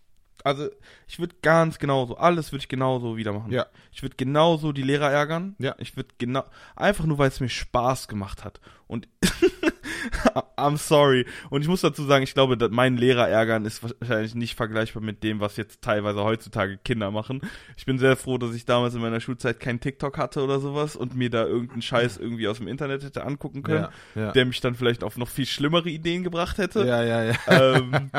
also 0.45 0.69
ich 1.08 1.17
würde 1.17 1.36
ganz 1.41 1.79
genauso, 1.79 2.17
alles 2.17 2.51
würde 2.51 2.62
ich 2.62 2.69
genauso 2.69 3.17
wieder 3.17 3.34
machen. 3.34 3.51
Ja. 3.51 3.65
Ich 3.91 4.03
würde 4.03 4.15
genauso 4.15 4.73
die 4.73 4.84
Lehrer 4.84 5.12
ärgern. 5.12 5.55
Ja. 5.58 5.73
Ich 5.79 5.97
würde 5.97 6.10
genau, 6.19 6.43
einfach 6.75 7.05
nur, 7.05 7.17
weil 7.17 7.29
es 7.29 7.39
mir 7.39 7.49
Spaß 7.49 8.08
gemacht 8.08 8.43
hat. 8.45 8.62
Und 8.86 9.08
I'm 10.57 10.77
sorry. 10.77 11.25
Und 11.49 11.61
ich 11.61 11.67
muss 11.67 11.81
dazu 11.81 12.03
sagen, 12.03 12.23
ich 12.23 12.33
glaube, 12.33 12.57
dass 12.57 12.71
mein 12.71 12.97
Lehrer 12.97 13.27
ärgern 13.27 13.65
ist 13.65 13.83
wahrscheinlich 13.83 14.35
nicht 14.35 14.55
vergleichbar 14.55 15.03
mit 15.03 15.23
dem, 15.23 15.39
was 15.39 15.57
jetzt 15.57 15.81
teilweise 15.81 16.23
heutzutage 16.23 16.77
Kinder 16.77 17.11
machen. 17.11 17.41
Ich 17.77 17.85
bin 17.85 17.97
sehr 17.97 18.15
froh, 18.15 18.37
dass 18.37 18.53
ich 18.55 18.65
damals 18.65 18.95
in 18.95 19.01
meiner 19.01 19.19
Schulzeit 19.19 19.59
kein 19.59 19.79
TikTok 19.79 20.17
hatte 20.17 20.43
oder 20.43 20.59
sowas 20.59 20.95
und 20.95 21.15
mir 21.15 21.29
da 21.29 21.45
irgendeinen 21.45 21.81
Scheiß 21.81 22.17
irgendwie 22.17 22.47
aus 22.47 22.57
dem 22.57 22.67
Internet 22.67 23.03
hätte 23.03 23.25
angucken 23.25 23.63
können, 23.63 23.87
ja, 24.15 24.21
ja. 24.21 24.31
der 24.31 24.45
mich 24.45 24.61
dann 24.61 24.75
vielleicht 24.75 25.03
auf 25.03 25.17
noch 25.17 25.29
viel 25.29 25.45
schlimmere 25.45 25.89
Ideen 25.89 26.23
gebracht 26.23 26.57
hätte. 26.57 26.85
Ja, 26.85 27.03
ja, 27.03 27.23
ja. 27.23 27.35
Ähm, 27.47 28.11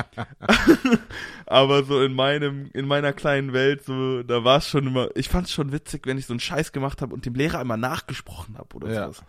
aber 1.47 1.85
so 1.85 2.03
in 2.03 2.15
meinem, 2.15 2.71
in 2.73 2.87
meiner 2.87 3.13
kleinen 3.13 3.53
Welt, 3.53 3.85
so, 3.85 4.23
da 4.23 4.45
war 4.45 4.59
es 4.59 4.69
schon 4.69 4.87
immer, 4.87 5.09
ich 5.15 5.29
fand 5.29 5.47
es 5.47 5.53
schon 5.53 5.73
witzig, 5.73 6.07
wenn 6.07 6.19
ich 6.19 6.27
so 6.27 6.33
einen 6.33 6.41
Scheiß 6.41 6.73
gemacht 6.73 7.03
habe 7.03 7.15
und 7.15 7.27
dem 7.27 7.35
Lehrer 7.35 7.61
immer 7.61 7.77
nachgesprochen 7.77 8.59
habe 8.59 8.75
oder 8.77 8.93
ja. 8.93 9.05
sowas 9.05 9.25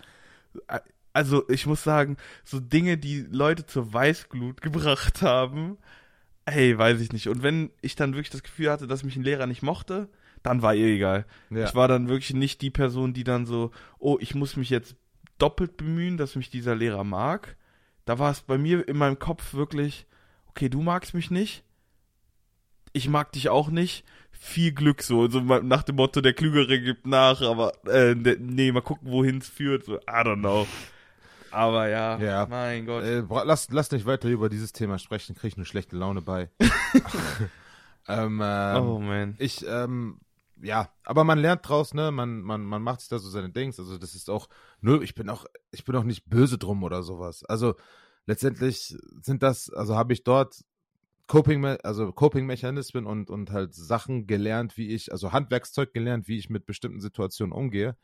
also 1.18 1.50
ich 1.50 1.66
muss 1.66 1.84
sagen, 1.84 2.16
so 2.44 2.60
Dinge, 2.60 2.96
die 2.96 3.22
Leute 3.22 3.66
zur 3.66 3.92
Weißglut 3.92 4.62
gebracht 4.62 5.24
haben, 5.24 5.80
hey, 6.46 6.78
weiß 6.78 7.02
ich 7.02 7.12
nicht. 7.12 7.28
Und 7.28 7.42
wenn 7.42 7.72
ich 7.82 7.96
dann 7.96 8.14
wirklich 8.14 8.30
das 8.30 8.44
Gefühl 8.44 8.70
hatte, 8.70 8.86
dass 8.86 9.04
mich 9.04 9.16
ein 9.16 9.24
Lehrer 9.24 9.48
nicht 9.48 9.64
mochte, 9.64 10.10
dann 10.44 10.62
war 10.62 10.76
ihr 10.76 10.86
egal. 10.86 11.26
Ja. 11.50 11.66
Ich 11.66 11.74
war 11.74 11.88
dann 11.88 12.08
wirklich 12.08 12.36
nicht 12.36 12.62
die 12.62 12.70
Person, 12.70 13.14
die 13.16 13.24
dann 13.24 13.48
so, 13.48 13.72
oh, 13.98 14.20
ich 14.22 14.36
muss 14.36 14.58
mich 14.58 14.70
jetzt 14.70 14.96
doppelt 15.40 15.76
bemühen, 15.76 16.18
dass 16.18 16.36
mich 16.36 16.52
dieser 16.52 16.76
Lehrer 16.76 17.04
mag. 17.04 17.58
Da 18.06 18.20
war 18.20 18.30
es 18.30 18.42
bei 18.42 18.60
mir 18.60 18.88
in 18.88 18.98
meinem 18.98 19.18
Kopf 19.18 19.56
wirklich, 19.56 20.06
okay, 20.50 20.70
du 20.70 20.84
magst 20.84 21.16
mich 21.16 21.32
nicht, 21.32 21.64
ich 22.94 23.10
mag 23.10 23.32
dich 23.32 23.50
auch 23.50 23.70
nicht, 23.70 24.06
viel 24.32 24.72
Glück 24.72 25.02
so, 25.02 25.28
so 25.28 25.40
nach 25.40 25.82
dem 25.82 25.96
Motto, 25.96 26.22
der 26.22 26.34
Klügere 26.34 26.80
gibt 26.80 27.08
nach, 27.08 27.42
aber 27.42 27.72
äh, 27.88 28.14
ne, 28.14 28.38
nee, 28.40 28.72
mal 28.72 28.82
gucken, 28.82 29.10
wohin 29.12 29.40
es 29.40 29.50
führt, 29.50 29.86
so, 29.86 29.98
I 29.98 30.22
don't 30.22 30.42
know. 30.42 30.68
Aber 31.52 31.88
ja, 31.88 32.18
ja. 32.20 32.46
mein 32.50 32.86
Gott. 32.86 33.04
Äh, 33.04 33.24
lass, 33.30 33.70
lass 33.72 33.92
nicht 33.92 34.06
weiter 34.06 34.30
über 34.30 34.50
dieses 34.50 34.74
Thema 34.74 35.00
sprechen, 35.00 35.36
krieg 35.36 35.54
ich 35.54 35.58
eine 35.58 35.66
schlechte 35.66 35.96
Laune 35.96 36.22
bei. 36.22 36.50
ähm, 38.08 38.42
ähm, 38.44 38.84
oh 38.84 39.00
man. 39.00 39.36
Ich, 39.40 39.66
ähm, 39.68 40.20
ja, 40.62 40.90
aber 41.04 41.24
man 41.24 41.40
lernt 41.40 41.68
draus, 41.68 41.94
ne? 41.94 42.12
Man, 42.12 42.42
man, 42.42 42.64
man 42.64 42.82
macht 42.82 43.02
sich 43.02 43.10
da 43.10 43.20
so 43.20 43.30
seine 43.30 43.50
Dings. 43.50 43.80
Also 43.80 43.98
das 43.98 44.16
ist 44.16 44.30
auch, 44.30 44.50
nö, 44.82 45.02
ich 45.04 45.16
bin 45.16 45.30
auch, 45.30 45.46
ich 45.72 45.84
bin 45.84 45.96
auch 45.96 46.04
nicht 46.04 46.26
böse 46.30 46.58
drum 46.58 46.84
oder 46.84 47.04
sowas. 47.04 47.44
Also 47.46 47.76
letztendlich 48.26 48.96
sind 49.22 49.44
das, 49.44 49.70
also 49.70 49.96
habe 49.96 50.14
ich 50.14 50.24
dort 50.24 50.64
Coping, 51.28 51.64
also 51.66 52.12
Coping-Mechanismen 52.12 53.06
und, 53.06 53.30
und 53.30 53.52
halt 53.52 53.76
Sachen 53.76 54.28
gelernt, 54.28 54.78
wie 54.78 54.90
ich, 54.90 55.12
also 55.12 55.34
Handwerkszeug 55.34 55.94
gelernt, 55.94 56.28
wie 56.28 56.38
ich 56.38 56.50
mit 56.50 56.66
bestimmten 56.66 57.02
Situationen 57.02 57.52
umgehe. 57.52 57.98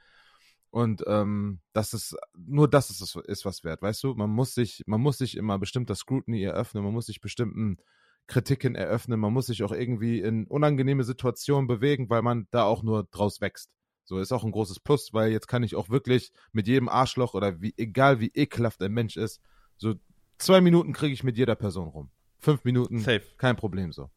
Und 0.73 1.03
ähm, 1.05 1.59
das 1.71 1.93
ist 1.93 2.15
nur 2.35 2.67
das 2.67 2.89
ist, 2.89 3.15
ist 3.27 3.45
was 3.45 3.63
wert, 3.63 3.83
weißt 3.83 4.03
du? 4.03 4.15
Man 4.15 4.31
muss 4.31 4.55
sich, 4.55 4.81
man 4.87 5.01
muss 5.01 5.19
sich 5.19 5.37
immer 5.37 5.59
bestimmter 5.59 5.93
Scrutiny 5.93 6.41
eröffnen, 6.41 6.83
man 6.83 6.93
muss 6.93 7.05
sich 7.05 7.21
bestimmten 7.21 7.77
Kritiken 8.25 8.73
eröffnen, 8.73 9.19
man 9.19 9.31
muss 9.31 9.45
sich 9.45 9.61
auch 9.61 9.71
irgendwie 9.71 10.19
in 10.19 10.47
unangenehme 10.47 11.03
Situationen 11.03 11.67
bewegen, 11.67 12.09
weil 12.09 12.23
man 12.23 12.47
da 12.49 12.63
auch 12.63 12.81
nur 12.81 13.03
draus 13.03 13.39
wächst. 13.39 13.69
So 14.03 14.17
ist 14.17 14.31
auch 14.31 14.43
ein 14.43 14.51
großes 14.51 14.79
Plus, 14.79 15.13
weil 15.13 15.31
jetzt 15.31 15.47
kann 15.47 15.61
ich 15.61 15.75
auch 15.75 15.89
wirklich 15.91 16.31
mit 16.53 16.67
jedem 16.67 16.89
Arschloch 16.89 17.35
oder 17.35 17.61
wie, 17.61 17.75
egal 17.77 18.19
wie 18.19 18.31
ekelhaft 18.33 18.81
ein 18.81 18.93
Mensch 18.93 19.15
ist, 19.15 19.41
so 19.77 19.93
zwei 20.39 20.59
Minuten 20.59 20.91
kriege 20.91 21.13
ich 21.13 21.23
mit 21.23 21.37
jeder 21.37 21.55
Person 21.55 21.89
rum. 21.89 22.09
Fünf 22.39 22.63
Minuten, 22.63 22.97
Safe. 22.97 23.21
kein 23.37 23.57
Problem 23.57 23.91
so. 23.91 24.09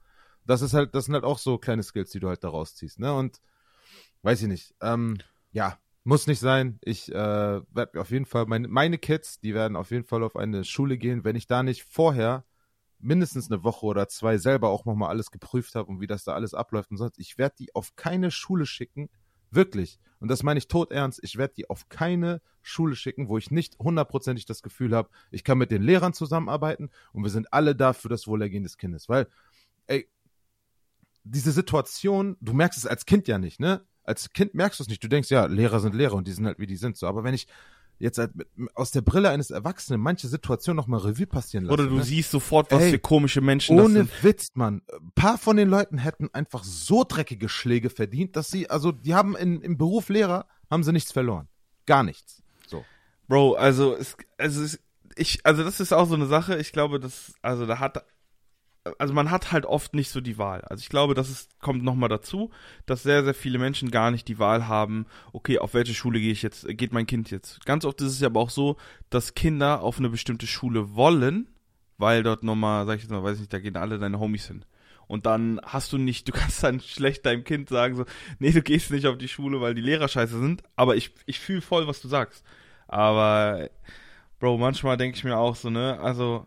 Das 0.46 0.62
ist 0.62 0.72
halt, 0.72 0.94
das 0.94 1.04
sind 1.04 1.12
halt 1.12 1.24
auch 1.24 1.38
so 1.38 1.58
kleine 1.58 1.82
Skills, 1.82 2.12
die 2.12 2.20
du 2.20 2.28
halt 2.28 2.42
daraus 2.42 2.74
ziehst, 2.74 2.98
ne? 2.98 3.12
Und 3.12 3.42
weiß 4.22 4.40
ich 4.40 4.48
nicht. 4.48 4.74
Ähm, 4.80 5.18
ja, 5.52 5.78
muss 6.06 6.28
nicht 6.28 6.38
sein. 6.38 6.78
Ich 6.82 7.12
äh, 7.12 7.14
werde 7.14 8.00
auf 8.00 8.12
jeden 8.12 8.26
Fall, 8.26 8.46
meine, 8.46 8.68
meine 8.68 8.96
Kids, 8.96 9.40
die 9.40 9.54
werden 9.54 9.76
auf 9.76 9.90
jeden 9.90 10.04
Fall 10.04 10.22
auf 10.22 10.36
eine 10.36 10.62
Schule 10.62 10.98
gehen, 10.98 11.24
wenn 11.24 11.34
ich 11.34 11.48
da 11.48 11.64
nicht 11.64 11.82
vorher 11.82 12.44
mindestens 13.00 13.50
eine 13.50 13.64
Woche 13.64 13.84
oder 13.86 14.08
zwei 14.08 14.38
selber 14.38 14.68
auch 14.70 14.84
nochmal 14.84 15.10
alles 15.10 15.32
geprüft 15.32 15.74
habe 15.74 15.90
und 15.90 16.00
wie 16.00 16.06
das 16.06 16.22
da 16.22 16.34
alles 16.34 16.54
abläuft 16.54 16.92
und 16.92 16.96
sonst. 16.96 17.18
Ich 17.18 17.38
werde 17.38 17.56
die 17.58 17.74
auf 17.74 17.96
keine 17.96 18.30
Schule 18.30 18.66
schicken, 18.66 19.10
wirklich. 19.50 19.98
Und 20.20 20.28
das 20.28 20.44
meine 20.44 20.58
ich 20.58 20.68
tot 20.68 20.92
ernst. 20.92 21.18
Ich 21.24 21.38
werde 21.38 21.54
die 21.54 21.68
auf 21.68 21.88
keine 21.88 22.40
Schule 22.62 22.94
schicken, 22.94 23.28
wo 23.28 23.36
ich 23.36 23.50
nicht 23.50 23.76
hundertprozentig 23.80 24.46
das 24.46 24.62
Gefühl 24.62 24.94
habe, 24.94 25.10
ich 25.32 25.42
kann 25.42 25.58
mit 25.58 25.72
den 25.72 25.82
Lehrern 25.82 26.12
zusammenarbeiten 26.12 26.88
und 27.12 27.24
wir 27.24 27.30
sind 27.30 27.52
alle 27.52 27.74
da 27.74 27.92
für 27.92 28.08
das 28.08 28.28
Wohlergehen 28.28 28.62
des 28.62 28.78
Kindes. 28.78 29.08
Weil, 29.08 29.26
ey, 29.88 30.08
diese 31.24 31.50
Situation, 31.50 32.36
du 32.40 32.52
merkst 32.52 32.78
es 32.78 32.86
als 32.86 33.06
Kind 33.06 33.26
ja 33.26 33.38
nicht, 33.38 33.58
ne? 33.58 33.84
Als 34.06 34.32
Kind 34.32 34.54
merkst 34.54 34.80
du 34.80 34.84
es 34.84 34.88
nicht. 34.88 35.02
Du 35.02 35.08
denkst, 35.08 35.30
ja, 35.30 35.46
Lehrer 35.46 35.80
sind 35.80 35.94
Lehrer 35.94 36.14
und 36.14 36.26
die 36.26 36.32
sind 36.32 36.46
halt, 36.46 36.58
wie 36.58 36.66
die 36.66 36.76
sind. 36.76 36.96
So, 36.96 37.06
aber 37.06 37.24
wenn 37.24 37.34
ich 37.34 37.46
jetzt 37.98 38.18
halt 38.18 38.32
aus 38.74 38.90
der 38.90 39.00
Brille 39.00 39.30
eines 39.30 39.50
Erwachsenen 39.50 40.00
manche 40.00 40.28
Situationen 40.28 40.76
nochmal 40.76 41.00
Revue 41.00 41.26
passieren 41.26 41.64
lasse. 41.64 41.74
Oder 41.74 41.88
du 41.88 41.96
ne? 41.96 42.04
siehst 42.04 42.30
sofort, 42.30 42.70
was 42.70 42.82
Ey, 42.82 42.90
für 42.90 42.98
komische 42.98 43.40
Menschen 43.40 43.78
ohne 43.78 44.00
das 44.00 44.08
sind. 44.08 44.24
Witz, 44.24 44.48
Mann. 44.54 44.82
Ein 44.92 45.12
paar 45.14 45.38
von 45.38 45.56
den 45.56 45.68
Leuten 45.68 45.98
hätten 45.98 46.28
einfach 46.32 46.62
so 46.62 47.04
dreckige 47.08 47.48
Schläge 47.48 47.90
verdient, 47.90 48.36
dass 48.36 48.50
sie, 48.50 48.68
also 48.68 48.92
die 48.92 49.14
haben 49.14 49.34
in, 49.36 49.62
im 49.62 49.78
Beruf 49.78 50.08
Lehrer, 50.08 50.46
haben 50.70 50.84
sie 50.84 50.92
nichts 50.92 51.12
verloren. 51.12 51.48
Gar 51.86 52.02
nichts. 52.02 52.42
So. 52.66 52.84
Bro, 53.28 53.54
also 53.54 53.96
es, 53.96 54.16
also 54.36 54.62
es, 54.62 54.78
ich, 55.16 55.40
also 55.44 55.64
das 55.64 55.80
ist 55.80 55.92
auch 55.92 56.06
so 56.06 56.14
eine 56.14 56.26
Sache. 56.26 56.58
Ich 56.58 56.72
glaube, 56.72 57.00
dass, 57.00 57.34
also 57.40 57.66
da 57.66 57.78
hat 57.78 58.04
also 58.98 59.14
man 59.14 59.30
hat 59.30 59.52
halt 59.52 59.66
oft 59.66 59.94
nicht 59.94 60.10
so 60.10 60.20
die 60.20 60.38
Wahl. 60.38 60.62
Also 60.62 60.82
ich 60.82 60.88
glaube, 60.88 61.14
das 61.14 61.30
ist, 61.30 61.60
kommt 61.60 61.82
nochmal 61.82 62.08
dazu, 62.08 62.50
dass 62.86 63.02
sehr, 63.02 63.24
sehr 63.24 63.34
viele 63.34 63.58
Menschen 63.58 63.90
gar 63.90 64.10
nicht 64.10 64.28
die 64.28 64.38
Wahl 64.38 64.68
haben, 64.68 65.06
okay, 65.32 65.58
auf 65.58 65.74
welche 65.74 65.94
Schule 65.94 66.20
gehe 66.20 66.32
ich 66.32 66.42
jetzt, 66.42 66.66
geht 66.68 66.92
mein 66.92 67.06
Kind 67.06 67.30
jetzt. 67.30 67.64
Ganz 67.66 67.84
oft 67.84 68.00
ist 68.00 68.12
es 68.12 68.20
ja 68.20 68.28
aber 68.28 68.40
auch 68.40 68.50
so, 68.50 68.76
dass 69.10 69.34
Kinder 69.34 69.82
auf 69.82 69.98
eine 69.98 70.10
bestimmte 70.10 70.46
Schule 70.46 70.94
wollen, 70.94 71.48
weil 71.98 72.22
dort 72.22 72.42
nochmal, 72.42 72.86
sag 72.86 72.96
ich 72.96 73.02
jetzt 73.02 73.10
mal, 73.10 73.22
weiß 73.22 73.38
nicht, 73.38 73.52
da 73.52 73.58
gehen 73.58 73.76
alle 73.76 73.98
deine 73.98 74.20
Homies 74.20 74.46
hin. 74.48 74.64
Und 75.06 75.26
dann 75.26 75.60
hast 75.64 75.92
du 75.92 75.98
nicht, 75.98 76.28
du 76.28 76.32
kannst 76.34 76.62
dann 76.62 76.80
schlecht 76.80 77.26
deinem 77.26 77.44
Kind 77.44 77.68
sagen, 77.68 77.96
so, 77.96 78.04
nee, 78.38 78.52
du 78.52 78.62
gehst 78.62 78.90
nicht 78.90 79.06
auf 79.06 79.18
die 79.18 79.28
Schule, 79.28 79.60
weil 79.60 79.74
die 79.74 79.82
Lehrer 79.82 80.08
scheiße 80.08 80.38
sind, 80.38 80.62
aber 80.76 80.96
ich, 80.96 81.12
ich 81.26 81.38
fühle 81.40 81.60
voll, 81.60 81.86
was 81.86 82.00
du 82.00 82.08
sagst. 82.08 82.44
Aber, 82.88 83.68
Bro, 84.38 84.58
manchmal 84.58 84.96
denke 84.96 85.16
ich 85.16 85.24
mir 85.24 85.36
auch 85.36 85.56
so, 85.56 85.70
ne, 85.70 85.98
also, 86.00 86.46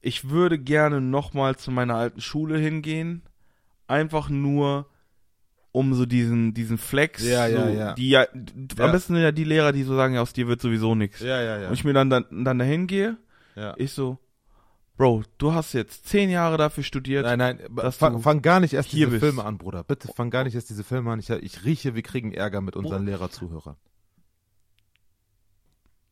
ich 0.00 0.30
würde 0.30 0.58
gerne 0.58 1.00
nochmal 1.00 1.56
zu 1.56 1.70
meiner 1.70 1.94
alten 1.94 2.20
Schule 2.20 2.58
hingehen. 2.58 3.22
Einfach 3.88 4.28
nur, 4.28 4.86
um 5.72 5.94
so 5.94 6.06
diesen, 6.06 6.54
diesen 6.54 6.78
Flex. 6.78 7.24
Ja, 7.24 7.48
so, 7.48 7.56
ja, 7.56 7.68
ja. 7.68 7.94
Die 7.94 8.10
ja, 8.10 8.26
am 8.32 8.92
besten 8.92 9.14
sind 9.14 9.22
ja 9.22 9.32
die 9.32 9.44
Lehrer, 9.44 9.72
die 9.72 9.82
so 9.82 9.94
sagen, 9.94 10.14
ja, 10.14 10.22
aus 10.22 10.32
dir 10.32 10.48
wird 10.48 10.60
sowieso 10.60 10.94
nichts. 10.94 11.20
Ja, 11.20 11.40
ja, 11.42 11.58
ja. 11.58 11.68
Und 11.68 11.74
ich 11.74 11.84
mir 11.84 11.92
dann, 11.92 12.10
dann, 12.10 12.24
dann 12.44 12.58
dahin 12.58 12.86
gehe, 12.86 13.16
ja. 13.54 13.74
ich 13.76 13.92
so, 13.92 14.18
Bro, 14.96 15.24
du 15.36 15.52
hast 15.52 15.74
jetzt 15.74 16.06
zehn 16.08 16.30
Jahre 16.30 16.56
dafür 16.56 16.82
studiert. 16.82 17.26
Nein, 17.26 17.38
nein, 17.38 17.92
fang, 17.92 18.22
fang, 18.22 18.40
gar 18.40 18.60
nicht 18.60 18.72
erst 18.72 18.92
diese 18.92 19.08
bist. 19.08 19.20
Filme 19.22 19.44
an, 19.44 19.58
Bruder. 19.58 19.84
Bitte 19.84 20.08
fang 20.08 20.30
gar 20.30 20.44
nicht 20.44 20.54
erst 20.54 20.70
diese 20.70 20.84
Filme 20.84 21.12
an. 21.12 21.18
Ich, 21.18 21.28
ich 21.28 21.64
rieche, 21.64 21.94
wir 21.94 22.02
kriegen 22.02 22.32
Ärger 22.32 22.62
mit 22.62 22.76
unseren 22.76 23.04
Lehrerzuhörern. 23.04 23.76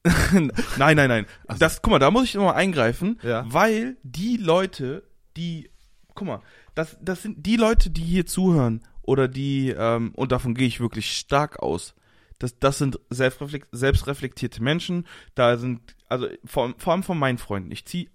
nein, 0.77 0.97
nein, 0.97 1.09
nein. 1.09 1.27
So. 1.49 1.59
Das, 1.59 1.83
guck 1.83 1.93
mal, 1.93 1.99
da 1.99 2.11
muss 2.11 2.25
ich 2.25 2.35
nochmal 2.35 2.55
eingreifen, 2.55 3.19
ja. 3.23 3.45
weil 3.47 3.97
die 4.03 4.37
Leute, 4.37 5.05
die, 5.37 5.71
guck 6.15 6.27
mal, 6.27 6.43
das, 6.75 6.97
das 7.01 7.23
sind 7.23 7.47
die 7.47 7.57
Leute, 7.57 7.91
die 7.91 8.03
hier 8.03 8.27
zuhören 8.27 8.83
oder 9.03 9.29
die, 9.29 9.71
ähm, 9.71 10.13
und 10.15 10.33
davon 10.33 10.55
gehe 10.55 10.67
ich 10.67 10.81
wirklich 10.81 11.17
stark 11.17 11.61
aus. 11.61 11.95
Das, 12.39 12.59
das 12.59 12.79
sind 12.79 12.99
selbstreflekt, 13.11 13.69
selbstreflektierte 13.73 14.63
Menschen. 14.63 15.07
Da 15.35 15.57
sind 15.57 15.81
also 16.09 16.29
vor, 16.45 16.75
vor 16.77 16.93
allem 16.93 17.03
von 17.03 17.19
meinen 17.19 17.39
Freunden, 17.39 17.71
ich 17.71 17.87
ziehe 17.87 18.09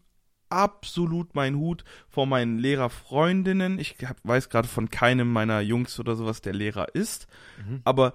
absolut 0.49 1.35
meinen 1.35 1.57
Hut 1.57 1.83
vor 2.07 2.25
meinen 2.25 2.57
Lehrerfreundinnen. 2.57 3.79
Ich 3.79 3.95
hab, 4.05 4.17
weiß 4.23 4.49
gerade 4.49 4.67
von 4.67 4.89
keinem 4.89 5.31
meiner 5.31 5.61
Jungs 5.61 5.99
oder 5.99 6.15
sowas, 6.15 6.41
der 6.41 6.53
Lehrer 6.53 6.93
ist. 6.95 7.27
Mhm. 7.65 7.81
Aber 7.83 8.13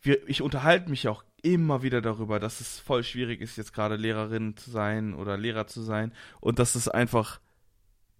wir, 0.00 0.26
ich 0.28 0.42
unterhalte 0.42 0.90
mich 0.90 1.08
auch 1.08 1.24
immer 1.44 1.82
wieder 1.82 2.00
darüber, 2.00 2.40
dass 2.40 2.60
es 2.60 2.80
voll 2.80 3.04
schwierig 3.04 3.40
ist, 3.40 3.56
jetzt 3.56 3.72
gerade 3.72 3.96
Lehrerin 3.96 4.56
zu 4.56 4.70
sein 4.70 5.14
oder 5.14 5.36
Lehrer 5.36 5.66
zu 5.66 5.82
sein 5.82 6.12
und 6.40 6.58
dass 6.58 6.74
es 6.74 6.88
einfach 6.88 7.40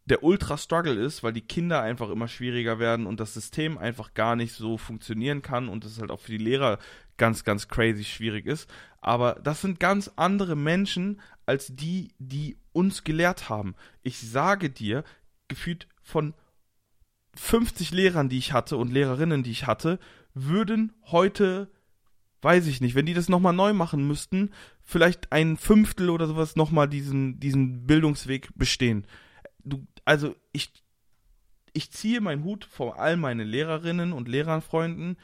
der 0.06 0.22
Ultra-Struggle 0.22 0.94
ist, 0.94 1.22
weil 1.22 1.32
die 1.32 1.40
Kinder 1.40 1.80
einfach 1.80 2.10
immer 2.10 2.28
schwieriger 2.28 2.78
werden 2.78 3.06
und 3.06 3.20
das 3.20 3.32
System 3.32 3.78
einfach 3.78 4.12
gar 4.12 4.36
nicht 4.36 4.52
so 4.52 4.76
funktionieren 4.76 5.40
kann 5.40 5.68
und 5.68 5.84
es 5.84 5.98
halt 5.98 6.10
auch 6.10 6.20
für 6.20 6.32
die 6.32 6.44
Lehrer 6.44 6.78
ganz, 7.16 7.44
ganz 7.44 7.68
crazy 7.68 8.04
schwierig 8.04 8.46
ist. 8.46 8.68
Aber 9.00 9.40
das 9.42 9.62
sind 9.62 9.80
ganz 9.80 10.10
andere 10.16 10.56
Menschen 10.56 11.20
als 11.46 11.74
die, 11.74 12.12
die 12.18 12.58
uns 12.72 13.04
gelehrt 13.04 13.48
haben. 13.48 13.74
Ich 14.02 14.18
sage 14.20 14.68
dir, 14.68 15.04
gefühlt 15.48 15.88
von 16.02 16.34
50 17.34 17.90
Lehrern, 17.92 18.28
die 18.28 18.38
ich 18.38 18.52
hatte 18.52 18.76
und 18.76 18.92
Lehrerinnen, 18.92 19.42
die 19.42 19.50
ich 19.50 19.66
hatte, 19.66 19.98
würden 20.34 20.92
heute, 21.06 21.70
weiß 22.44 22.66
ich 22.66 22.80
nicht, 22.80 22.94
wenn 22.94 23.06
die 23.06 23.14
das 23.14 23.28
nochmal 23.28 23.54
neu 23.54 23.72
machen 23.72 24.06
müssten, 24.06 24.50
vielleicht 24.82 25.32
ein 25.32 25.56
Fünftel 25.56 26.10
oder 26.10 26.26
sowas 26.26 26.56
nochmal 26.56 26.88
diesen, 26.88 27.40
diesen 27.40 27.86
Bildungsweg 27.86 28.50
bestehen. 28.54 29.06
Du, 29.64 29.86
also 30.04 30.36
ich, 30.52 30.70
ich 31.72 31.90
ziehe 31.90 32.20
meinen 32.20 32.44
Hut 32.44 32.64
vor 32.64 32.98
all 33.00 33.16
meine 33.16 33.44
Lehrerinnen 33.44 34.12
und 34.12 34.28
Lehrerfreunden. 34.28 35.16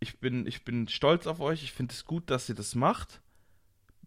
Ich 0.00 0.20
bin, 0.20 0.46
ich 0.46 0.64
bin 0.64 0.88
stolz 0.88 1.26
auf 1.26 1.40
euch. 1.40 1.64
Ich 1.64 1.72
finde 1.72 1.92
es 1.92 2.04
gut, 2.04 2.30
dass 2.30 2.48
ihr 2.48 2.54
das 2.54 2.74
macht. 2.74 3.20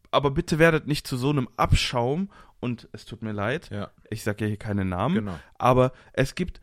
Aber 0.09 0.31
bitte 0.31 0.57
werdet 0.57 0.87
nicht 0.87 1.05
zu 1.05 1.17
so 1.17 1.29
einem 1.29 1.49
Abschaum. 1.57 2.31
Und 2.59 2.87
es 2.91 3.05
tut 3.05 3.21
mir 3.21 3.33
leid. 3.33 3.69
Ja. 3.69 3.91
Ich 4.09 4.23
sage 4.23 4.45
ja 4.45 4.47
hier 4.47 4.57
keine 4.57 4.85
Namen. 4.85 5.15
Genau. 5.15 5.39
Aber 5.57 5.91
es 6.13 6.35
gibt 6.35 6.61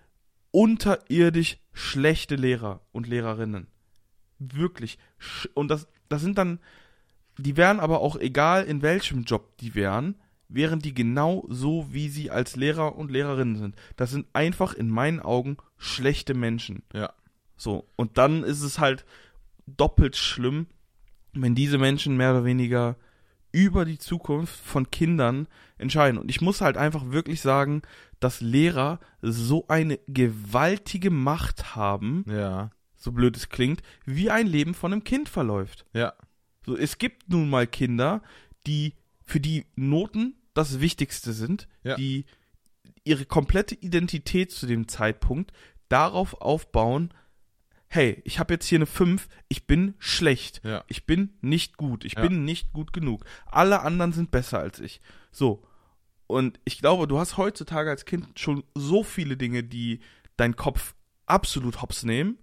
unterirdisch 0.51 1.59
schlechte 1.73 2.37
Lehrer 2.37 2.81
und 2.93 3.07
Lehrerinnen. 3.07 3.67
Wirklich. 4.39 4.99
Und 5.55 5.69
das, 5.69 5.89
das 6.09 6.23
sind 6.23 6.39
dann, 6.39 6.61
die 7.39 7.57
wären 7.57 7.81
aber 7.81 8.01
auch 8.01 8.17
egal, 8.17 8.65
in 8.65 8.83
welchem 8.83 9.23
Job 9.23 9.57
die 9.59 9.75
wären, 9.75 10.17
wären 10.49 10.81
die 10.81 10.95
genau 10.95 11.47
so, 11.49 11.87
wie 11.91 12.09
sie 12.09 12.31
als 12.31 12.57
Lehrer 12.57 12.97
und 12.97 13.11
Lehrerinnen 13.11 13.57
sind. 13.57 13.77
Das 13.97 14.11
sind 14.11 14.27
einfach 14.33 14.75
in 14.75 14.89
meinen 14.89 15.21
Augen 15.21 15.59
schlechte 15.77 16.35
Menschen. 16.35 16.83
Ja. 16.93 17.13
So. 17.57 17.87
Und 17.97 18.19
dann 18.19 18.43
ist 18.45 18.63
es 18.63 18.79
halt 18.79 19.05
doppelt 19.67 20.17
schlimm, 20.17 20.67
wenn 21.33 21.55
diese 21.55 21.79
Menschen 21.79 22.17
mehr 22.17 22.31
oder 22.31 22.45
weniger 22.45 22.97
über 23.53 23.85
die 23.85 23.99
Zukunft 23.99 24.55
von 24.55 24.91
Kindern 24.91 25.49
entscheiden. 25.79 26.19
Und 26.19 26.31
ich 26.31 26.41
muss 26.41 26.61
halt 26.61 26.77
einfach 26.77 27.11
wirklich 27.11 27.41
sagen, 27.41 27.83
dass 28.21 28.41
Lehrer 28.41 29.01
so 29.23 29.67
eine 29.69 29.99
gewaltige 30.07 31.11
Macht 31.11 31.77
haben, 31.77 32.25
ja. 32.29 32.71
So 33.09 33.13
blöd 33.13 33.39
es 33.39 33.49
klingt, 33.49 33.83
wie 34.05 34.31
ein 34.31 34.47
Leben 34.47 34.75
von 34.75 34.93
einem 34.93 35.03
Kind 35.03 35.31
verläuft. 35.31 35.87
Ja. 35.95 36.13
So, 36.67 36.77
es 36.77 36.99
gibt 36.99 37.31
nun 37.31 37.49
mal 37.49 37.67
Kinder, 37.67 38.23
die 38.67 38.95
für 39.25 39.41
die 39.41 39.65
Noten 39.77 40.35
das 40.53 40.81
Wichtigste 40.81 41.33
sind, 41.33 41.69
ja. 41.83 41.97
die 41.97 42.27
ihre 43.05 43.25
komplette 43.25 43.75
Identität 43.75 44.53
zu 44.53 44.67
dem 44.67 44.89
Zeitpunkt 44.89 45.53
darauf 45.89 46.43
aufbauen, 46.43 47.15
hey, 47.89 48.21
ich 48.25 48.39
habe 48.39 48.53
jetzt 48.53 48.67
hier 48.67 48.77
eine 48.77 48.85
5, 48.85 49.27
ich 49.49 49.67
bin 49.67 49.95
schlecht, 49.99 50.61
ja. 50.63 50.85
ich 50.89 51.07
bin 51.07 51.31
nicht 51.41 51.79
gut, 51.79 52.05
ich 52.05 52.13
ja. 52.13 52.21
bin 52.21 52.45
nicht 52.45 52.75
gut 52.75 52.93
genug. 52.93 53.25
Alle 53.47 53.81
anderen 53.81 54.13
sind 54.13 54.31
besser 54.31 54.59
als 54.59 54.81
ich. 54.81 55.01
So. 55.31 55.65
Und 56.27 56.61
ich 56.67 56.79
glaube, 56.79 57.09
du 57.09 57.19
hast 57.19 57.39
heutzutage 57.39 57.89
als 57.89 58.05
Kind 58.05 58.39
schon 58.39 58.65
so 58.75 59.03
viele 59.03 59.39
Dinge, 59.39 59.65
die 59.65 60.01
deinen 60.37 60.57
Kopf 60.57 60.95
absolut 61.25 61.81
hops 61.81 62.03
nehmen. 62.03 62.37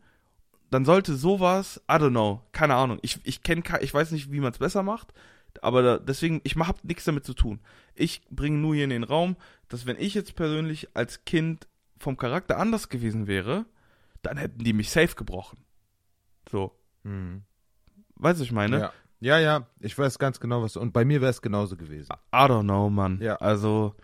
Dann 0.72 0.86
sollte 0.86 1.16
sowas, 1.16 1.82
I 1.89 1.95
don't 1.95 2.09
know, 2.09 2.41
keine 2.51 2.76
Ahnung. 2.76 2.99
Ich, 3.01 3.20
ich 3.24 3.43
kenne, 3.43 3.63
ich 3.82 3.93
weiß 3.93 4.11
nicht, 4.11 4.32
wie 4.32 4.39
man 4.39 4.51
es 4.51 4.57
besser 4.57 4.84
macht, 4.84 5.13
aber 5.61 5.82
da, 5.82 5.97
deswegen, 5.99 6.41
ich 6.43 6.55
habe 6.55 6.80
nichts 6.84 7.05
damit 7.05 7.26
zu 7.26 7.34
tun. 7.34 7.59
Ich 7.93 8.22
bringe 8.30 8.57
nur 8.57 8.76
hier 8.76 8.84
in 8.84 8.89
den 8.89 9.03
Raum, 9.03 9.38
dass 9.70 9.86
wenn 9.86 9.97
ich 9.97 10.13
jetzt 10.13 10.36
persönlich 10.36 10.89
als 10.95 11.24
Kind 11.26 11.68
vom 11.97 12.18
Charakter 12.18 12.57
anders 12.57 12.89
gewesen 12.89 13.28
wäre, 13.28 13.66
dann 14.22 14.38
hätten 14.38 14.63
die 14.63 14.74
mich 14.74 14.89
safe 14.89 15.16
gebrochen. 15.16 15.59
So. 16.49 16.72
Mhm. 17.03 17.43
Weißt 18.16 18.39
du, 18.39 18.43
ich 18.43 18.51
meine? 18.51 18.80
Ja. 18.80 18.93
ja, 19.20 19.39
ja, 19.39 19.68
ich 19.80 19.97
weiß 19.97 20.20
ganz 20.20 20.39
genau, 20.39 20.61
was. 20.61 20.78
Und 20.78 20.93
bei 20.93 21.05
mir 21.05 21.22
wäre 21.22 21.32
es 21.32 21.41
genauso 21.41 21.78
gewesen. 21.78 22.11
I 22.34 22.38
don't 22.38 22.63
know, 22.63 22.89
Mann. 22.89 23.20
Ja. 23.22 23.36
Also, 23.38 23.95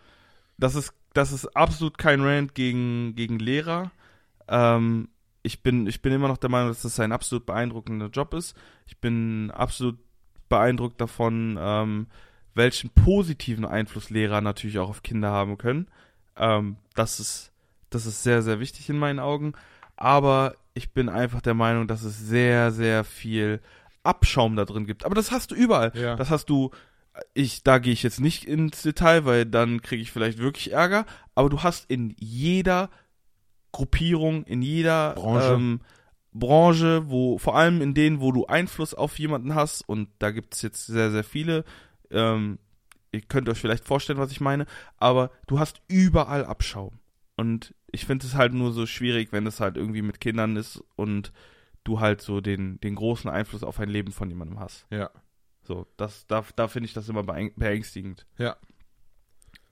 das 0.58 0.76
ist, 0.76 0.94
das 1.14 1.32
ist 1.32 1.48
absolut 1.56 1.98
kein 1.98 2.22
Rant 2.22 2.56
gegen, 2.56 3.16
gegen 3.16 3.40
Lehrer. 3.40 3.92
Ähm, 4.48 5.10
ich 5.44 5.64
bin, 5.64 5.88
ich 5.88 6.02
bin 6.02 6.14
immer 6.14 6.28
noch 6.28 6.38
der 6.38 6.50
Meinung, 6.50 6.70
dass 6.70 6.84
das 6.84 7.00
ein 7.00 7.12
absolut 7.12 7.46
beeindruckender 7.46 8.08
Job 8.08 8.34
ist. 8.34 8.56
Ich 8.86 8.98
bin 8.98 9.52
absolut 9.52 9.98
beeindruckt 10.50 11.00
davon, 11.02 11.58
ähm, 11.60 12.08
welchen 12.54 12.90
positiven 12.90 13.66
Einfluss 13.66 14.10
Lehrer 14.10 14.42
natürlich 14.42 14.80
auch 14.80 14.90
auf 14.90 15.04
Kinder 15.04 15.32
haben 15.32 15.58
können. 15.58 15.88
Ähm, 16.38 16.78
das 16.96 17.20
ist, 17.20 17.52
das 17.90 18.06
ist 18.06 18.24
sehr, 18.24 18.42
sehr 18.42 18.60
wichtig 18.60 18.90
in 18.90 19.00
meinen 19.00 19.20
Augen. 19.20 19.54
Aber 19.96 20.56
ich 20.74 20.92
bin 20.92 21.10
einfach 21.10 21.42
der 21.42 21.54
Meinung, 21.54 21.88
dass 21.88 22.04
es 22.04 22.20
sehr, 22.20 22.72
sehr 22.72 23.04
viel 23.04 23.62
Abschaum 24.04 24.56
da 24.56 24.66
drin 24.66 24.86
gibt. 24.86 25.06
Aber 25.06 25.16
das 25.16 25.32
hast 25.32 25.52
du 25.52 25.56
überall. 25.56 25.92
Ja. 25.96 26.16
Das 26.16 26.30
hast 26.30 26.50
du, 26.50 26.72
ich, 27.34 27.64
da 27.64 27.80
gehe 27.80 27.94
ich 27.94 28.04
jetzt 28.04 28.20
nicht 28.20 28.46
ins 28.46 28.82
Detail, 28.82 29.26
weil 29.26 29.46
dann 29.46 29.82
kriege 29.82 30.02
ich 30.02 30.12
vielleicht 30.12 30.40
wirklich 30.40 30.72
Ärger. 30.72 31.06
Aber 31.36 31.50
du 31.50 31.64
hast 31.64 31.90
in 31.90 32.16
jeder 32.20 32.90
Gruppierung, 33.72 34.44
in 34.44 34.62
jeder 34.62 35.14
Branche. 35.14 35.54
Ähm, 35.54 35.82
Branche, 36.34 37.10
wo 37.10 37.38
vor 37.38 37.58
allem 37.58 37.82
in 37.82 37.94
denen, 37.94 38.22
wo 38.22 38.32
du 38.32 38.46
Einfluss 38.46 38.94
auf 38.94 39.20
jemanden 39.20 39.54
hast, 39.54 39.82
und 39.82 40.10
da 40.20 40.32
gibt 40.32 40.56
es 40.56 40.62
jetzt 40.62 40.88
sehr, 40.88 41.12
sehr 41.12 41.24
viele, 41.24 41.66
ähm, 42.10 42.58
ihr 43.12 43.22
könnt 43.22 43.50
euch 43.50 43.60
vielleicht 43.60 43.86
vorstellen, 43.86 44.20
was 44.20 44.32
ich 44.32 44.40
meine, 44.40 44.66
aber 44.98 45.32
du 45.48 45.60
hast 45.60 45.82
überall 45.88 46.46
Abschaum. 46.46 47.00
Und 47.36 47.74
ich 47.92 48.06
finde 48.06 48.26
es 48.26 48.36
halt 48.36 48.54
nur 48.54 48.72
so 48.72 48.86
schwierig, 48.86 49.34
wenn 49.34 49.46
es 49.46 49.60
halt 49.60 49.76
irgendwie 49.76 50.02
mit 50.02 50.22
Kindern 50.22 50.56
ist 50.56 50.82
und 50.96 51.34
du 51.84 52.00
halt 52.00 52.22
so 52.22 52.40
den, 52.40 52.80
den 52.80 52.96
großen 52.96 53.30
Einfluss 53.30 53.64
auf 53.64 53.80
ein 53.80 53.90
Leben 53.90 54.12
von 54.12 54.30
jemandem 54.30 54.60
hast. 54.60 54.86
Ja. 54.90 55.10
So, 55.64 55.88
das, 55.98 56.28
da, 56.28 56.46
da 56.56 56.68
finde 56.68 56.88
ich 56.88 56.94
das 56.94 57.10
immer 57.10 57.24
beängstigend. 57.24 58.26
Ja. 58.38 58.56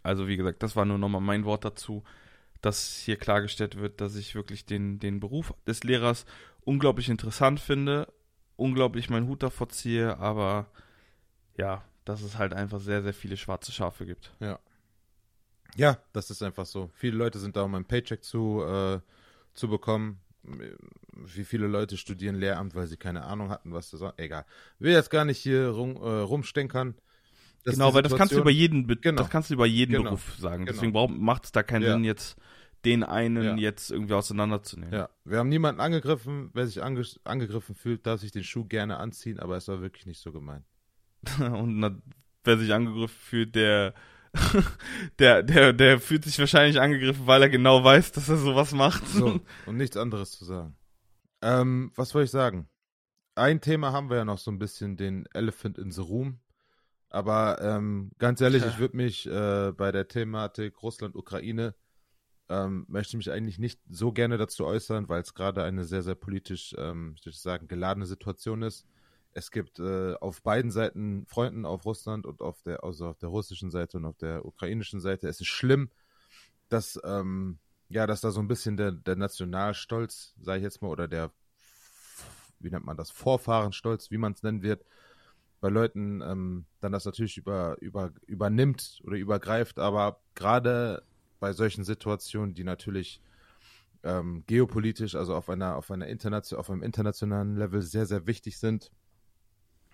Also, 0.03 0.27
wie 0.27 0.37
gesagt, 0.37 0.63
das 0.63 0.75
war 0.75 0.85
nur 0.85 0.97
nochmal 0.97 1.21
mein 1.21 1.45
Wort 1.45 1.63
dazu 1.65 2.03
dass 2.61 2.97
hier 2.97 3.17
klargestellt 3.17 3.77
wird, 3.77 4.01
dass 4.01 4.15
ich 4.15 4.35
wirklich 4.35 4.65
den, 4.65 4.99
den 4.99 5.19
Beruf 5.19 5.53
des 5.65 5.83
Lehrers 5.83 6.25
unglaublich 6.61 7.09
interessant 7.09 7.59
finde, 7.59 8.11
unglaublich 8.55 9.09
meinen 9.09 9.27
Hut 9.27 9.43
davor 9.43 9.69
ziehe, 9.69 10.17
aber 10.17 10.67
ja, 11.57 11.83
dass 12.05 12.21
es 12.21 12.37
halt 12.37 12.53
einfach 12.53 12.79
sehr, 12.79 13.03
sehr 13.03 13.13
viele 13.13 13.37
schwarze 13.37 13.71
Schafe 13.71 14.05
gibt. 14.05 14.33
Ja. 14.39 14.59
Ja, 15.75 15.99
das 16.13 16.31
ist 16.31 16.41
einfach 16.41 16.65
so. 16.65 16.89
Viele 16.95 17.17
Leute 17.17 17.39
sind 17.39 17.55
da, 17.55 17.61
um 17.61 17.75
ein 17.75 17.85
Paycheck 17.85 18.23
zu, 18.23 18.63
äh, 18.63 18.99
zu 19.53 19.67
bekommen. 19.69 20.19
Wie 20.41 21.43
viele 21.43 21.67
Leute 21.67 21.95
studieren 21.97 22.35
Lehramt, 22.35 22.73
weil 22.75 22.87
sie 22.87 22.97
keine 22.97 23.23
Ahnung 23.23 23.49
hatten, 23.49 23.71
was 23.71 23.91
das 23.91 23.99
soll. 23.99 24.13
Egal. 24.17 24.45
Will 24.79 24.93
jetzt 24.93 25.11
gar 25.11 25.25
nicht 25.25 25.37
hier 25.37 25.69
rum, 25.69 25.95
äh, 25.97 26.21
rumstenkern. 26.21 26.95
Genau, 27.65 27.93
weil 27.93 28.03
das 28.03 28.15
kannst 28.15 28.33
du 28.33 28.39
über 28.39 28.51
jeden, 28.51 28.87
genau. 28.87 29.21
das 29.21 29.29
kannst 29.29 29.49
du 29.49 29.53
über 29.53 29.65
jeden 29.65 29.91
genau. 29.91 30.03
Beruf 30.05 30.35
sagen. 30.37 30.65
Genau. 30.65 30.81
Deswegen 30.81 31.23
macht 31.23 31.45
es 31.45 31.51
da 31.51 31.63
keinen 31.63 31.83
ja. 31.83 31.93
Sinn, 31.93 32.03
jetzt 32.03 32.37
den 32.85 33.03
einen 33.03 33.43
ja. 33.43 33.55
jetzt 33.55 33.91
irgendwie 33.91 34.13
auseinanderzunehmen. 34.13 34.93
Ja, 34.93 35.09
wir 35.25 35.39
haben 35.39 35.49
niemanden 35.49 35.81
angegriffen. 35.81 36.49
Wer 36.53 36.67
sich 36.67 36.81
ange 36.81 37.03
angegriffen 37.23 37.75
fühlt, 37.75 38.05
darf 38.05 38.21
sich 38.21 38.31
den 38.31 38.43
Schuh 38.43 38.65
gerne 38.65 38.97
anziehen, 38.97 39.39
aber 39.39 39.57
es 39.57 39.67
war 39.67 39.81
wirklich 39.81 40.05
nicht 40.05 40.21
so 40.21 40.31
gemeint. 40.31 40.65
Und 41.39 41.79
na, 41.79 41.97
wer 42.43 42.57
sich 42.57 42.73
angegriffen 42.73 43.17
fühlt, 43.19 43.55
der, 43.55 43.93
der, 45.19 45.43
der, 45.43 45.73
der 45.73 45.99
fühlt 45.99 46.23
sich 46.23 46.39
wahrscheinlich 46.39 46.79
angegriffen, 46.79 47.27
weil 47.27 47.41
er 47.41 47.49
genau 47.49 47.83
weiß, 47.83 48.13
dass 48.13 48.29
er 48.29 48.37
sowas 48.37 48.71
macht. 48.71 49.05
So, 49.07 49.41
und 49.65 49.77
nichts 49.77 49.97
anderes 49.97 50.31
zu 50.31 50.45
sagen. 50.45 50.77
Ähm, 51.41 51.91
was 51.95 52.13
wollte 52.13 52.25
ich 52.25 52.31
sagen? 52.31 52.69
Ein 53.35 53.61
Thema 53.61 53.91
haben 53.91 54.09
wir 54.09 54.17
ja 54.17 54.25
noch 54.25 54.37
so 54.37 54.51
ein 54.51 54.59
bisschen, 54.59 54.97
den 54.97 55.25
Elephant 55.33 55.77
in 55.77 55.91
the 55.91 56.01
Room. 56.01 56.39
Aber 57.09 57.59
ähm, 57.61 58.11
ganz 58.19 58.39
ehrlich, 58.39 58.65
ich 58.65 58.77
würde 58.77 58.95
mich 58.95 59.27
äh, 59.27 59.71
bei 59.75 59.91
der 59.91 60.07
Thematik 60.07 60.81
Russland-Ukraine 60.83 61.73
ähm, 62.49 62.85
möchte 62.87 63.17
mich 63.17 63.31
eigentlich 63.31 63.59
nicht 63.59 63.79
so 63.89 64.11
gerne 64.11 64.37
dazu 64.37 64.65
äußern, 64.65 65.07
weil 65.07 65.21
es 65.21 65.33
gerade 65.33 65.63
eine 65.63 65.85
sehr, 65.85 66.01
sehr 66.01 66.15
politisch, 66.15 66.75
ähm, 66.77 67.13
ich 67.17 67.25
würde 67.25 67.37
sagen, 67.37 67.67
geladene 67.67 68.05
Situation 68.05 68.63
ist. 68.63 68.85
Es 69.31 69.51
gibt 69.51 69.79
äh, 69.79 70.15
auf 70.15 70.41
beiden 70.41 70.71
Seiten 70.71 71.25
Freunden 71.27 71.65
auf 71.65 71.85
Russland 71.85 72.25
und 72.25 72.41
auf 72.41 72.61
der, 72.63 72.83
also 72.83 73.07
auf 73.07 73.19
der 73.19 73.29
russischen 73.29 73.69
Seite 73.69 73.97
und 73.97 74.05
auf 74.05 74.17
der 74.17 74.45
ukrainischen 74.45 74.99
Seite. 74.99 75.27
Es 75.27 75.39
ist 75.39 75.47
schlimm, 75.47 75.91
dass, 76.69 76.99
ähm, 77.03 77.59
ja, 77.87 78.07
dass 78.07 78.21
da 78.21 78.31
so 78.31 78.39
ein 78.39 78.47
bisschen 78.47 78.77
der, 78.77 78.91
der 78.91 79.15
Nationalstolz, 79.15 80.33
sage 80.39 80.57
ich 80.57 80.63
jetzt 80.63 80.81
mal, 80.81 80.89
oder 80.89 81.07
der, 81.07 81.31
wie 82.59 82.71
nennt 82.71 82.85
man 82.85 82.97
das, 82.97 83.11
Vorfahrenstolz, 83.11 84.09
wie 84.09 84.17
man 84.17 84.33
es 84.33 84.41
nennen 84.41 84.63
wird, 84.63 84.83
bei 85.61 85.69
Leuten 85.69 86.21
ähm, 86.21 86.65
dann 86.79 86.91
das 86.91 87.05
natürlich 87.05 87.37
über, 87.37 87.77
über, 87.81 88.11
übernimmt 88.25 89.01
oder 89.03 89.17
übergreift, 89.17 89.79
aber 89.79 90.21
gerade 90.35 91.03
bei 91.39 91.53
solchen 91.53 91.83
Situationen, 91.83 92.53
die 92.53 92.63
natürlich 92.63 93.21
ähm, 94.03 94.43
geopolitisch, 94.47 95.15
also 95.15 95.35
auf 95.35 95.49
einer, 95.49 95.75
auf 95.75 95.91
einer 95.91 96.07
internation 96.07 96.59
auf 96.59 96.69
einem 96.69 96.83
internationalen 96.83 97.57
Level 97.57 97.81
sehr, 97.81 98.05
sehr 98.05 98.25
wichtig 98.27 98.57
sind, 98.57 98.91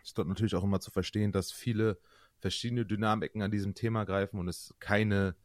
ist 0.03 0.17
dort 0.17 0.27
natürlich 0.27 0.55
auch 0.55 0.63
immer 0.63 0.79
zu 0.79 0.91
verstehen, 0.91 1.31
dass 1.31 1.51
viele 1.51 1.97
verschiedene 2.39 2.85
Dynamiken 2.85 3.41
an 3.41 3.51
diesem 3.51 3.73
Thema 3.73 4.03
greifen 4.03 4.39
und 4.39 4.47
es 4.47 4.75
keine 4.79 5.35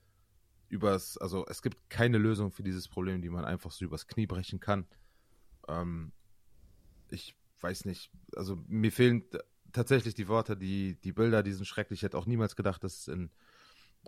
übers, 0.68 1.16
also 1.16 1.46
es 1.46 1.62
gibt 1.62 1.88
keine 1.88 2.18
Lösung 2.18 2.52
für 2.52 2.62
dieses 2.62 2.88
Problem, 2.88 3.22
die 3.22 3.30
man 3.30 3.44
einfach 3.44 3.70
so 3.70 3.84
übers 3.84 4.06
Knie 4.06 4.26
brechen 4.26 4.60
kann. 4.60 4.86
Ähm, 5.66 6.12
ich 7.08 7.34
weiß 7.60 7.86
nicht, 7.86 8.10
also 8.36 8.62
mir 8.68 8.92
fehlen 8.92 9.24
tatsächlich 9.72 10.14
die 10.14 10.28
Worte, 10.28 10.56
die, 10.56 11.00
die 11.00 11.12
Bilder, 11.12 11.42
die 11.42 11.52
sind 11.52 11.66
schrecklich. 11.66 12.00
Ich 12.00 12.02
hätte 12.02 12.18
auch 12.18 12.26
niemals 12.26 12.56
gedacht, 12.56 12.84
dass 12.84 12.98
es 12.98 13.08
in, 13.08 13.30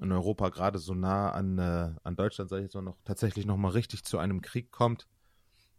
in 0.00 0.12
Europa 0.12 0.48
gerade 0.48 0.78
so 0.78 0.94
nah 0.94 1.30
an, 1.30 1.58
äh, 1.58 1.94
an 2.02 2.16
Deutschland, 2.16 2.50
sage 2.50 2.62
ich 2.62 2.66
jetzt 2.66 2.74
mal, 2.74 2.82
noch 2.82 2.98
tatsächlich 3.04 3.46
nochmal 3.46 3.72
richtig 3.72 4.04
zu 4.04 4.18
einem 4.18 4.40
Krieg 4.40 4.70
kommt, 4.70 5.08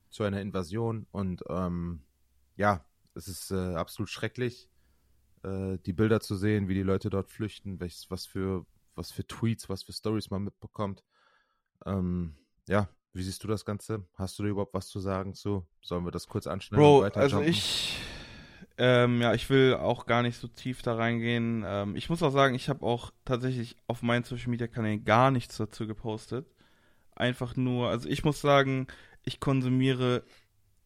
zu 0.10 0.24
einer 0.24 0.42
Invasion. 0.42 1.08
Und 1.12 1.44
ähm, 1.50 2.04
ja, 2.56 2.86
es 3.16 3.28
ist 3.28 3.52
äh, 3.52 3.76
absolut 3.76 4.10
schrecklich, 4.10 4.70
äh, 5.44 5.78
die 5.86 5.94
Bilder 5.94 6.20
zu 6.20 6.36
sehen, 6.36 6.68
wie 6.68 6.76
die 6.76 6.84
Leute 6.84 7.10
dort 7.10 7.30
flüchten, 7.30 7.80
welches, 7.80 8.10
was 8.10 8.26
für, 8.26 8.66
was 8.96 9.12
für 9.12 9.26
Tweets, 9.26 9.70
was 9.70 9.84
für 9.84 9.94
Stories 9.94 10.30
man 10.30 10.44
mitbekommt. 10.44 11.04
Ähm, 11.86 12.36
ja, 12.68 12.90
wie 13.14 13.24
siehst 13.24 13.44
du 13.44 13.48
das 13.48 13.66
Ganze? 13.66 14.06
Hast 14.16 14.40
du 14.40 14.44
da 14.44 14.50
überhaupt 14.50 14.74
was 14.74 14.88
zu 14.88 15.00
sagen 15.00 15.34
zu? 15.34 15.68
Sollen 15.82 16.06
wir 16.06 16.12
das 16.12 16.28
kurz 16.28 16.48
anschneiden? 16.48 16.84
Bro, 16.84 17.04
also 17.04 17.42
ich 17.42 18.00
ähm, 18.78 19.22
ja, 19.22 19.34
ich 19.34 19.50
will 19.50 19.76
auch 19.76 20.06
gar 20.06 20.24
nicht 20.24 20.38
so 20.38 20.48
tief 20.48 20.82
da 20.82 20.96
reingehen. 20.96 21.64
Ähm, 21.66 21.96
ich 21.96 22.10
muss 22.10 22.24
auch 22.24 22.32
sagen, 22.32 22.56
ich 22.56 22.70
habe 22.70 22.86
auch 22.86 23.12
tatsächlich 23.26 23.76
auf 23.88 24.02
meinen 24.02 24.24
Social 24.24 24.50
Media 24.50 24.68
Kanälen 24.68 25.06
gar 25.06 25.32
nichts 25.32 25.58
dazu 25.58 25.86
gepostet. 25.86 26.48
Einfach 27.16 27.56
nur, 27.56 27.90
also 27.90 28.10
ich 28.10 28.24
muss 28.24 28.42
sagen, 28.42 28.88
ich 29.24 29.40
konsumiere 29.40 30.24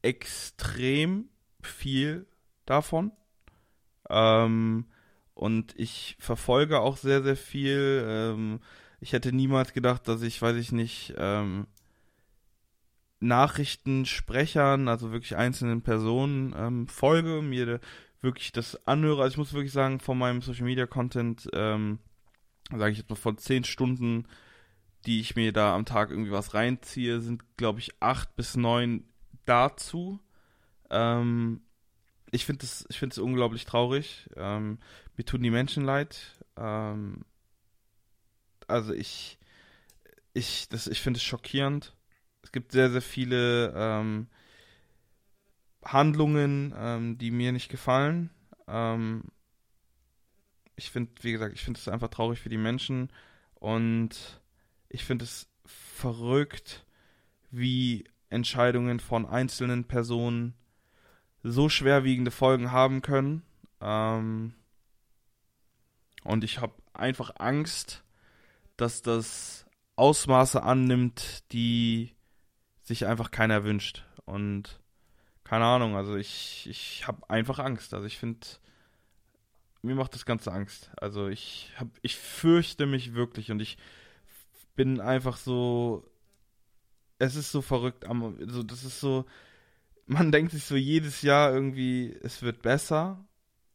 extrem 0.01 1.29
viel 1.61 2.27
davon. 2.65 3.11
Ähm, 4.09 4.85
und 5.33 5.73
ich 5.77 6.17
verfolge 6.19 6.79
auch 6.79 6.97
sehr, 6.97 7.23
sehr 7.23 7.37
viel. 7.37 8.03
Ähm, 8.07 8.59
ich 8.99 9.13
hätte 9.13 9.31
niemals 9.31 9.73
gedacht, 9.73 10.07
dass 10.07 10.21
ich, 10.23 10.41
weiß 10.41 10.57
ich 10.57 10.71
nicht, 10.71 11.13
ähm, 11.17 11.67
Nachrichtensprechern, 13.19 14.87
also 14.87 15.11
wirklich 15.11 15.35
einzelnen 15.35 15.81
Personen 15.81 16.53
ähm, 16.57 16.87
folge, 16.87 17.41
mir 17.41 17.79
wirklich 18.21 18.51
das 18.51 18.87
anhöre. 18.87 19.23
Also 19.23 19.33
ich 19.33 19.37
muss 19.37 19.53
wirklich 19.53 19.73
sagen, 19.73 19.99
von 19.99 20.17
meinem 20.17 20.41
Social 20.41 20.65
Media 20.65 20.85
Content, 20.85 21.47
ähm, 21.53 21.99
sage 22.69 22.91
ich 22.91 22.99
jetzt 22.99 23.09
mal 23.09 23.15
von 23.15 23.37
zehn 23.37 23.63
Stunden, 23.63 24.27
die 25.05 25.19
ich 25.19 25.35
mir 25.35 25.53
da 25.53 25.75
am 25.75 25.85
Tag 25.85 26.11
irgendwie 26.11 26.31
was 26.31 26.53
reinziehe, 26.53 27.21
sind 27.21 27.43
glaube 27.57 27.79
ich 27.79 27.91
acht 28.01 28.35
bis 28.35 28.55
neun 28.55 29.03
dazu. 29.45 30.19
Ähm, 30.89 31.61
ich 32.31 32.45
finde 32.45 32.65
es, 32.65 32.85
ich 32.89 32.99
finde 32.99 33.13
es 33.13 33.19
unglaublich 33.19 33.65
traurig. 33.65 34.29
Ähm, 34.35 34.79
mir 35.15 35.23
tun 35.23 35.41
die 35.41 35.49
Menschen 35.49 35.85
leid. 35.85 36.37
Ähm, 36.57 37.25
also 38.67 38.93
ich, 38.93 39.37
ich, 40.33 40.67
das, 40.69 40.87
ich 40.87 41.01
finde 41.01 41.17
es 41.17 41.23
schockierend. 41.23 41.95
Es 42.47 42.53
gibt 42.53 42.71
sehr, 42.71 42.89
sehr 42.89 43.01
viele 43.01 43.73
ähm, 43.75 44.27
Handlungen, 45.83 46.73
ähm, 46.77 47.17
die 47.17 47.29
mir 47.29 47.51
nicht 47.51 47.67
gefallen. 47.67 48.29
Ähm, 48.69 49.25
ich 50.77 50.89
finde, 50.89 51.11
wie 51.23 51.33
gesagt, 51.33 51.53
ich 51.55 51.61
finde 51.61 51.77
es 51.77 51.89
einfach 51.89 52.07
traurig 52.07 52.39
für 52.39 52.47
die 52.47 52.57
Menschen 52.57 53.11
und 53.55 54.39
ich 54.87 55.03
finde 55.03 55.25
es 55.25 55.49
verrückt, 55.65 56.85
wie 57.51 58.05
Entscheidungen 58.29 59.01
von 59.01 59.25
einzelnen 59.25 59.83
Personen 59.83 60.53
so 61.43 61.67
schwerwiegende 61.67 62.31
Folgen 62.31 62.71
haben 62.71 63.01
können. 63.01 63.41
Ähm, 63.81 64.53
und 66.23 66.45
ich 66.45 66.61
habe 66.61 66.75
einfach 66.93 67.31
Angst, 67.39 68.05
dass 68.77 69.01
das 69.01 69.65
Ausmaße 69.97 70.63
annimmt, 70.63 71.43
die 71.51 72.13
sich 72.87 73.05
einfach 73.05 73.31
keiner 73.31 73.63
wünscht. 73.65 74.05
Und 74.25 74.79
keine 75.43 75.65
Ahnung, 75.65 75.95
also 75.95 76.15
ich, 76.15 76.67
ich 76.69 77.05
habe 77.05 77.29
einfach 77.29 77.59
Angst. 77.59 77.93
Also 77.93 78.07
ich 78.07 78.17
finde, 78.17 78.47
mir 79.81 79.95
macht 79.95 80.13
das 80.15 80.25
Ganze 80.25 80.51
Angst. 80.53 80.89
Also 80.97 81.27
ich 81.27 81.71
hab, 81.77 81.87
ich 82.01 82.15
fürchte 82.15 82.85
mich 82.85 83.13
wirklich 83.13 83.51
und 83.51 83.61
ich 83.61 83.77
bin 84.75 85.01
einfach 85.01 85.37
so, 85.37 86.09
es 87.19 87.35
ist 87.35 87.51
so 87.51 87.61
verrückt, 87.61 88.05
so, 88.45 88.63
das 88.63 88.83
ist 88.83 88.99
so, 89.01 89.25
man 90.05 90.31
denkt 90.31 90.53
sich 90.53 90.63
so 90.63 90.75
jedes 90.75 91.21
Jahr 91.23 91.51
irgendwie, 91.51 92.15
es 92.21 92.41
wird 92.41 92.61
besser, 92.61 93.25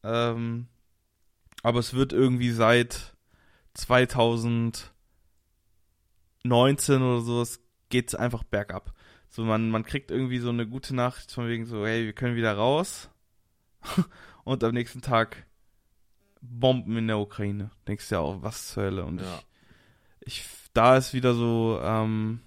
ähm, 0.05 0.69
aber 1.63 1.81
es 1.81 1.93
wird 1.93 2.13
irgendwie 2.13 2.51
seit 2.51 3.15
2019 3.75 4.93
oder 7.03 7.21
so, 7.21 7.43
es 7.43 7.61
geht 7.89 8.15
einfach 8.15 8.43
bergab. 8.45 8.95
So, 9.33 9.45
man, 9.45 9.71
man 9.71 9.83
kriegt 9.83 10.11
irgendwie 10.11 10.41
so 10.41 10.51
eine 10.51 10.67
gute 10.67 10.95
Nachricht 10.95 11.33
von 11.33 11.49
wegen 11.49 11.65
so, 11.65 11.87
hey, 11.87 12.05
wir 12.05 12.13
können 12.13 12.37
wieder 12.37 12.53
raus. 12.53 13.09
und 14.45 14.63
am 14.63 14.75
nächsten 14.75 15.01
Tag 15.01 15.47
Bomben 16.43 16.99
in 16.99 17.07
der 17.07 17.19
Ukraine. 17.19 17.71
Denkst 17.89 18.11
du 18.11 18.17
ja 18.17 18.21
auch, 18.21 18.43
was 18.43 18.69
zur 18.69 18.83
Hölle. 18.83 19.07
Und 19.07 19.23
ja. 19.23 19.41
ich, 20.21 20.41
ich, 20.41 20.47
da 20.75 20.99
ist 20.99 21.15
wieder 21.15 21.33
so, 21.33 21.81
ähm, 21.83 22.41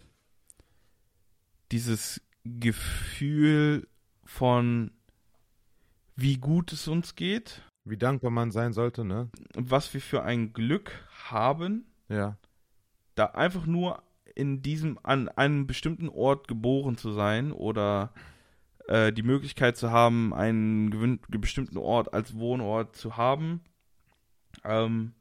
dieses 1.71 2.21
Gefühl 2.43 3.87
von, 4.23 4.91
wie 6.15 6.37
gut 6.37 6.71
es 6.71 6.87
uns 6.87 7.15
geht. 7.15 7.63
Wie 7.83 7.97
dankbar 7.97 8.29
man 8.29 8.51
sein 8.51 8.73
sollte, 8.73 9.03
ne? 9.03 9.31
Was 9.55 9.91
wir 9.91 10.01
für 10.01 10.21
ein 10.21 10.53
Glück 10.53 10.91
haben. 11.29 11.91
Ja. 12.09 12.37
Da 13.15 13.25
einfach 13.25 13.65
nur 13.65 14.04
in 14.35 14.61
diesem, 14.61 14.99
an 15.01 15.29
einem 15.29 15.65
bestimmten 15.65 16.09
Ort 16.09 16.47
geboren 16.47 16.97
zu 16.97 17.11
sein 17.11 17.51
oder 17.51 18.13
äh, 18.87 19.11
die 19.11 19.23
Möglichkeit 19.23 19.77
zu 19.77 19.91
haben, 19.91 20.33
einen 20.33 21.19
bestimmten 21.29 21.77
Ort 21.77 22.13
als 22.13 22.37
Wohnort 22.37 22.95
zu 22.95 23.17
haben. 23.17 23.61
Ähm, 24.63 25.13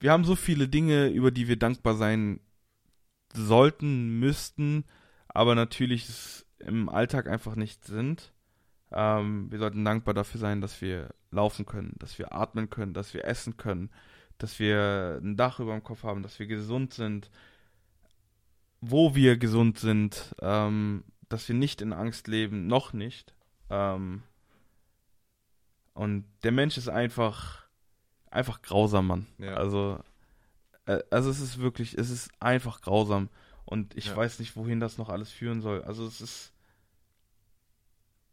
wir 0.00 0.10
haben 0.10 0.24
so 0.24 0.34
viele 0.34 0.68
Dinge, 0.68 1.08
über 1.08 1.30
die 1.30 1.48
wir 1.48 1.56
dankbar 1.56 1.94
sein 1.94 2.40
sollten, 3.32 4.18
müssten, 4.18 4.84
aber 5.28 5.54
natürlich 5.54 6.44
im 6.58 6.88
Alltag 6.88 7.28
einfach 7.28 7.54
nicht 7.54 7.84
sind. 7.84 8.32
Ähm, 8.90 9.50
wir 9.50 9.58
sollten 9.58 9.84
dankbar 9.84 10.12
dafür 10.12 10.40
sein, 10.40 10.60
dass 10.60 10.80
wir 10.82 11.14
laufen 11.30 11.64
können, 11.64 11.94
dass 11.98 12.18
wir 12.18 12.34
atmen 12.34 12.68
können, 12.68 12.94
dass 12.94 13.14
wir 13.14 13.24
essen 13.24 13.56
können, 13.56 13.90
dass 14.38 14.58
wir 14.58 15.20
ein 15.22 15.36
Dach 15.36 15.60
über 15.60 15.72
dem 15.72 15.84
Kopf 15.84 16.02
haben, 16.02 16.22
dass 16.22 16.38
wir 16.38 16.46
gesund 16.46 16.92
sind, 16.92 17.30
wo 18.82 19.14
wir 19.14 19.38
gesund 19.38 19.78
sind, 19.78 20.34
ähm, 20.42 21.04
dass 21.28 21.48
wir 21.48 21.54
nicht 21.54 21.80
in 21.80 21.92
Angst 21.92 22.26
leben, 22.28 22.66
noch 22.66 22.92
nicht. 22.92 23.32
Ähm, 23.70 24.22
und 25.94 26.24
der 26.42 26.52
Mensch 26.52 26.76
ist 26.76 26.88
einfach, 26.88 27.64
einfach 28.30 28.60
grausam, 28.60 29.06
Mann. 29.06 29.26
Ja. 29.38 29.54
Also, 29.54 30.00
äh, 30.86 30.98
also 31.10 31.30
es 31.30 31.40
ist 31.40 31.60
wirklich, 31.60 31.96
es 31.96 32.10
ist 32.10 32.30
einfach 32.40 32.80
grausam. 32.82 33.28
Und 33.64 33.96
ich 33.96 34.06
ja. 34.06 34.16
weiß 34.16 34.40
nicht, 34.40 34.56
wohin 34.56 34.80
das 34.80 34.98
noch 34.98 35.08
alles 35.08 35.30
führen 35.30 35.60
soll. 35.60 35.82
Also 35.82 36.04
es 36.04 36.20
ist, 36.20 36.52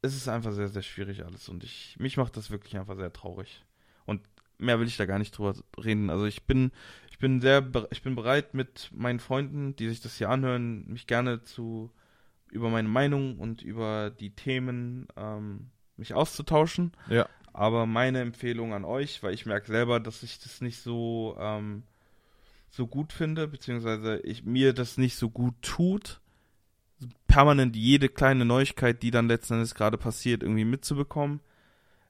es 0.02 0.16
ist 0.16 0.28
einfach 0.28 0.52
sehr, 0.52 0.68
sehr 0.68 0.82
schwierig 0.82 1.24
alles. 1.24 1.48
Und 1.48 1.64
ich, 1.64 1.96
mich 2.00 2.18
macht 2.18 2.36
das 2.38 2.50
wirklich 2.50 2.76
einfach 2.76 2.96
sehr 2.96 3.14
traurig. 3.14 3.64
Und 4.06 4.22
mehr 4.58 4.80
will 4.80 4.88
ich 4.88 4.98
da 4.98 5.06
gar 5.06 5.20
nicht 5.20 5.38
drüber 5.38 5.54
reden. 5.78 6.10
Also 6.10 6.26
ich 6.26 6.44
bin, 6.44 6.72
ich 7.20 7.22
bin 7.22 7.42
sehr, 7.42 7.70
ich 7.92 8.02
bin 8.02 8.16
bereit 8.16 8.54
mit 8.54 8.92
meinen 8.94 9.20
Freunden, 9.20 9.76
die 9.76 9.90
sich 9.90 10.00
das 10.00 10.16
hier 10.16 10.30
anhören, 10.30 10.88
mich 10.88 11.06
gerne 11.06 11.44
zu 11.44 11.92
über 12.50 12.70
meine 12.70 12.88
Meinung 12.88 13.40
und 13.40 13.62
über 13.62 14.10
die 14.10 14.30
Themen 14.30 15.06
ähm, 15.18 15.70
mich 15.98 16.14
auszutauschen. 16.14 16.94
Ja. 17.10 17.28
Aber 17.52 17.86
meine 17.86 18.22
Empfehlung 18.22 18.74
an 18.74 18.86
euch, 18.86 19.22
weil 19.22 19.34
ich 19.34 19.46
merke 19.46 19.68
selber, 19.68 20.00
dass 20.00 20.24
ich 20.24 20.40
das 20.40 20.62
nicht 20.62 20.80
so 20.80 21.36
ähm, 21.38 21.84
so 22.70 22.88
gut 22.88 23.12
finde, 23.12 23.50
beziehungsweise 23.50 24.22
ich 24.22 24.46
mir 24.46 24.72
das 24.72 24.98
nicht 24.98 25.18
so 25.18 25.30
gut 25.30 25.56
tut, 25.62 26.22
permanent 27.28 27.76
jede 27.76 28.08
kleine 28.08 28.46
Neuigkeit, 28.46 29.04
die 29.04 29.12
dann 29.12 29.28
letzten 29.28 29.56
Endes 29.56 29.76
gerade 29.76 29.98
passiert, 29.98 30.42
irgendwie 30.42 30.64
mitzubekommen. 30.64 31.42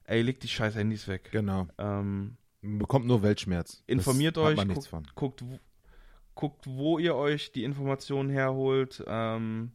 Ey, 0.04 0.22
legt 0.22 0.44
die 0.44 0.48
scheiß 0.48 0.76
Handys 0.76 1.08
weg. 1.08 1.30
Genau. 1.32 1.66
Ähm, 1.78 2.36
bekommt 2.62 3.06
nur 3.06 3.22
Weltschmerz. 3.22 3.82
Informiert 3.86 4.36
das 4.36 4.44
euch, 4.44 4.68
guckt, 4.68 5.14
guckt, 5.14 5.44
guckt, 6.34 6.66
wo 6.66 6.98
ihr 6.98 7.14
euch 7.14 7.52
die 7.52 7.64
Informationen 7.64 8.30
herholt. 8.30 9.02
Ähm, 9.06 9.72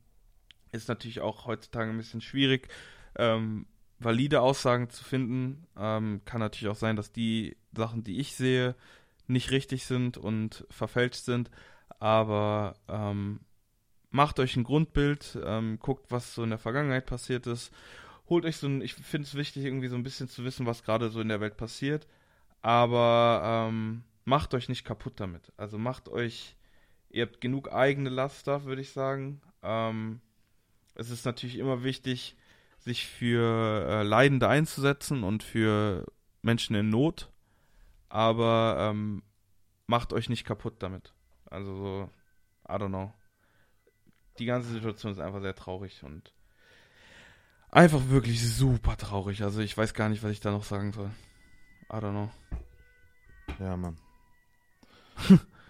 ist 0.71 0.89
natürlich 0.89 1.21
auch 1.21 1.45
heutzutage 1.45 1.89
ein 1.89 1.97
bisschen 1.97 2.21
schwierig. 2.21 2.67
Ähm, 3.17 3.65
valide 3.99 4.41
Aussagen 4.41 4.89
zu 4.89 5.03
finden. 5.03 5.67
Ähm, 5.77 6.21
kann 6.25 6.39
natürlich 6.39 6.71
auch 6.71 6.77
sein, 6.77 6.95
dass 6.95 7.11
die 7.11 7.57
Sachen, 7.75 8.03
die 8.03 8.19
ich 8.19 8.36
sehe, 8.36 8.75
nicht 9.27 9.51
richtig 9.51 9.86
sind 9.86 10.17
und 10.17 10.65
verfälscht 10.69 11.23
sind. 11.23 11.49
Aber 11.99 12.75
ähm, 12.88 13.39
macht 14.11 14.39
euch 14.39 14.55
ein 14.55 14.63
Grundbild, 14.63 15.38
ähm, 15.43 15.79
guckt, 15.79 16.11
was 16.11 16.36
so 16.36 16.43
in 16.43 16.49
der 16.49 16.59
Vergangenheit 16.59 17.05
passiert 17.05 17.47
ist. 17.47 17.71
Holt 18.27 18.45
euch 18.45 18.57
so 18.57 18.67
ein, 18.67 18.81
ich 18.81 18.93
finde 18.95 19.27
es 19.27 19.36
wichtig, 19.36 19.65
irgendwie 19.65 19.88
so 19.88 19.95
ein 19.95 20.03
bisschen 20.03 20.27
zu 20.27 20.43
wissen, 20.43 20.65
was 20.65 20.83
gerade 20.83 21.09
so 21.09 21.21
in 21.21 21.29
der 21.29 21.41
Welt 21.41 21.57
passiert. 21.57 22.07
Aber 22.66 23.68
ähm, 23.70 24.03
macht 24.24 24.55
euch 24.55 24.70
nicht 24.70 24.86
kaputt 24.86 25.20
damit. 25.20 25.53
Also 25.55 25.78
macht 25.78 26.09
euch, 26.09 26.55
ihr 27.09 27.28
habt 27.28 27.39
genug 27.39 27.72
eigene 27.72 28.09
Laster, 28.09 28.66
würde 28.66 28.82
ich 28.82 28.89
sagen. 28.89 29.39
Ähm, 29.61 30.20
es 30.95 31.11
ist 31.11 31.26
natürlich 31.26 31.59
immer 31.59 31.84
wichtig, 31.84 32.36
sich 32.80 33.05
für 33.05 33.88
äh, 33.88 34.01
Leidende 34.01 34.47
einzusetzen 34.47 35.24
und 35.24 35.43
für 35.43 36.07
Menschen 36.41 36.76
in 36.76 36.89
Not. 36.89 37.30
Aber 38.09 38.78
ähm, 38.80 39.22
macht 39.86 40.11
euch 40.11 40.28
nicht 40.28 40.43
kaputt 40.43 40.78
damit. 40.80 41.13
Also 41.45 41.76
so, 41.76 42.09
I 42.68 42.78
don't 42.78 42.88
know. 42.88 43.13
Die 44.39 44.45
ganze 44.45 44.70
Situation 44.70 45.11
ist 45.11 45.20
einfach 45.20 45.41
sehr 45.41 45.53
traurig 45.53 46.01
und 46.01 46.34
einfach 47.70 48.09
wirklich 48.09 48.41
super 48.43 48.97
traurig. 48.97 49.43
Also 49.43 49.59
ich 49.59 49.78
weiß 49.78 49.93
gar 49.93 50.09
nicht, 50.09 50.24
was 50.24 50.32
ich 50.32 50.39
da 50.39 50.49
noch 50.49 50.63
sagen 50.63 50.93
soll. 50.93 51.11
I 51.91 51.97
don't 51.97 52.11
know. 52.11 52.29
Ja, 53.59 53.77
Mann. 53.77 53.97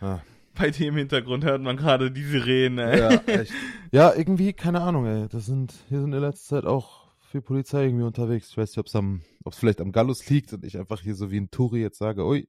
ja. 0.02 0.22
Bei 0.58 0.72
dem 0.72 0.96
Hintergrund 0.96 1.44
hört 1.44 1.62
man 1.62 1.76
gerade 1.76 2.12
die 2.12 2.24
Sirenen, 2.24 2.80
ey. 2.80 3.00
Ja, 3.00 3.10
echt. 3.26 3.52
ja, 3.92 4.14
irgendwie, 4.16 4.54
keine 4.54 4.82
Ahnung, 4.82 5.06
ey. 5.06 5.28
Das 5.28 5.46
sind, 5.46 5.74
hier 5.90 6.00
sind 6.00 6.14
in 6.14 6.22
letzter 6.22 6.62
Zeit 6.62 6.66
auch 6.66 7.12
viel 7.30 7.42
Polizei 7.42 7.84
irgendwie 7.84 8.06
unterwegs. 8.06 8.50
Ich 8.52 8.58
weiß 8.58 8.70
nicht, 8.70 8.78
ob 8.78 8.86
es 8.86 8.96
am, 8.96 9.22
ob 9.44 9.52
es 9.52 9.60
vielleicht 9.60 9.82
am 9.82 9.92
Gallus 9.92 10.30
liegt 10.30 10.54
und 10.54 10.64
ich 10.64 10.78
einfach 10.78 11.02
hier 11.02 11.16
so 11.16 11.30
wie 11.30 11.38
ein 11.42 11.52
Touri 11.52 11.82
jetzt 11.82 11.98
sage, 11.98 12.26
ui, 12.26 12.48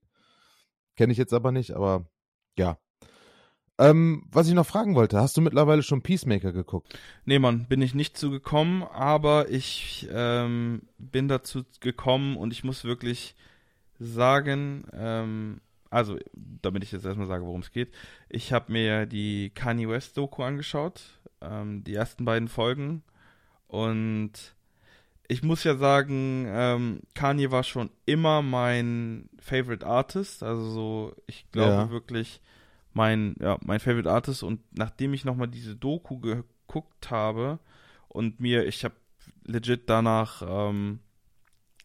kenne 0.95 1.11
ich 1.11 1.19
jetzt 1.19 1.33
aber 1.33 1.51
nicht, 1.51 1.73
aber 1.73 2.07
ja. 2.57 2.79
Ähm, 3.79 4.25
was 4.31 4.47
ich 4.47 4.55
noch 4.55 4.67
fragen 4.67 4.95
wollte, 4.95 5.21
hast 5.21 5.37
du 5.37 5.41
mittlerweile 5.41 5.83
schon 5.83 6.03
Peacemaker 6.03 6.53
geguckt? 6.53 6.99
Nee, 7.25 7.41
Mann, 7.41 7.67
bin 7.67 7.83
ich 7.83 7.95
nicht 7.95 8.17
zugekommen, 8.17 8.85
aber 8.85 9.51
ich 9.51 10.09
ähm, 10.13 10.83
bin 10.97 11.27
dazu 11.27 11.65
gekommen 11.81 12.37
und 12.37 12.53
ich 12.53 12.63
muss 12.63 12.85
wirklich 12.85 13.35
sagen, 13.99 14.85
ähm, 14.93 15.61
also, 15.91 16.19
damit 16.35 16.83
ich 16.83 16.93
jetzt 16.93 17.05
erstmal 17.05 17.27
sage, 17.27 17.45
worum 17.45 17.61
es 17.61 17.71
geht. 17.71 17.95
Ich 18.29 18.53
habe 18.53 18.73
mir 18.73 19.07
die 19.07 19.51
Kanye 19.51 19.89
West 19.89 20.17
Doku 20.17 20.43
angeschaut, 20.43 21.03
ähm, 21.41 21.85
die 21.85 21.95
ersten 21.95 22.25
beiden 22.25 22.49
Folgen. 22.49 23.03
Und 23.69 24.33
ich 25.29 25.43
muss 25.43 25.65
ja 25.65 25.77
sagen, 25.77 26.47
ähm, 26.49 27.01
Kanye 27.15 27.51
war 27.51 27.63
schon 27.63 27.91
immer 28.05 28.43
mein 28.43 29.29
Favorite 29.41 29.87
Artist. 29.87 30.43
Also 30.43 30.71
so, 30.71 31.17
ich 31.27 31.51
glaube 31.51 31.73
ja. 31.73 31.91
wirklich 31.91 32.41
mein, 32.93 33.37
ja, 33.41 33.59
mein 33.65 33.81
Favorite 33.81 34.11
Artist. 34.11 34.43
Und 34.43 34.61
nachdem 34.77 35.15
ich 35.15 35.25
nochmal 35.25 35.49
diese 35.49 35.77
Doku 35.77 36.19
geguckt 36.19 37.11
habe 37.11 37.59
und 38.09 38.41
mir, 38.41 38.67
ich 38.67 38.85
habe 38.85 38.95
legit 39.45 39.89
danach 39.89 40.43
ähm, 40.47 41.01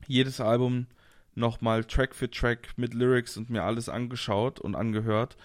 jedes 0.08 0.42
Album 0.42 0.88
nochmal 1.36 1.84
Track 1.84 2.16
für 2.16 2.30
Track 2.30 2.70
mit 2.78 2.94
Lyrics 2.94 3.38
und 3.38 3.50
mir 3.50 3.64
alles 3.64 3.90
angeschaut 3.90 4.60
und 4.60 4.76
angehört. 4.76 5.38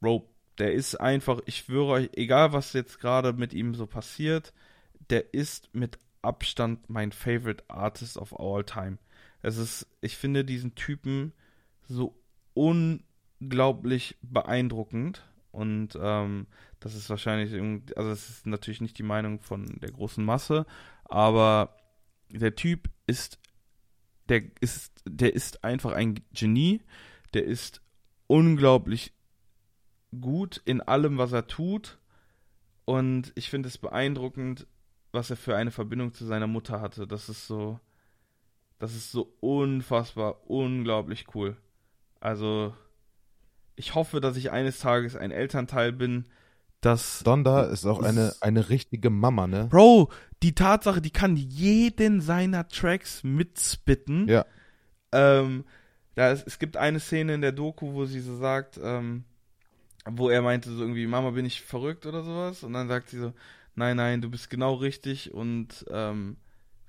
Bro, 0.00 0.28
der 0.58 0.72
ist 0.72 0.94
einfach, 0.96 1.40
ich 1.46 1.58
schwöre 1.58 1.92
euch, 1.92 2.10
egal 2.14 2.52
was 2.52 2.72
jetzt 2.72 3.00
gerade 3.00 3.32
mit 3.32 3.52
ihm 3.52 3.74
so 3.74 3.86
passiert, 3.86 4.52
der 5.10 5.34
ist 5.34 5.74
mit 5.74 5.98
Abstand 6.22 6.90
mein 6.90 7.12
Favorite 7.12 7.64
Artist 7.68 8.16
of 8.16 8.38
all 8.38 8.64
time. 8.64 8.98
Es 9.42 9.56
ist, 9.56 9.86
ich 10.00 10.16
finde 10.16 10.44
diesen 10.44 10.74
Typen 10.74 11.32
so 11.88 12.14
unglaublich 12.54 14.16
beeindruckend 14.22 15.24
und 15.50 15.98
ähm, 16.00 16.46
das 16.78 16.94
ist 16.94 17.10
wahrscheinlich, 17.10 17.52
also 17.96 18.10
es 18.10 18.28
ist 18.28 18.46
natürlich 18.46 18.80
nicht 18.80 18.98
die 18.98 19.02
Meinung 19.02 19.40
von 19.40 19.66
der 19.80 19.90
großen 19.90 20.24
Masse, 20.24 20.66
aber 21.04 21.76
der 22.28 22.54
Typ 22.54 22.88
ist 23.06 23.38
der 24.30 24.42
ist, 24.60 25.02
der 25.04 25.34
ist 25.34 25.64
einfach 25.64 25.92
ein 25.92 26.20
Genie, 26.32 26.80
der 27.34 27.44
ist 27.44 27.82
unglaublich 28.26 29.12
gut 30.18 30.62
in 30.64 30.80
allem, 30.80 31.18
was 31.18 31.32
er 31.32 31.46
tut. 31.46 31.98
Und 32.84 33.32
ich 33.34 33.50
finde 33.50 33.68
es 33.68 33.76
beeindruckend, 33.76 34.66
was 35.12 35.30
er 35.30 35.36
für 35.36 35.56
eine 35.56 35.72
Verbindung 35.72 36.14
zu 36.14 36.24
seiner 36.24 36.46
Mutter 36.46 36.80
hatte. 36.80 37.06
Das 37.06 37.28
ist 37.28 37.46
so, 37.46 37.80
das 38.78 38.94
ist 38.94 39.10
so 39.10 39.34
unfassbar, 39.40 40.48
unglaublich 40.48 41.26
cool. 41.34 41.56
Also, 42.20 42.74
ich 43.74 43.94
hoffe, 43.94 44.20
dass 44.20 44.36
ich 44.36 44.52
eines 44.52 44.78
Tages 44.78 45.16
ein 45.16 45.32
Elternteil 45.32 45.92
bin, 45.92 46.26
das. 46.80 47.22
Donda 47.24 47.64
ist 47.64 47.84
auch 47.84 48.02
eine, 48.02 48.34
eine 48.40 48.70
richtige 48.70 49.10
Mama, 49.10 49.46
ne? 49.46 49.66
Bro, 49.70 50.10
die 50.42 50.54
Tatsache, 50.54 51.00
die 51.00 51.10
kann 51.10 51.36
jeden 51.36 52.20
seiner 52.20 52.68
Tracks 52.68 53.22
mitspitten. 53.22 54.28
Ja. 54.28 54.46
Ähm, 55.12 55.64
da 56.14 56.30
ist, 56.30 56.46
es 56.46 56.58
gibt 56.58 56.76
eine 56.76 57.00
Szene 57.00 57.34
in 57.34 57.40
der 57.40 57.52
Doku, 57.52 57.92
wo 57.92 58.04
sie 58.06 58.20
so 58.20 58.36
sagt, 58.36 58.78
ähm, 58.82 59.24
wo 60.06 60.30
er 60.30 60.42
meinte 60.42 60.70
so 60.70 60.80
irgendwie, 60.80 61.06
Mama, 61.06 61.30
bin 61.30 61.44
ich 61.44 61.62
verrückt 61.62 62.06
oder 62.06 62.22
sowas? 62.22 62.62
Und 62.64 62.72
dann 62.72 62.88
sagt 62.88 63.10
sie 63.10 63.18
so, 63.18 63.32
nein, 63.74 63.96
nein, 63.96 64.20
du 64.20 64.30
bist 64.30 64.50
genau 64.50 64.74
richtig 64.74 65.32
und 65.32 65.84
ähm, 65.90 66.36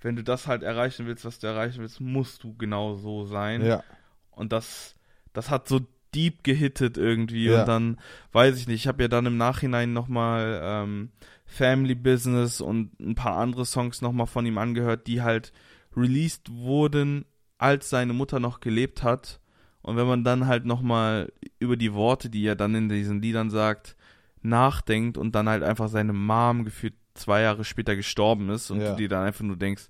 wenn 0.01 0.15
du 0.15 0.23
das 0.23 0.47
halt 0.47 0.63
erreichen 0.63 1.05
willst, 1.05 1.25
was 1.25 1.39
du 1.39 1.47
erreichen 1.47 1.79
willst, 1.79 2.01
musst 2.01 2.43
du 2.43 2.55
genau 2.55 2.95
so 2.95 3.25
sein. 3.25 3.63
Ja. 3.63 3.83
Und 4.31 4.51
das, 4.51 4.95
das 5.33 5.49
hat 5.49 5.67
so 5.67 5.81
deep 6.15 6.43
gehittet 6.43 6.97
irgendwie 6.97 7.45
ja. 7.45 7.61
und 7.61 7.67
dann 7.67 7.99
weiß 8.31 8.57
ich 8.57 8.67
nicht, 8.67 8.81
ich 8.81 8.87
habe 8.87 9.03
ja 9.03 9.07
dann 9.07 9.25
im 9.25 9.37
Nachhinein 9.37 9.93
nochmal 9.93 10.59
ähm, 10.63 11.11
Family 11.51 11.95
Business 11.95 12.61
und 12.61 12.99
ein 12.99 13.15
paar 13.15 13.37
andere 13.37 13.65
Songs 13.65 14.01
nochmal 14.01 14.27
von 14.27 14.45
ihm 14.45 14.57
angehört, 14.57 15.07
die 15.07 15.21
halt 15.21 15.51
released 15.95 16.49
wurden, 16.51 17.25
als 17.57 17.89
seine 17.89 18.13
Mutter 18.13 18.39
noch 18.39 18.59
gelebt 18.59 19.03
hat 19.03 19.41
und 19.81 19.97
wenn 19.97 20.07
man 20.07 20.23
dann 20.23 20.47
halt 20.47 20.65
nochmal 20.65 21.31
über 21.59 21.75
die 21.75 21.93
Worte, 21.93 22.29
die 22.29 22.45
er 22.45 22.55
dann 22.55 22.75
in 22.75 22.89
diesen 22.89 23.21
Liedern 23.21 23.49
sagt, 23.49 23.95
nachdenkt 24.41 25.17
und 25.17 25.33
dann 25.35 25.49
halt 25.49 25.63
einfach 25.63 25.89
seine 25.89 26.13
Mom 26.13 26.65
gefühlt 26.65 26.93
zwei 27.13 27.41
Jahre 27.41 27.63
später 27.63 27.95
gestorben 27.95 28.49
ist 28.49 28.71
und 28.71 28.81
ja. 28.81 28.91
du 28.91 28.97
dir 28.97 29.09
dann 29.09 29.25
einfach 29.25 29.43
nur 29.43 29.57
denkst, 29.57 29.89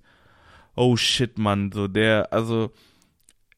oh 0.74 0.96
shit, 0.96 1.38
Mann, 1.38 1.70
so 1.72 1.88
der, 1.88 2.32
also 2.32 2.72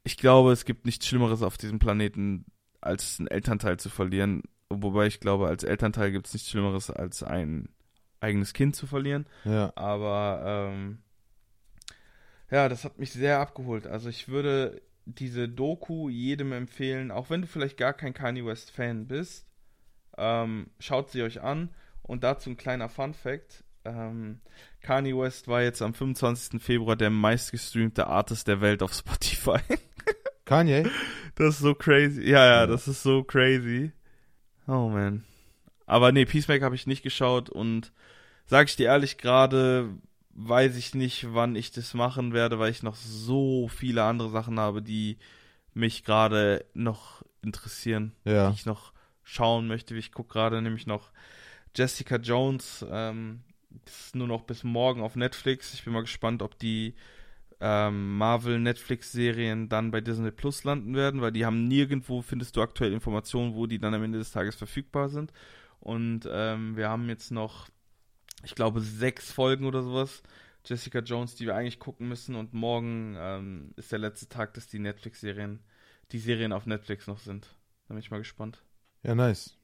ich 0.02 0.16
glaube, 0.16 0.52
es 0.52 0.64
gibt 0.64 0.86
nichts 0.86 1.06
Schlimmeres 1.06 1.42
auf 1.42 1.56
diesem 1.56 1.78
Planeten, 1.78 2.44
als 2.80 3.18
einen 3.18 3.28
Elternteil 3.28 3.78
zu 3.78 3.88
verlieren. 3.88 4.42
Wobei 4.68 5.06
ich 5.06 5.20
glaube, 5.20 5.46
als 5.46 5.64
Elternteil 5.64 6.12
gibt 6.12 6.26
es 6.26 6.34
nichts 6.34 6.50
Schlimmeres, 6.50 6.90
als 6.90 7.22
ein 7.22 7.68
eigenes 8.24 8.52
Kind 8.54 8.74
zu 8.74 8.86
verlieren. 8.86 9.26
Ja. 9.44 9.72
Aber 9.76 10.70
ähm, 10.72 10.98
ja, 12.50 12.68
das 12.68 12.84
hat 12.84 12.98
mich 12.98 13.12
sehr 13.12 13.38
abgeholt. 13.40 13.86
Also 13.86 14.08
ich 14.08 14.28
würde 14.28 14.80
diese 15.06 15.48
Doku 15.48 16.08
jedem 16.08 16.52
empfehlen, 16.52 17.10
auch 17.10 17.30
wenn 17.30 17.42
du 17.42 17.46
vielleicht 17.46 17.76
gar 17.76 17.92
kein 17.92 18.14
Kanye 18.14 18.44
West 18.44 18.70
Fan 18.70 19.06
bist, 19.06 19.46
ähm, 20.16 20.68
schaut 20.78 21.10
sie 21.10 21.22
euch 21.22 21.42
an. 21.42 21.70
Und 22.02 22.22
dazu 22.22 22.50
ein 22.50 22.56
kleiner 22.56 22.88
Fun 22.88 23.14
Fact. 23.14 23.64
Ähm, 23.84 24.40
Kanye 24.80 25.16
West 25.16 25.48
war 25.48 25.62
jetzt 25.62 25.82
am 25.82 25.94
25. 25.94 26.62
Februar 26.62 26.96
der 26.96 27.10
meistgestreamte 27.10 28.06
Artist 28.06 28.46
der 28.48 28.60
Welt 28.60 28.82
auf 28.82 28.92
Spotify. 28.92 29.58
Kanye? 30.44 30.84
Das 31.34 31.56
ist 31.56 31.60
so 31.60 31.74
crazy. 31.74 32.22
Ja, 32.22 32.44
ja, 32.44 32.66
das 32.66 32.86
ist 32.88 33.02
so 33.02 33.24
crazy. 33.24 33.92
Oh 34.66 34.88
man. 34.88 35.24
Aber 35.86 36.12
nee, 36.12 36.24
Peacemaker 36.24 36.64
habe 36.64 36.74
ich 36.74 36.86
nicht 36.86 37.02
geschaut 37.02 37.50
und 37.50 37.92
sag 38.46 38.68
ich 38.68 38.76
dir 38.76 38.86
ehrlich, 38.86 39.18
gerade 39.18 39.90
weiß 40.34 40.76
ich 40.76 40.94
nicht, 40.94 41.32
wann 41.32 41.54
ich 41.54 41.70
das 41.70 41.94
machen 41.94 42.32
werde, 42.32 42.58
weil 42.58 42.70
ich 42.70 42.82
noch 42.82 42.96
so 42.96 43.68
viele 43.68 44.02
andere 44.04 44.30
Sachen 44.30 44.58
habe, 44.58 44.82
die 44.82 45.16
mich 45.74 46.04
gerade 46.04 46.64
noch 46.74 47.22
interessieren, 47.42 48.12
ja. 48.24 48.48
die 48.48 48.54
ich 48.54 48.66
noch 48.66 48.92
schauen 49.22 49.66
möchte. 49.66 49.94
Ich 49.96 50.12
gucke 50.12 50.32
gerade 50.32 50.60
nämlich 50.60 50.86
noch 50.86 51.10
Jessica 51.74 52.16
Jones. 52.16 52.84
Ähm, 52.90 53.42
das 53.84 54.06
ist 54.06 54.16
nur 54.16 54.28
noch 54.28 54.42
bis 54.42 54.64
morgen 54.64 55.02
auf 55.02 55.16
Netflix. 55.16 55.74
Ich 55.74 55.84
bin 55.84 55.92
mal 55.92 56.02
gespannt, 56.02 56.42
ob 56.42 56.58
die 56.58 56.94
ähm, 57.60 58.16
Marvel-Netflix-Serien 58.18 59.68
dann 59.68 59.90
bei 59.90 60.00
Disney 60.00 60.30
Plus 60.30 60.64
landen 60.64 60.94
werden, 60.94 61.20
weil 61.20 61.32
die 61.32 61.46
haben 61.46 61.66
nirgendwo, 61.66 62.22
findest 62.22 62.56
du 62.56 62.62
aktuell 62.62 62.92
Informationen, 62.92 63.54
wo 63.54 63.66
die 63.66 63.78
dann 63.78 63.94
am 63.94 64.02
Ende 64.02 64.18
des 64.18 64.32
Tages 64.32 64.56
verfügbar 64.56 65.08
sind. 65.08 65.32
Und 65.80 66.28
ähm, 66.30 66.76
wir 66.76 66.88
haben 66.88 67.08
jetzt 67.08 67.30
noch, 67.30 67.68
ich 68.44 68.54
glaube, 68.54 68.80
sechs 68.80 69.30
Folgen 69.30 69.66
oder 69.66 69.82
sowas. 69.82 70.22
Jessica 70.64 71.00
Jones, 71.00 71.34
die 71.34 71.46
wir 71.46 71.54
eigentlich 71.54 71.78
gucken 71.78 72.08
müssen. 72.08 72.34
Und 72.34 72.54
morgen 72.54 73.16
ähm, 73.18 73.72
ist 73.76 73.92
der 73.92 73.98
letzte 73.98 74.28
Tag, 74.28 74.54
dass 74.54 74.66
die 74.66 74.78
Netflix-Serien, 74.78 75.60
die 76.12 76.18
Serien 76.18 76.52
auf 76.52 76.66
Netflix 76.66 77.06
noch 77.06 77.18
sind. 77.18 77.48
Da 77.88 77.94
bin 77.94 77.98
ich 77.98 78.10
mal 78.10 78.18
gespannt. 78.18 78.62
Ja, 79.02 79.14
nice. 79.14 79.56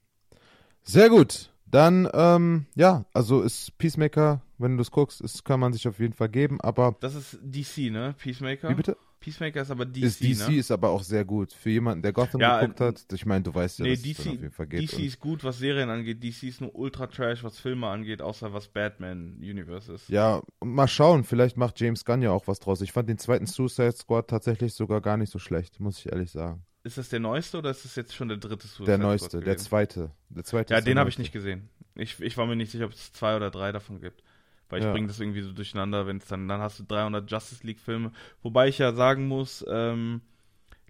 Sehr 0.82 1.08
gut. 1.08 1.50
Dann, 1.66 2.08
ähm, 2.12 2.66
ja, 2.74 3.06
also 3.12 3.42
ist 3.42 3.78
Peacemaker 3.78 4.42
wenn 4.60 4.76
du 4.76 4.82
es 4.82 4.90
guckst. 4.90 5.24
Das 5.24 5.42
kann 5.42 5.58
man 5.58 5.72
sich 5.72 5.88
auf 5.88 5.98
jeden 5.98 6.12
Fall 6.12 6.28
geben, 6.28 6.60
aber. 6.60 6.96
Das 7.00 7.14
ist 7.14 7.38
DC, 7.42 7.90
ne? 7.90 8.14
Peacemaker? 8.18 8.68
Wie 8.68 8.74
bitte? 8.74 8.96
Peacemaker 9.20 9.60
ist 9.60 9.70
aber 9.70 9.84
DC, 9.84 10.02
ist 10.02 10.20
DC 10.22 10.48
ne? 10.48 10.56
ist 10.56 10.70
aber 10.70 10.88
auch 10.88 11.02
sehr 11.02 11.26
gut. 11.26 11.52
Für 11.52 11.68
jemanden, 11.68 12.02
der 12.02 12.12
Gotham 12.12 12.40
Ja, 12.40 12.60
geguckt 12.60 12.80
hat, 12.80 13.04
ich 13.12 13.26
meine, 13.26 13.42
du 13.42 13.54
weißt 13.54 13.80
ja, 13.80 13.84
Nee, 13.84 13.90
dass 13.90 13.98
es 14.00 14.16
DC, 14.16 14.20
auf 14.20 14.26
jeden 14.26 14.50
Fall 14.50 14.66
geht. 14.66 14.92
DC 14.92 14.98
ist 15.00 15.20
gut, 15.20 15.44
was 15.44 15.58
Serien 15.58 15.90
angeht. 15.90 16.24
DC 16.24 16.44
ist 16.44 16.60
nur 16.62 16.74
ultra 16.74 17.06
trash, 17.06 17.44
was 17.44 17.58
Filme 17.58 17.86
angeht, 17.86 18.22
außer 18.22 18.52
was 18.54 18.68
Batman 18.68 19.36
Universe 19.38 19.92
ist. 19.92 20.08
Ja, 20.08 20.42
und 20.58 20.74
mal 20.74 20.88
schauen, 20.88 21.24
vielleicht 21.24 21.58
macht 21.58 21.78
James 21.78 22.04
Gunn 22.04 22.22
ja 22.22 22.30
auch 22.30 22.46
was 22.46 22.60
draus. 22.60 22.80
Ich 22.80 22.92
fand 22.92 23.10
den 23.10 23.18
zweiten 23.18 23.46
Suicide 23.46 23.92
Squad 23.92 24.28
tatsächlich 24.28 24.72
sogar 24.72 25.02
gar 25.02 25.18
nicht 25.18 25.30
so 25.30 25.38
schlecht, 25.38 25.78
muss 25.80 25.98
ich 25.98 26.10
ehrlich 26.10 26.30
sagen. 26.30 26.64
Ist 26.82 26.96
das 26.96 27.10
der 27.10 27.20
neueste 27.20 27.58
oder 27.58 27.70
ist 27.70 27.84
das 27.84 27.94
jetzt 27.96 28.14
schon 28.14 28.28
der 28.28 28.38
dritte 28.38 28.66
Suicide 28.66 28.86
der 28.86 28.96
Squad 28.96 29.06
neueste, 29.06 29.40
der 29.40 29.56
zweite. 29.58 30.10
Der 30.30 30.44
zweite 30.44 30.72
Ja, 30.72 30.80
den 30.80 30.98
habe 30.98 31.10
ich 31.10 31.18
nicht 31.18 31.32
gesehen. 31.32 31.68
Ich, 31.94 32.18
ich 32.20 32.38
war 32.38 32.46
mir 32.46 32.56
nicht 32.56 32.72
sicher, 32.72 32.86
ob 32.86 32.92
es 32.92 33.12
zwei 33.12 33.36
oder 33.36 33.50
drei 33.50 33.70
davon 33.70 34.00
gibt. 34.00 34.22
Weil 34.70 34.78
ich 34.80 34.86
Ja. 34.86 34.92
bringe 34.92 35.08
das 35.08 35.20
irgendwie 35.20 35.42
so 35.42 35.52
durcheinander, 35.52 36.06
wenn 36.06 36.16
es 36.16 36.26
dann, 36.26 36.48
dann 36.48 36.60
hast 36.60 36.78
du 36.78 36.84
300 36.84 37.30
Justice 37.30 37.66
League 37.66 37.80
Filme. 37.80 38.12
Wobei 38.42 38.68
ich 38.68 38.78
ja 38.78 38.92
sagen 38.94 39.28
muss, 39.28 39.64
ähm, 39.68 40.22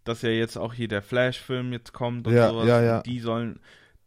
dass 0.04 0.22
ja 0.22 0.30
jetzt 0.30 0.56
auch 0.56 0.72
hier 0.74 0.88
der 0.88 1.02
Flash-Film 1.02 1.72
jetzt 1.72 1.92
kommt 1.92 2.26
und 2.26 2.34
Ja, 2.34 2.48
sowas. 2.50 2.68
ja, 2.68 2.82
ja. 2.82 3.02
Die 3.02 3.20
sollen, 3.20 3.58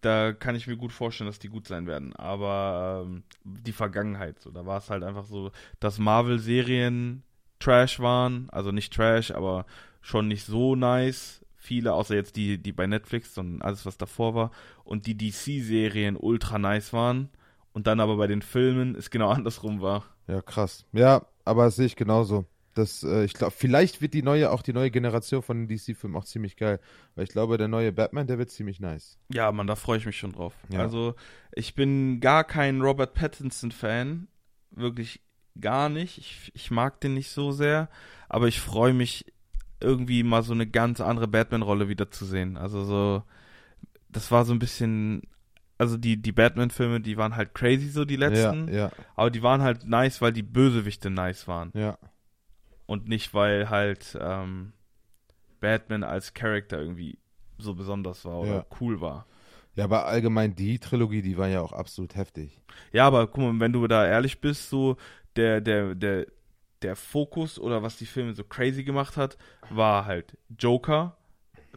da 0.01 0.31
kann 0.33 0.55
ich 0.55 0.67
mir 0.67 0.77
gut 0.77 0.91
vorstellen, 0.91 1.27
dass 1.29 1.39
die 1.39 1.49
gut 1.49 1.67
sein 1.67 1.85
werden. 1.87 2.15
Aber 2.15 3.03
ähm, 3.05 3.23
die 3.43 3.71
Vergangenheit, 3.73 4.39
so, 4.39 4.51
da 4.51 4.65
war 4.65 4.77
es 4.77 4.89
halt 4.89 5.03
einfach 5.03 5.25
so, 5.25 5.51
dass 5.79 5.99
Marvel-Serien 5.99 7.23
Trash 7.59 7.99
waren. 7.99 8.49
Also 8.51 8.71
nicht 8.71 8.93
Trash, 8.93 9.31
aber 9.31 9.65
schon 10.01 10.27
nicht 10.27 10.45
so 10.45 10.75
nice. 10.75 11.39
Viele, 11.55 11.93
außer 11.93 12.13
jetzt 12.15 12.35
die, 12.35 12.57
die 12.57 12.73
bei 12.73 12.87
Netflix, 12.87 13.33
sondern 13.33 13.61
alles, 13.61 13.85
was 13.85 13.97
davor 13.97 14.35
war. 14.35 14.51
Und 14.83 15.05
die 15.07 15.15
DC-Serien 15.17 16.17
ultra 16.17 16.59
nice 16.59 16.91
waren. 16.91 17.29
Und 17.73 17.87
dann 17.87 17.99
aber 17.99 18.17
bei 18.17 18.27
den 18.27 18.41
Filmen 18.41 18.95
es 18.95 19.09
genau 19.09 19.29
andersrum 19.31 19.81
war. 19.81 20.05
Ja, 20.27 20.41
krass. 20.41 20.85
Ja, 20.93 21.25
aber 21.45 21.65
das 21.65 21.75
sehe 21.75 21.85
ich 21.85 21.95
genauso. 21.95 22.45
Das, 22.75 23.03
äh, 23.03 23.23
ich 23.23 23.33
glaube, 23.33 23.53
vielleicht 23.55 24.01
wird 24.01 24.13
die 24.15 24.23
neue, 24.23 24.51
auch 24.51 24.63
die 24.63 24.73
neue 24.73 24.89
Generation 24.89 25.43
von 25.43 25.67
DC-Filmen 25.67 26.15
auch 26.15 26.25
ziemlich 26.25 26.55
geil. 26.57 26.79
Weil 27.15 27.25
ich 27.25 27.29
glaube, 27.29 27.57
der 27.57 27.67
neue 27.67 27.91
Batman, 27.91 28.25
der 28.25 28.39
wird 28.39 28.49
ziemlich 28.49 28.79
nice. 28.79 29.19
Ja, 29.31 29.51
Mann, 29.51 29.67
da 29.67 29.75
freue 29.75 29.99
ich 29.99 30.05
mich 30.05 30.17
schon 30.17 30.31
drauf. 30.31 30.55
Ja. 30.69 30.79
Also, 30.79 31.15
ich 31.53 31.75
bin 31.75 32.19
gar 32.19 32.43
kein 32.43 32.81
Robert 32.81 33.13
Pattinson-Fan. 33.13 34.27
Wirklich 34.71 35.21
gar 35.59 35.89
nicht. 35.89 36.17
Ich, 36.17 36.51
ich 36.55 36.71
mag 36.71 36.99
den 37.01 37.13
nicht 37.13 37.29
so 37.29 37.51
sehr. 37.51 37.89
Aber 38.27 38.47
ich 38.47 38.59
freue 38.59 38.93
mich, 38.93 39.25
irgendwie 39.83 40.23
mal 40.23 40.41
so 40.41 40.53
eine 40.53 40.65
ganz 40.65 41.01
andere 41.01 41.27
Batman-Rolle 41.27 41.89
wiederzusehen. 41.89 42.57
Also 42.57 42.83
so, 42.83 43.23
das 44.09 44.31
war 44.31 44.45
so 44.45 44.53
ein 44.53 44.59
bisschen, 44.59 45.21
also 45.83 45.97
die, 45.97 46.21
die 46.21 46.31
Batman-Filme, 46.31 46.99
die 47.01 47.17
waren 47.17 47.35
halt 47.35 47.53
crazy 47.53 47.89
so, 47.89 48.05
die 48.05 48.15
letzten. 48.15 48.67
Ja, 48.69 48.73
ja, 48.87 48.91
Aber 49.15 49.29
die 49.29 49.43
waren 49.43 49.61
halt 49.61 49.85
nice, 49.85 50.21
weil 50.21 50.33
die 50.33 50.43
Bösewichte 50.43 51.09
nice 51.09 51.47
waren. 51.47 51.71
ja. 51.75 51.97
Und 52.85 53.07
nicht, 53.07 53.33
weil 53.33 53.69
halt 53.69 54.17
ähm, 54.19 54.73
Batman 55.61 56.03
als 56.03 56.33
Charakter 56.33 56.79
irgendwie 56.79 57.17
so 57.57 57.73
besonders 57.75 58.25
war 58.25 58.41
oder 58.41 58.55
Ja. 58.55 58.65
cool 58.81 58.99
war. 58.99 59.25
Ja, 59.75 59.85
aber 59.85 60.05
allgemein 60.05 60.53
die 60.55 60.77
Trilogie, 60.79 61.21
die 61.21 61.37
war 61.37 61.47
ja 61.47 61.61
auch 61.61 61.71
absolut 61.71 62.15
heftig. 62.15 62.59
Ja, 62.91 63.07
aber 63.07 63.27
guck 63.27 63.37
mal, 63.37 63.59
wenn 63.59 63.71
du 63.73 63.87
da 63.87 64.05
ehrlich 64.05 64.41
bist, 64.41 64.69
so 64.69 64.97
der, 65.37 65.61
der, 65.61 65.95
der, 65.95 66.27
der 66.81 66.95
Fokus 66.95 67.57
oder 67.57 67.81
was 67.81 67.97
die 67.97 68.05
Filme 68.05 68.33
so 68.33 68.43
crazy 68.43 68.83
gemacht 68.83 69.15
hat, 69.17 69.37
war 69.69 70.05
halt 70.05 70.37
Joker, 70.59 71.15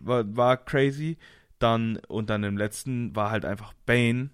war, 0.00 0.24
war 0.36 0.56
crazy. 0.56 1.16
Dann, 1.58 1.96
und 2.08 2.28
dann 2.30 2.44
im 2.44 2.56
letzten 2.58 3.14
war 3.16 3.30
halt 3.30 3.44
einfach 3.44 3.72
Bane, 3.86 4.30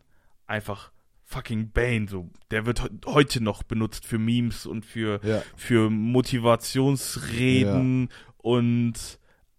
einfach 0.47 0.91
fucking 1.25 1.71
Bane, 1.71 2.09
so. 2.09 2.29
Der 2.51 2.67
wird 2.67 2.83
he- 2.83 2.91
heute 3.07 3.43
noch 3.43 3.63
benutzt 3.63 4.05
für 4.05 4.19
Memes 4.19 4.67
und 4.67 4.85
für, 4.85 5.21
Ja. 5.25 5.43
für 5.57 5.89
Motivationsreden 5.91 8.09
und 8.39 8.95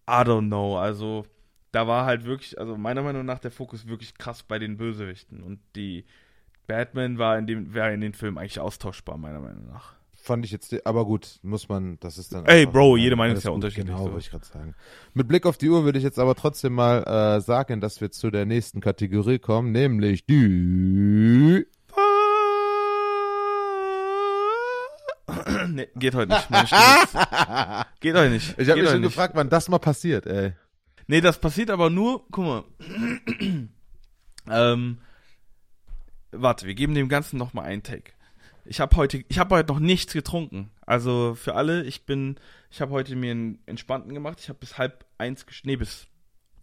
I 0.08 0.12
don't 0.12 0.46
know, 0.48 0.76
also 0.78 1.24
da 1.72 1.86
war 1.88 2.04
halt 2.06 2.24
wirklich, 2.24 2.58
also 2.58 2.76
meiner 2.76 3.02
Meinung 3.02 3.24
nach 3.24 3.38
der 3.38 3.50
Fokus 3.50 3.88
wirklich 3.88 4.14
krass 4.16 4.42
bei 4.42 4.58
den 4.58 4.76
Bösewichten 4.76 5.42
und 5.42 5.58
die 5.74 6.04
Batman 6.66 7.18
war 7.18 7.38
in 7.38 7.46
dem, 7.46 7.74
wäre 7.74 7.92
in 7.92 8.00
den 8.00 8.14
Filmen 8.14 8.38
eigentlich 8.38 8.60
austauschbar, 8.60 9.18
meiner 9.18 9.40
Meinung 9.40 9.66
nach. 9.66 9.94
Fand 10.24 10.42
ich 10.46 10.52
jetzt, 10.52 10.86
aber 10.86 11.04
gut, 11.04 11.38
muss 11.42 11.68
man, 11.68 11.98
das 12.00 12.16
ist 12.16 12.32
dann. 12.32 12.46
Ey, 12.46 12.64
Bro, 12.64 12.96
jede 12.96 13.14
Meinung 13.14 13.36
ist 13.36 13.44
ja 13.44 13.50
unterschiedlich, 13.50 13.84
Genau, 13.88 13.98
so. 13.98 14.04
wollte 14.12 14.20
ich 14.20 14.30
gerade 14.30 14.46
sagen. 14.46 14.74
Mit 15.12 15.28
Blick 15.28 15.44
auf 15.44 15.58
die 15.58 15.68
Uhr 15.68 15.84
würde 15.84 15.98
ich 15.98 16.02
jetzt 16.02 16.18
aber 16.18 16.34
trotzdem 16.34 16.72
mal 16.72 17.02
äh, 17.02 17.42
sagen, 17.42 17.82
dass 17.82 18.00
wir 18.00 18.10
zu 18.10 18.30
der 18.30 18.46
nächsten 18.46 18.80
Kategorie 18.80 19.38
kommen, 19.38 19.70
nämlich 19.70 20.24
die. 20.24 21.66
nee, 25.68 25.88
geht 25.96 26.14
heute 26.14 26.32
nicht. 26.32 26.50
Meine 26.50 26.66
Stimme 26.66 26.82
geht 28.00 28.14
heute 28.14 28.30
nicht. 28.30 28.58
Ich 28.58 28.70
habe 28.70 28.80
mich 28.80 28.90
schon 28.90 29.00
nicht. 29.02 29.10
gefragt, 29.10 29.34
wann 29.36 29.50
das 29.50 29.68
mal 29.68 29.78
passiert, 29.78 30.26
ey. 30.26 30.52
Nee, 31.06 31.20
das 31.20 31.38
passiert 31.38 31.68
aber 31.70 31.90
nur, 31.90 32.24
guck 32.30 32.44
mal. 32.46 32.64
ähm, 34.50 34.98
warte, 36.32 36.66
wir 36.66 36.74
geben 36.74 36.94
dem 36.94 37.08
Ganzen 37.10 37.36
noch 37.38 37.52
mal 37.52 37.62
einen 37.62 37.82
Take. 37.82 38.12
Ich 38.64 38.80
habe 38.80 38.96
heute, 38.96 39.24
ich 39.28 39.38
habe 39.38 39.54
heute 39.54 39.72
noch 39.72 39.80
nichts 39.80 40.12
getrunken. 40.12 40.70
Also 40.86 41.34
für 41.34 41.54
alle, 41.54 41.84
ich 41.84 42.06
bin, 42.06 42.36
ich 42.70 42.80
habe 42.80 42.92
heute 42.92 43.14
mir 43.14 43.30
einen 43.30 43.58
entspannten 43.66 44.14
gemacht. 44.14 44.40
Ich 44.40 44.48
habe 44.48 44.58
bis 44.58 44.78
halb 44.78 45.04
eins, 45.18 45.44
nee, 45.64 45.76
bis 45.76 46.06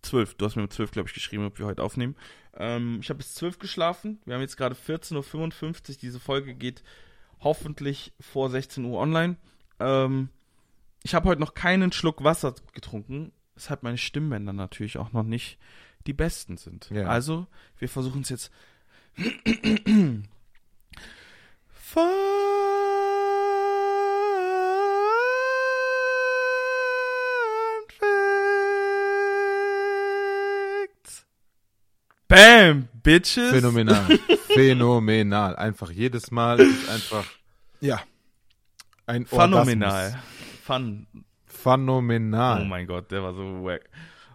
zwölf. 0.02 0.34
Du 0.36 0.46
hast 0.46 0.56
mir 0.56 0.64
um 0.64 0.70
zwölf, 0.70 0.92
glaube 0.92 1.08
ich, 1.10 1.14
geschrieben, 1.14 1.46
ob 1.46 1.60
wir 1.60 1.66
heute 1.66 1.84
aufnehmen. 1.84 2.16
Ähm, 2.58 3.00
ich 3.02 3.10
habe 3.10 3.18
bis 3.18 3.34
zwölf 3.34 3.60
geschlafen. 3.60 4.20
Wir 4.26 4.36
haben 4.36 4.42
jetzt 4.42 4.58
gerade 4.58 4.76
14.55 4.76 5.90
Uhr. 5.90 5.96
Diese 6.02 6.20
Folge 6.20 6.56
geht 6.56 6.84
hoffentlich 7.40 8.14
vor 8.20 8.50
16 8.50 8.84
Uhr 8.86 9.00
online. 9.00 9.38
Ähm, 9.80 10.30
ich 11.04 11.16
habe 11.16 11.30
heute 11.30 11.42
noch 11.42 11.54
keinen 11.54 11.92
Schluck 11.92 12.24
Wasser 12.24 12.56
getrunken, 12.74 13.32
weshalb 13.56 13.84
meine 13.84 13.98
Stimmbänder 13.98 14.54
natürlich 14.54 14.98
auch 14.98 15.12
noch 15.12 15.24
nicht 15.24 15.58
die 16.08 16.14
besten 16.14 16.58
sind. 16.58 16.90
Ja. 16.90 17.06
Also, 17.06 17.48
wir 17.78 17.90
versuchen 17.90 18.22
es 18.22 18.30
jetzt. 18.30 18.52
Fun 21.92 22.04
Facts. 30.80 31.26
Bam, 32.30 32.88
Bitches. 33.04 33.52
Phänomenal. 33.52 34.06
Phänomenal. 34.48 35.58
Einfach 35.58 35.92
jedes 35.92 36.32
Mal 36.32 36.62
ist 36.62 36.90
einfach. 36.90 37.26
Ja. 37.82 38.00
Ein 39.06 39.26
Phänomenal. 39.26 40.18
Fun. 40.64 41.08
Phänomenal. 41.46 42.62
Oh 42.62 42.66
mein 42.66 42.88
Gott, 42.88 43.12
der 43.12 43.22
war 43.22 43.34
so 43.34 43.66
wack. 43.66 43.90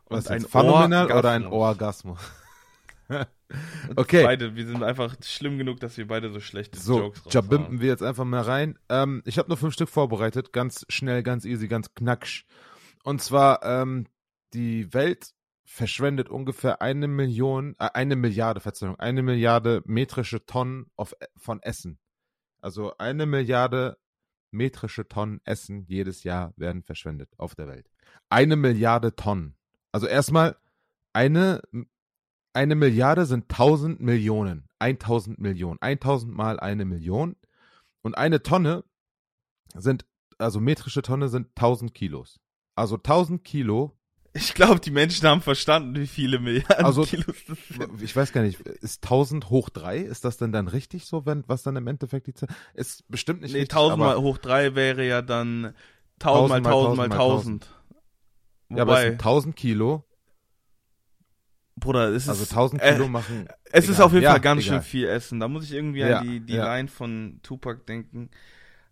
Und 0.05 0.19
Was 0.19 0.27
ist 0.29 0.51
phänomenal 0.51 1.11
oder 1.11 1.31
ein 1.31 1.47
Orgasmus? 1.47 2.21
okay. 3.97 4.23
Beide, 4.23 4.57
wir 4.57 4.67
sind 4.67 4.83
einfach 4.83 5.17
schlimm 5.23 5.59
genug, 5.59 5.81
dass 5.81 5.97
wir 5.97 6.07
beide 6.07 6.31
so 6.31 6.41
schlechte 6.41 6.79
So, 6.79 6.99
Jokes 6.99 7.27
raushauen. 7.27 7.33
jabimpen 7.33 7.81
wir 7.81 7.89
jetzt 7.89 8.03
einfach 8.03 8.25
mal 8.25 8.43
rein. 8.43 8.79
Ähm, 8.89 9.23
ich 9.25 9.39
habe 9.39 9.49
nur 9.49 9.57
fünf 9.57 9.75
Stück 9.75 9.89
vorbereitet, 9.89 10.53
ganz 10.53 10.85
schnell, 10.89 11.23
ganz 11.23 11.45
easy, 11.45 11.69
ganz 11.69 11.95
knacksch. 11.95 12.45
Und 13.05 13.23
zwar, 13.23 13.63
ähm, 13.65 14.07
die 14.53 14.93
Welt 14.93 15.31
verschwendet 15.65 16.29
ungefähr 16.29 16.81
eine 16.81 17.09
Million, 17.09 17.75
äh, 17.79 17.89
eine 17.95 18.17
Milliarde, 18.17 18.61
Verzeihung, 18.61 18.99
eine 18.99 19.23
Milliarde 19.23 19.83
metrische 19.85 20.45
Tonnen 20.47 20.87
auf, 20.97 21.15
von 21.37 21.63
Essen. 21.63 21.99
Also 22.61 22.97
eine 22.99 23.27
Milliarde 23.27 23.99
metrische 24.51 25.07
Tonnen 25.07 25.41
Essen 25.45 25.85
jedes 25.87 26.25
Jahr 26.25 26.53
werden 26.57 26.83
verschwendet 26.83 27.31
auf 27.37 27.55
der 27.55 27.69
Welt. 27.69 27.91
Eine 28.29 28.57
Milliarde 28.57 29.15
Tonnen. 29.15 29.57
Also 29.93 30.07
erstmal, 30.07 30.57
eine, 31.13 31.63
eine 32.57 32.75
Milliarde 32.75 33.27
sind 33.27 33.45
1000 33.51 34.01
Millionen. 34.01 34.67
1000 34.81 35.39
Millionen. 35.39 35.79
1000 35.81 36.35
mal 36.35 36.59
eine 36.59 36.85
Million. 36.85 37.37
Und 38.03 38.17
eine 38.17 38.43
Tonne 38.43 38.83
sind, 39.75 40.05
also 40.39 40.61
metrische 40.61 41.03
Tonne 41.03 41.29
sind 41.29 41.49
1000 41.55 41.95
Kilos. 41.95 42.41
Also 42.75 42.97
1000 42.97 43.45
Kilo, 43.45 43.93
Ich 44.33 44.53
glaube, 44.55 44.81
die 44.81 44.91
Menschen 44.91 45.27
haben 45.27 45.41
verstanden, 45.41 45.95
wie 45.97 46.07
viele 46.07 46.39
Milliarden 46.39 46.85
Also- 46.85 47.05
Kilos 47.05 47.37
das 47.49 47.59
sind. 47.69 48.03
ich 48.03 48.15
weiß 48.15 48.33
gar 48.33 48.43
nicht, 48.43 48.61
ist 48.61 49.03
1000 49.03 49.49
hoch 49.51 49.69
3? 49.71 49.99
Ist 49.99 50.25
das 50.27 50.37
denn 50.37 50.53
dann 50.53 50.69
richtig 50.69 51.07
so, 51.07 51.25
wenn, 51.27 51.43
was 51.47 51.63
dann 51.63 51.77
im 51.77 51.87
Endeffekt 51.87 52.27
die 52.27 52.35
Zahl, 52.35 52.49
ist 52.75 53.09
bestimmt 53.09 53.41
nicht 53.43 53.53
Nee, 53.55 53.61
richtig, 53.61 53.77
1000 53.77 53.99
mal 53.99 54.17
hoch 54.19 54.37
3 54.39 54.75
wäre 54.75 55.07
ja 55.07 55.23
dann 55.23 55.75
1000 56.21 56.49
mal 56.65 56.71
1000 56.71 56.97
mal 56.99 57.13
1000. 57.13 57.67
ja, 58.71 58.83
aber 58.83 58.97
es 58.99 59.03
sind 59.05 59.13
1000 59.21 59.57
Kilo, 59.57 60.05
Bruder, 61.79 62.09
es 62.09 62.25
ist, 62.25 62.29
also 62.31 62.45
1000 62.45 62.83
äh, 62.83 62.93
Kilo 62.93 63.09
machen, 63.09 63.49
es 63.71 63.85
ist 63.89 63.97
egal. 63.97 64.07
auf 64.07 64.13
jeden 64.13 64.25
Ja, 64.25 64.31
Fall 64.33 64.41
ganz 64.41 64.63
egal. 64.63 64.77
schön 64.77 64.83
viel 64.83 65.09
Essen. 65.09 65.41
Da 65.41 65.49
muss 65.49 65.65
ich 65.65 65.73
irgendwie 65.73 66.01
Ja, 66.01 66.19
an 66.21 66.27
die, 66.27 66.41
die 66.41 66.55
ja. 66.55 66.75
Line 66.77 66.89
von 66.89 67.41
Tupac 67.43 67.85
denken. 67.87 68.31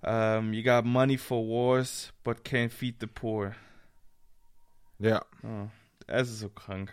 Um, 0.02 0.52
you 0.52 0.62
got 0.62 0.84
money 0.84 1.16
for 1.16 1.42
wars, 1.46 2.12
but 2.24 2.44
can't 2.44 2.70
feed 2.70 2.96
the 3.00 3.06
poor. 3.06 3.54
ja. 4.98 5.24
Oh, 5.42 5.68
es 6.06 6.30
ist 6.30 6.40
so 6.40 6.50
krank. 6.50 6.92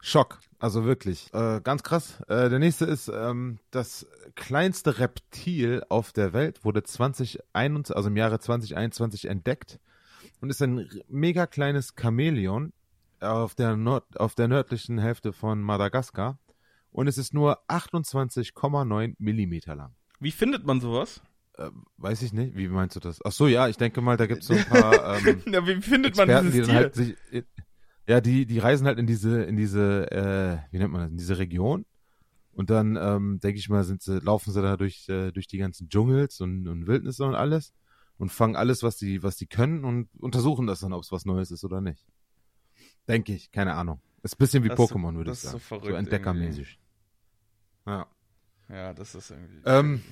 Schock. 0.00 0.38
Also 0.58 0.84
wirklich. 0.84 1.32
Äh, 1.34 1.60
ganz 1.62 1.82
krass. 1.82 2.20
Äh, 2.28 2.48
der 2.48 2.58
nächste 2.58 2.86
ist, 2.86 3.08
ähm, 3.08 3.58
das 3.70 4.06
kleinste 4.34 4.98
Reptil 4.98 5.82
auf 5.90 6.12
der 6.12 6.32
Welt 6.32 6.64
wurde 6.64 6.82
2021, 6.82 7.94
also 7.94 8.08
im 8.08 8.16
Jahre 8.16 8.38
2021 8.38 9.26
entdeckt 9.26 9.78
und 10.40 10.50
ist 10.50 10.62
ein 10.62 10.88
mega 11.08 11.46
kleines 11.46 11.94
Chamäleon 11.98 12.72
auf 13.24 13.54
der, 13.54 13.76
Nord 13.76 14.18
auf 14.20 14.34
der 14.34 14.48
nördlichen 14.48 14.98
Hälfte 14.98 15.32
von 15.32 15.60
Madagaskar 15.60 16.38
und 16.90 17.08
es 17.08 17.18
ist 17.18 17.34
nur 17.34 17.58
28,9 17.68 19.14
Millimeter 19.18 19.74
lang. 19.74 19.94
Wie 20.20 20.30
findet 20.30 20.64
man 20.64 20.80
sowas? 20.80 21.22
Äh, 21.56 21.70
weiß 21.98 22.22
ich 22.22 22.32
nicht. 22.32 22.56
Wie 22.56 22.68
meinst 22.68 22.96
du 22.96 23.00
das? 23.00 23.20
Ach 23.24 23.32
so, 23.32 23.46
ja, 23.46 23.68
ich 23.68 23.76
denke 23.76 24.00
mal, 24.00 24.16
da 24.16 24.26
gibt 24.26 24.42
es 24.42 24.48
so 24.48 24.54
ein 24.54 24.64
paar. 24.68 25.18
Ähm, 25.26 25.42
ja, 25.46 25.66
wie 25.66 25.80
findet 25.80 26.18
Experten, 26.18 26.32
man 26.32 26.52
dieses 26.52 26.68
die 26.68 26.74
halt 26.74 26.94
sich, 26.94 27.16
Ja, 28.06 28.20
die, 28.20 28.46
die 28.46 28.58
reisen 28.58 28.86
halt 28.86 28.98
in 28.98 29.06
diese, 29.06 29.42
in 29.42 29.56
diese, 29.56 30.10
äh, 30.10 30.58
wie 30.72 30.78
nennt 30.78 30.92
man 30.92 31.02
das, 31.02 31.10
in 31.10 31.16
diese 31.16 31.38
Region. 31.38 31.84
Und 32.52 32.70
dann, 32.70 32.96
ähm, 32.96 33.40
denke 33.40 33.58
ich 33.58 33.68
mal, 33.68 33.82
sind 33.84 34.02
sie, 34.02 34.20
laufen 34.20 34.52
sie 34.52 34.62
da 34.62 34.76
durch, 34.76 35.08
äh, 35.08 35.32
durch 35.32 35.48
die 35.48 35.58
ganzen 35.58 35.88
Dschungels 35.88 36.40
und, 36.40 36.68
und 36.68 36.86
Wildnisse 36.86 37.24
und 37.24 37.34
alles 37.34 37.72
und 38.16 38.30
fangen 38.30 38.56
alles, 38.56 38.82
was 38.82 38.96
die, 38.96 39.22
was 39.22 39.36
die 39.36 39.46
können 39.46 39.84
und 39.84 40.08
untersuchen 40.20 40.66
das 40.66 40.80
dann, 40.80 40.92
ob 40.92 41.02
es 41.02 41.12
was 41.12 41.24
Neues 41.24 41.50
ist 41.50 41.64
oder 41.64 41.80
nicht. 41.80 42.06
Denke 43.08 43.34
ich, 43.34 43.52
keine 43.52 43.74
Ahnung. 43.74 44.00
Ist 44.22 44.36
ein 44.36 44.38
bisschen 44.38 44.64
wie 44.64 44.70
Pokémon, 44.70 45.14
würde 45.16 45.32
ich 45.32 45.38
sagen. 45.38 45.60
So, 45.68 45.80
so 45.80 45.94
entdeckermäßig. 45.94 46.78
Ja. 47.86 48.06
Ja, 48.70 48.94
das 48.94 49.14
ist 49.14 49.30
irgendwie. 49.30 49.60
Ähm, 49.66 50.02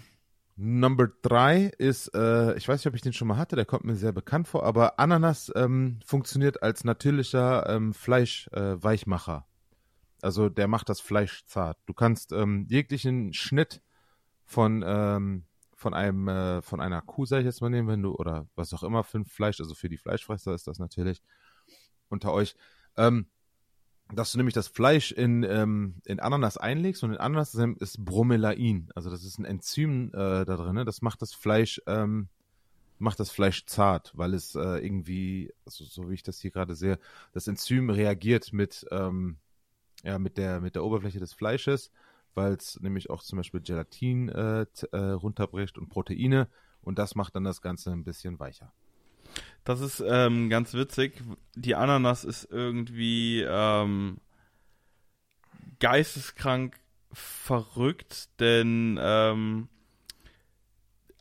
Number 0.57 1.09
3 1.23 1.73
ist, 1.79 2.15
äh, 2.15 2.55
ich 2.57 2.69
weiß 2.69 2.81
nicht, 2.81 2.87
ob 2.87 2.95
ich 2.95 3.01
den 3.01 3.15
schon 3.15 3.29
mal 3.29 3.39
hatte, 3.39 3.57
der 3.57 3.65
kommt 3.65 3.85
mir 3.85 3.97
sehr 3.97 4.13
bekannt 4.13 4.49
vor, 4.49 4.65
aber 4.65 5.01
Ananas 5.01 5.51
ähm, 5.57 6.01
funktioniert 6.05 6.63
als 6.63 6.85
natürlicher 6.85 7.69
ähm, 7.71 7.95
Fleischweichmacher. 7.95 9.47
Äh, 9.47 9.53
also 10.27 10.51
der 10.51 10.69
macht 10.69 10.89
das 10.89 11.01
Fleisch 11.01 11.45
zart. 11.47 11.79
Du 11.87 11.95
kannst 11.95 12.33
ähm, 12.33 12.67
jeglichen 12.69 13.33
Schnitt 13.33 13.81
von, 14.45 14.85
ähm, 14.87 15.45
von 15.75 15.95
einem, 15.95 16.29
äh, 16.29 16.63
von 16.63 16.81
einer 16.81 17.01
Kuh, 17.01 17.25
sag 17.25 17.41
ich 17.41 17.47
jetzt 17.47 17.63
mal 17.63 17.71
nehmen, 17.71 17.89
wenn 17.89 18.03
du, 18.03 18.15
oder 18.15 18.47
was 18.55 18.75
auch 18.75 18.83
immer 18.83 19.05
für 19.05 19.21
ein 19.21 19.25
Fleisch, 19.25 19.59
also 19.59 19.75
für 19.75 19.89
die 19.89 19.97
Fleischfresser 19.99 20.55
ist 20.55 20.67
das 20.67 20.79
natürlich 20.79 21.23
unter 22.09 22.33
euch. 22.33 22.55
Ähm, 22.97 23.27
dass 24.15 24.33
du 24.33 24.39
nämlich 24.39 24.55
das 24.55 24.69
Fleisch 24.69 25.13
in, 25.13 25.43
ähm, 25.43 25.95
in 26.05 26.21
Ananas 26.21 26.59
einlegst 26.59 27.03
und 27.03 27.13
in 27.13 27.17
Ananas 27.19 27.55
ist 27.55 28.05
Bromelain. 28.05 28.91
Also 28.95 29.11
das 29.11 29.25
ist 29.25 29.39
ein 29.39 29.47
Enzym 29.47 30.09
äh, 30.09 30.45
da 30.45 30.57
drin. 30.57 30.75
Ne? 30.75 30.85
Das 30.85 31.01
macht 31.01 31.23
das 31.23 31.33
Fleisch 31.33 31.81
ähm, 31.87 32.29
macht 33.03 33.21
das 33.21 33.31
Fleisch 33.31 33.67
zart, 33.67 34.13
weil 34.15 34.33
es 34.33 34.55
äh, 34.55 34.79
irgendwie, 34.79 35.53
also, 35.67 35.85
so 35.85 36.09
wie 36.09 36.15
ich 36.15 36.23
das 36.23 36.41
hier 36.41 36.53
gerade 36.53 36.75
sehe, 36.77 36.99
das 37.33 37.49
Enzym 37.49 37.91
reagiert 37.91 38.53
mit 38.53 38.87
ähm, 38.91 39.39
ja 40.05 40.19
mit 40.19 40.39
der 40.39 40.61
mit 40.61 40.77
der 40.77 40.85
Oberfläche 40.85 41.19
des 41.19 41.33
Fleisches, 41.33 41.91
weil 42.35 42.55
es 42.55 42.81
nämlich 42.81 43.11
auch 43.11 43.23
zum 43.23 43.39
Beispiel 43.39 43.61
Gelatin 43.61 44.29
äh, 44.29 44.67
äh, 44.93 44.97
runterbricht 44.97 45.79
und 45.79 45.89
Proteine 45.89 46.49
und 46.81 46.99
das 46.99 47.15
macht 47.15 47.35
dann 47.35 47.45
das 47.45 47.61
Ganze 47.61 47.91
ein 47.91 48.05
bisschen 48.05 48.39
weicher. 48.39 48.73
Das 49.65 49.81
ist 49.81 50.03
ähm, 50.07 50.51
ganz 50.51 50.75
witzig. 50.75 51.23
Die 51.55 51.75
Ananas 51.75 52.25
ist 52.25 52.49
irgendwie 52.51 53.43
ähm, 53.43 54.19
geisteskrank 55.79 56.79
verrückt, 57.13 58.29
denn 58.41 58.99
ähm, 59.01 59.69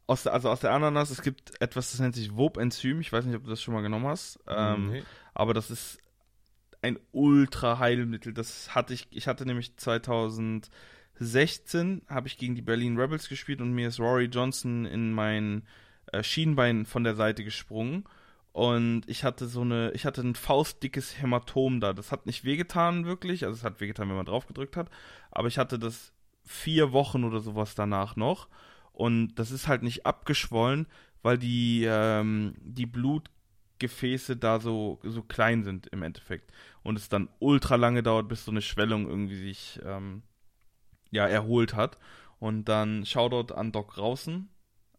aus 0.08 0.24
der, 0.24 0.34
also 0.34 0.50
aus 0.50 0.60
der 0.60 0.74
Ananas, 0.74 1.10
es 1.10 1.22
gibt 1.22 1.62
etwas, 1.62 1.92
das 1.92 2.00
nennt 2.00 2.16
sich 2.16 2.36
Wob-Enzym. 2.36 3.00
Ich 3.00 3.14
weiß 3.14 3.26
nicht, 3.26 3.36
ob 3.36 3.44
du 3.44 3.50
das 3.50 3.62
schon 3.62 3.74
mal 3.74 3.82
genommen 3.82 4.08
hast. 4.08 4.40
Ähm, 4.48 4.90
nee. 4.90 5.04
Aber 5.34 5.54
das 5.54 5.72
ist 5.72 6.00
ein 6.82 7.00
Ultra-Heilmittel. 7.12 8.34
Das 8.34 8.76
hatte 8.76 8.94
ich, 8.94 9.08
ich 9.12 9.28
hatte 9.28 9.46
nämlich 9.46 9.78
2016 9.78 12.02
habe 12.08 12.28
ich 12.28 12.38
gegen 12.38 12.56
die 12.56 12.62
Berlin 12.62 12.98
Rebels 12.98 13.30
gespielt 13.30 13.62
und 13.62 13.74
mir 13.74 13.88
ist 13.88 14.00
Rory 14.00 14.26
Johnson 14.26 14.86
in 14.86 15.14
mein 15.14 15.64
äh, 16.12 16.24
Schienbein 16.24 16.86
von 16.86 17.04
der 17.04 17.16
Seite 17.16 17.44
gesprungen. 17.44 18.06
Und 18.54 19.04
ich 19.08 19.24
hatte 19.24 19.48
so 19.48 19.62
eine, 19.62 19.92
ich 19.92 20.06
hatte 20.06 20.22
ein 20.22 20.36
faustdickes 20.36 21.22
Hämatom 21.22 21.80
da. 21.80 21.94
Das 21.94 22.12
hat 22.12 22.26
nicht 22.26 22.44
wehgetan 22.44 23.06
wirklich. 23.06 23.46
Also 23.46 23.58
es 23.58 23.64
hat 23.64 23.80
wehgetan, 23.80 24.10
wenn 24.10 24.18
man 24.18 24.26
drauf 24.26 24.46
gedrückt 24.46 24.76
hat. 24.76 24.90
Aber 25.32 25.48
ich 25.48 25.58
hatte 25.58 25.80
das 25.80 26.12
vier 26.44 26.92
Wochen 26.92 27.24
oder 27.24 27.40
sowas 27.40 27.76
danach 27.76 28.16
noch. 28.16 28.50
Und 28.92 29.36
das 29.36 29.52
ist 29.52 29.68
halt 29.68 29.84
nicht 29.84 30.06
abgeschwollen, 30.06 30.86
weil 31.22 31.38
die, 31.38 31.86
ähm, 31.88 32.56
die 32.60 32.86
Blutgefäße 32.86 34.36
da 34.36 34.60
so, 34.60 35.00
so 35.04 35.22
klein 35.24 35.64
sind 35.64 35.88
im 35.88 36.04
Endeffekt. 36.04 36.52
Und 36.84 36.98
es 36.98 37.08
dann 37.08 37.30
ultra 37.40 37.76
lange 37.76 38.04
dauert, 38.04 38.28
bis 38.28 38.44
so 38.44 38.52
eine 38.52 38.62
Schwellung 38.62 39.08
irgendwie 39.08 39.38
sich 39.38 39.80
ähm, 39.86 40.24
ja, 41.10 41.26
erholt 41.26 41.74
hat. 41.74 41.98
Und 42.40 42.66
dann 42.66 43.06
Shoutout 43.06 43.54
an 43.54 43.72
Doc 43.72 43.98
Rausen. 43.98 44.50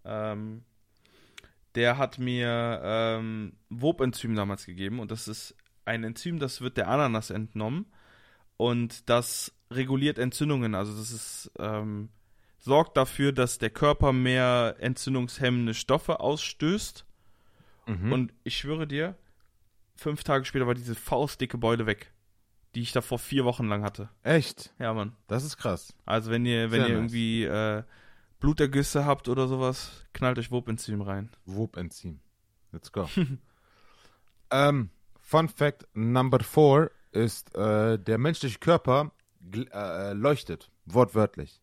Ähm, 0.05 0.65
der 1.75 1.99
hat 1.99 2.18
mir 2.18 2.81
ähm, 2.85 3.55
Wob-Enzym 3.70 4.35
damals 4.35 4.66
gegeben 4.66 5.01
und 5.01 5.11
das 5.11 5.29
ist 5.29 5.57
ein 5.85 6.05
Enzym, 6.05 6.39
das 6.39 6.61
wird 6.61 6.77
der 6.77 6.89
Ananas 6.89 7.31
entnommen 7.31 7.87
und 8.57 9.09
das 9.09 9.53
reguliert 9.70 10.18
Entzündungen. 10.18 10.75
Also 10.75 10.97
das 10.97 11.11
ist 11.11 11.51
ähm, 11.59 12.11
sorgt 12.62 12.97
dafür, 12.97 13.33
dass 13.33 13.59
der 13.59 13.70
Körper 13.70 14.12
mehr 14.12 14.77
entzündungshemmende 14.79 15.75
Stoffe 15.75 16.20
ausstößt. 16.20 17.05
Mhm. 17.87 18.12
Und 18.12 18.35
ich 18.45 18.57
schwöre 18.57 18.87
dir, 18.87 19.16
fünf 19.97 20.23
Tage 20.23 20.45
später 20.45 20.66
war 20.66 20.75
diese 20.75 20.95
faustdicke 20.95 21.59
Beule 21.59 21.87
weg, 21.87 22.12
die 22.75 22.83
ich 22.83 22.93
da 22.93 23.01
vor 23.01 23.18
vier 23.18 23.45
Wochen 23.45 23.66
lang 23.66 23.83
hatte. 23.83 24.09
Echt? 24.23 24.73
Ja, 24.79 24.95
Mann. 24.95 25.16
Das 25.27 25.45
ist 25.45 25.57
krass. 25.57 25.95
Also 26.07 26.31
wenn 26.31 26.47
ihr, 26.47 26.70
wenn 26.70 26.83
Sehr 26.83 26.89
ihr 26.89 27.01
nice. 27.01 27.12
irgendwie 27.12 27.45
äh, 27.45 27.83
Blutergüsse 28.43 29.07
habt 29.07 29.28
oder 29.28 29.47
sowas, 29.47 30.05
knallt 30.12 30.36
euch 30.36 30.51
Wobenzym 30.51 31.01
rein. 31.01 31.30
Wobenzym. 31.47 32.18
Let's 32.72 32.90
go. 32.90 33.09
ähm, 34.51 34.90
Fun 35.20 35.49
Fact 35.49 35.86
Number 35.95 36.40
4 36.40 36.90
ist, 37.12 37.55
äh, 37.55 38.01
der 38.01 38.18
menschliche 38.18 38.59
Körper 38.59 39.12
äh, 39.55 40.12
leuchtet, 40.14 40.72
wortwörtlich. 40.86 41.62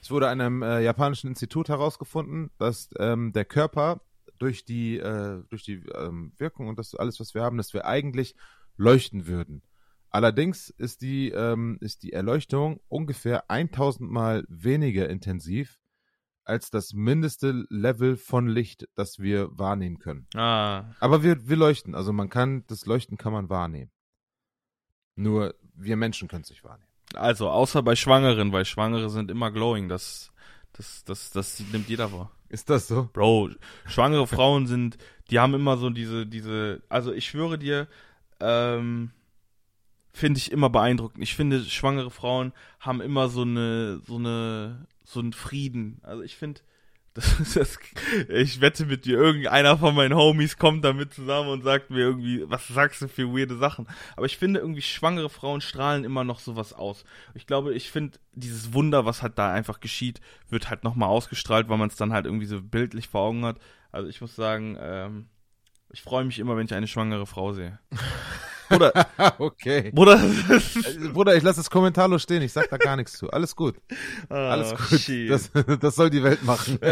Es 0.00 0.12
wurde 0.12 0.28
an 0.28 0.40
einem 0.40 0.62
äh, 0.62 0.80
japanischen 0.80 1.26
Institut 1.26 1.68
herausgefunden, 1.68 2.52
dass 2.58 2.90
ähm, 3.00 3.32
der 3.32 3.44
Körper 3.44 4.00
durch 4.38 4.64
die, 4.64 4.98
äh, 4.98 5.42
durch 5.48 5.64
die 5.64 5.82
ähm, 5.96 6.32
Wirkung 6.38 6.68
und 6.68 6.78
das 6.78 6.94
alles, 6.94 7.18
was 7.18 7.34
wir 7.34 7.42
haben, 7.42 7.56
dass 7.56 7.74
wir 7.74 7.86
eigentlich 7.86 8.36
leuchten 8.76 9.26
würden. 9.26 9.62
Allerdings 10.10 10.70
ist 10.70 11.02
die, 11.02 11.30
ähm, 11.30 11.78
ist 11.80 12.04
die 12.04 12.12
Erleuchtung 12.12 12.78
ungefähr 12.88 13.50
1000 13.50 14.08
Mal 14.08 14.44
weniger 14.48 15.10
intensiv 15.10 15.79
als 16.50 16.70
das 16.70 16.92
mindeste 16.92 17.64
Level 17.70 18.16
von 18.16 18.48
Licht, 18.48 18.88
das 18.96 19.20
wir 19.20 19.56
wahrnehmen 19.56 20.00
können. 20.00 20.26
Ah. 20.34 20.84
Aber 20.98 21.22
wir, 21.22 21.48
wir 21.48 21.56
leuchten, 21.56 21.94
also 21.94 22.12
man 22.12 22.28
kann, 22.28 22.64
das 22.66 22.86
Leuchten 22.86 23.16
kann 23.16 23.32
man 23.32 23.48
wahrnehmen. 23.48 23.92
Nur 25.14 25.54
wir 25.74 25.96
Menschen 25.96 26.26
können 26.26 26.42
es 26.42 26.50
nicht 26.50 26.64
wahrnehmen. 26.64 26.90
Also, 27.14 27.48
außer 27.48 27.82
bei 27.82 27.94
Schwangeren, 27.94 28.52
weil 28.52 28.64
Schwangere 28.64 29.10
sind 29.10 29.30
immer 29.30 29.50
glowing, 29.52 29.88
das, 29.88 30.32
das, 30.72 31.04
das, 31.04 31.30
das 31.30 31.60
nimmt 31.72 31.88
jeder 31.88 32.12
wahr. 32.12 32.32
Ist 32.48 32.68
das 32.68 32.88
so? 32.88 33.08
Bro, 33.12 33.50
schwangere 33.86 34.26
Frauen 34.26 34.66
sind, 34.66 34.98
die 35.30 35.38
haben 35.38 35.54
immer 35.54 35.76
so 35.76 35.90
diese, 35.90 36.26
diese, 36.26 36.82
also 36.88 37.12
ich 37.12 37.26
schwöre 37.28 37.58
dir, 37.58 37.86
ähm, 38.40 39.12
finde 40.12 40.38
ich 40.38 40.50
immer 40.50 40.70
beeindruckend. 40.70 41.22
Ich 41.22 41.34
finde, 41.34 41.62
schwangere 41.64 42.10
Frauen 42.10 42.52
haben 42.80 43.00
immer 43.00 43.28
so 43.28 43.42
eine, 43.42 44.00
so 44.06 44.16
eine, 44.16 44.86
so 45.04 45.20
einen 45.20 45.32
Frieden. 45.32 46.00
Also 46.02 46.22
ich 46.22 46.36
finde, 46.36 46.60
das, 47.14 47.54
das, 47.54 47.78
ich 48.28 48.60
wette 48.60 48.86
mit 48.86 49.04
dir, 49.04 49.18
irgendeiner 49.18 49.76
von 49.76 49.96
meinen 49.96 50.14
Homies 50.14 50.58
kommt 50.58 50.84
damit 50.84 51.12
zusammen 51.12 51.48
und 51.48 51.62
sagt 51.64 51.90
mir 51.90 51.98
irgendwie, 51.98 52.48
was 52.48 52.68
sagst 52.68 53.02
du 53.02 53.08
für 53.08 53.34
weirde 53.34 53.56
Sachen. 53.56 53.88
Aber 54.16 54.26
ich 54.26 54.38
finde 54.38 54.60
irgendwie, 54.60 54.82
schwangere 54.82 55.28
Frauen 55.28 55.60
strahlen 55.60 56.04
immer 56.04 56.22
noch 56.22 56.38
sowas 56.38 56.72
aus. 56.72 57.04
Ich 57.34 57.48
glaube, 57.48 57.74
ich 57.74 57.90
finde, 57.90 58.18
dieses 58.32 58.72
Wunder, 58.74 59.06
was 59.06 59.22
halt 59.22 59.38
da 59.38 59.52
einfach 59.52 59.80
geschieht, 59.80 60.20
wird 60.50 60.70
halt 60.70 60.84
nochmal 60.84 61.08
ausgestrahlt, 61.08 61.68
weil 61.68 61.78
man 61.78 61.88
es 61.88 61.96
dann 61.96 62.12
halt 62.12 62.26
irgendwie 62.26 62.46
so 62.46 62.62
bildlich 62.62 63.08
vor 63.08 63.22
Augen 63.22 63.44
hat. 63.44 63.58
Also 63.90 64.08
ich 64.08 64.20
muss 64.20 64.36
sagen, 64.36 64.78
ähm, 64.80 65.26
ich 65.92 66.02
freue 66.02 66.24
mich 66.24 66.38
immer, 66.38 66.56
wenn 66.56 66.66
ich 66.66 66.74
eine 66.74 66.86
schwangere 66.86 67.26
Frau 67.26 67.52
sehe. 67.52 67.80
Bruder. 68.70 68.92
okay. 69.38 69.90
Bruder. 69.92 70.22
Äh, 70.22 71.08
Bruder, 71.08 71.36
ich 71.36 71.42
lasse 71.42 71.58
das 71.58 71.68
kommentarlos 71.70 72.22
stehen. 72.22 72.40
Ich 72.42 72.52
sag 72.52 72.70
da 72.70 72.76
gar 72.76 72.96
nichts 72.96 73.14
zu. 73.14 73.28
Alles 73.30 73.56
gut. 73.56 73.76
Oh, 74.30 74.34
Alles 74.34 74.70
gut. 74.70 75.08
Das, 75.28 75.50
das, 75.80 75.96
soll 75.96 76.08
die 76.10 76.22
Welt 76.22 76.44
machen. 76.44 76.78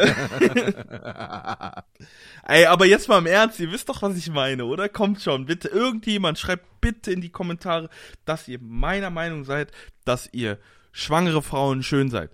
Ey, 2.45 2.67
aber 2.67 2.87
jetzt 2.87 3.09
mal 3.09 3.19
im 3.19 3.27
Ernst. 3.27 3.61
Ihr 3.61 3.71
wisst 3.71 3.89
doch, 3.89 4.03
was 4.03 4.17
ich 4.17 4.29
meine, 4.31 4.65
oder? 4.65 4.89
Kommt 4.89 5.23
schon. 5.23 5.47
Bitte, 5.47 5.69
irgendjemand 5.69 6.39
schreibt 6.39 6.81
bitte 6.81 7.13
in 7.13 7.21
die 7.21 7.31
Kommentare, 7.31 7.89
dass 8.25 8.49
ihr 8.49 8.59
meiner 8.61 9.11
Meinung 9.11 9.45
seid, 9.45 9.71
dass 10.05 10.29
ihr 10.33 10.59
schwangere 10.91 11.43
Frauen 11.43 11.85
schön 11.85 12.11
seid. 12.11 12.33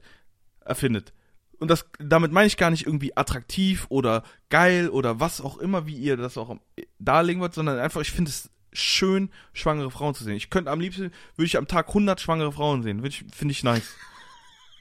Erfindet. 0.60 1.12
Und 1.58 1.68
das, 1.68 1.86
damit 1.98 2.32
meine 2.32 2.46
ich 2.46 2.56
gar 2.56 2.70
nicht 2.70 2.86
irgendwie 2.86 3.16
attraktiv 3.16 3.86
oder 3.88 4.22
geil 4.48 4.88
oder 4.88 5.20
was 5.20 5.40
auch 5.40 5.58
immer, 5.58 5.86
wie 5.86 5.96
ihr 5.96 6.16
das 6.16 6.38
auch 6.38 6.56
darlegen 6.98 7.40
wollt, 7.40 7.54
sondern 7.54 7.78
einfach, 7.78 8.00
ich 8.00 8.10
finde 8.10 8.30
es 8.30 8.50
schön, 8.74 9.30
schwangere 9.52 9.90
Frauen 9.90 10.14
zu 10.14 10.24
sehen. 10.24 10.34
Ich 10.36 10.50
könnte 10.50 10.70
am 10.70 10.80
liebsten, 10.80 11.12
würde 11.36 11.46
ich 11.46 11.56
am 11.56 11.66
Tag 11.66 11.88
100 11.88 12.20
schwangere 12.20 12.52
Frauen 12.52 12.82
sehen. 12.82 13.02
Finde 13.32 13.52
ich 13.52 13.64
nice. 13.64 13.94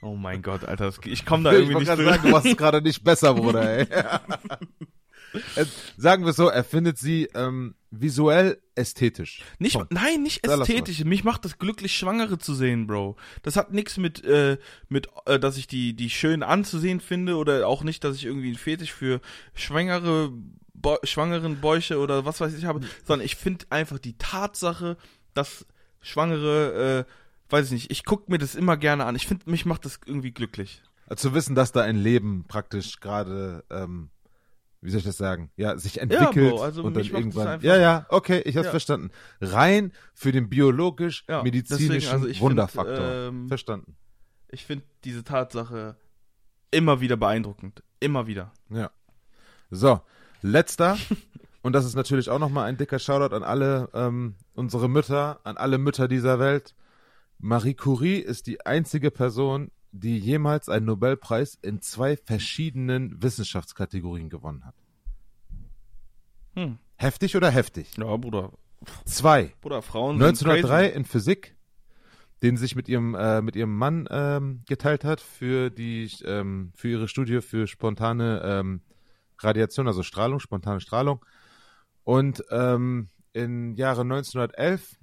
Oh 0.02 0.16
mein 0.16 0.42
Gott, 0.42 0.64
Alter, 0.64 0.92
ich 1.04 1.24
komme 1.24 1.44
da 1.44 1.52
irgendwie 1.52 1.72
ich 1.72 1.78
nicht 1.78 1.86
sagen, 1.86 2.22
Du 2.22 2.28
machst 2.28 2.46
es 2.46 2.56
gerade 2.58 2.82
nicht 2.82 3.02
besser, 3.02 3.34
Bruder, 3.34 3.78
ey. 3.78 3.86
Äh, 5.56 5.66
sagen 5.96 6.24
wir 6.24 6.32
so, 6.32 6.48
er 6.48 6.64
findet 6.64 6.98
sie 6.98 7.28
ähm, 7.34 7.74
visuell 7.90 8.60
ästhetisch. 8.74 9.42
Nicht, 9.58 9.78
nein, 9.90 10.22
nicht 10.22 10.46
ästhetisch. 10.46 11.04
Mich 11.04 11.24
macht 11.24 11.44
das 11.44 11.58
glücklich, 11.58 11.94
Schwangere 11.94 12.38
zu 12.38 12.54
sehen, 12.54 12.86
Bro. 12.86 13.16
Das 13.42 13.56
hat 13.56 13.72
nichts 13.72 13.96
mit, 13.96 14.24
äh, 14.24 14.58
mit, 14.88 15.08
äh, 15.26 15.38
dass 15.38 15.56
ich 15.56 15.66
die, 15.66 15.94
die 15.94 16.10
schön 16.10 16.42
anzusehen 16.42 17.00
finde 17.00 17.36
oder 17.36 17.66
auch 17.66 17.82
nicht, 17.82 18.04
dass 18.04 18.16
ich 18.16 18.24
irgendwie 18.24 18.48
einen 18.48 18.58
Fetisch 18.58 18.92
für 18.92 19.20
schwangere, 19.54 20.32
Bo 20.74 20.98
schwangeren 21.04 21.60
Bäuche 21.60 21.98
oder 21.98 22.24
was 22.24 22.40
weiß 22.40 22.54
ich 22.54 22.64
habe, 22.64 22.80
sondern 23.04 23.24
ich 23.24 23.36
finde 23.36 23.66
einfach 23.70 23.98
die 23.98 24.18
Tatsache, 24.18 24.96
dass 25.32 25.66
Schwangere, 26.00 27.06
äh, 27.06 27.52
weiß 27.52 27.66
ich 27.66 27.72
nicht, 27.72 27.90
ich 27.90 28.04
gucke 28.04 28.30
mir 28.30 28.38
das 28.38 28.54
immer 28.54 28.76
gerne 28.76 29.06
an. 29.06 29.16
Ich 29.16 29.26
finde, 29.26 29.48
mich 29.50 29.64
macht 29.64 29.84
das 29.84 30.00
irgendwie 30.04 30.32
glücklich. 30.32 30.82
Also 31.06 31.28
zu 31.28 31.34
wissen, 31.34 31.54
dass 31.54 31.72
da 31.72 31.82
ein 31.82 31.96
Leben 31.96 32.44
praktisch 32.48 33.00
gerade 33.00 33.64
ähm, 33.70 34.10
wie 34.84 34.90
soll 34.90 34.98
ich 34.98 35.06
das 35.06 35.16
sagen? 35.16 35.50
Ja, 35.56 35.78
sich 35.78 35.98
entwickelt 35.98 36.36
ja, 36.36 36.50
Bro, 36.50 36.62
also 36.62 36.82
und 36.82 36.94
dann 36.94 37.06
irgendwann. 37.06 37.62
Ja, 37.62 37.78
ja, 37.78 38.04
okay, 38.10 38.42
ich 38.44 38.58
hab's 38.58 38.66
ja. 38.66 38.70
verstanden. 38.70 39.10
Rein 39.40 39.92
für 40.12 40.30
den 40.30 40.50
biologisch-medizinischen 40.50 42.06
ja, 42.06 42.12
also 42.12 42.40
Wunderfaktor. 42.40 42.96
Find, 42.96 43.08
ähm, 43.08 43.48
verstanden. 43.48 43.96
Ich 44.50 44.66
finde 44.66 44.84
diese 45.04 45.24
Tatsache 45.24 45.96
immer 46.70 47.00
wieder 47.00 47.16
beeindruckend. 47.16 47.82
Immer 47.98 48.26
wieder. 48.26 48.52
Ja. 48.68 48.90
So, 49.70 50.02
letzter. 50.44 50.96
und 51.62 51.72
das 51.72 51.84
ist 51.84 51.96
natürlich 51.96 52.28
auch 52.30 52.38
nochmal 52.38 52.66
ein 52.66 52.76
dicker 52.76 52.98
Shoutout 52.98 53.34
an 53.34 53.42
alle 53.42 53.88
ähm, 53.94 54.34
unsere 54.54 54.88
Mütter, 54.88 55.40
an 55.44 55.56
alle 55.56 55.78
Mütter 55.78 56.06
dieser 56.06 56.38
Welt. 56.38 56.74
Marie 57.38 57.74
Curie 57.74 58.18
ist 58.18 58.46
die 58.46 58.64
einzige 58.64 59.10
Person, 59.10 59.70
die 59.90 60.18
jemals 60.18 60.68
einen 60.68 60.86
Nobelpreis 60.86 61.58
in 61.60 61.80
zwei 61.80 62.16
verschiedenen 62.16 63.22
Wissenschaftskategorien 63.22 64.28
gewonnen 64.28 64.64
hat. 64.64 64.74
Hm. 66.54 66.78
Heftig 66.96 67.36
oder 67.36 67.50
heftig? 67.50 67.96
Ja, 67.96 68.16
Bruder. 68.16 68.52
Zwei. 69.04 69.52
Bruder, 69.60 69.82
Frauen 69.82 70.22
1903 70.22 70.88
in 70.88 71.04
Physik, 71.04 71.56
den 72.42 72.56
sich 72.56 72.76
mit 72.76 72.88
ihrem 72.88 73.14
äh, 73.14 73.40
mit 73.40 73.56
ihrem 73.56 73.76
Mann 73.76 74.06
ähm, 74.10 74.62
geteilt 74.68 75.04
hat 75.04 75.20
für 75.20 75.70
die 75.70 76.10
ähm, 76.24 76.72
für 76.74 76.88
ihre 76.88 77.08
Studie 77.08 77.40
für 77.40 77.66
spontane 77.66 78.42
ähm, 78.44 78.80
Radiation, 79.40 79.86
also 79.86 80.02
Strahlung, 80.02 80.40
spontane 80.40 80.80
Strahlung. 80.80 81.24
Und 82.04 82.44
ähm, 82.50 83.08
im 83.32 83.74
Jahre 83.74 84.02
1911 84.02 84.96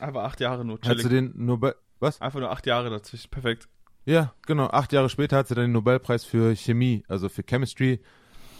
Einfach 0.00 0.24
acht 0.24 0.40
Jahre 0.40 0.64
nur. 0.64 0.78
Hat 0.84 0.98
sie 0.98 1.08
den 1.08 1.32
Nobel 1.36 1.74
was? 2.00 2.20
Einfach 2.20 2.40
nur 2.40 2.50
acht 2.50 2.66
Jahre 2.66 2.90
dazwischen. 2.90 3.30
Perfekt. 3.30 3.68
Ja, 4.04 4.34
genau. 4.46 4.66
Acht 4.66 4.92
Jahre 4.92 5.08
später 5.08 5.36
hat 5.36 5.48
sie 5.48 5.54
dann 5.54 5.64
den 5.64 5.72
Nobelpreis 5.72 6.24
für 6.24 6.54
Chemie, 6.54 7.04
also 7.08 7.28
für 7.28 7.42
Chemistry, 7.42 8.00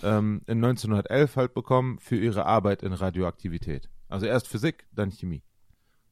ähm, 0.03 0.41
in 0.47 0.65
1911 0.65 1.37
halt 1.37 1.55
bekommen 1.55 1.99
für 1.99 2.17
ihre 2.17 2.47
Arbeit 2.47 2.83
in 2.83 2.93
Radioaktivität. 2.93 3.91
Also 4.09 4.27
erst 4.27 4.49
Physik, 4.49 4.87
dann 4.93 5.11
Chemie. 5.11 5.43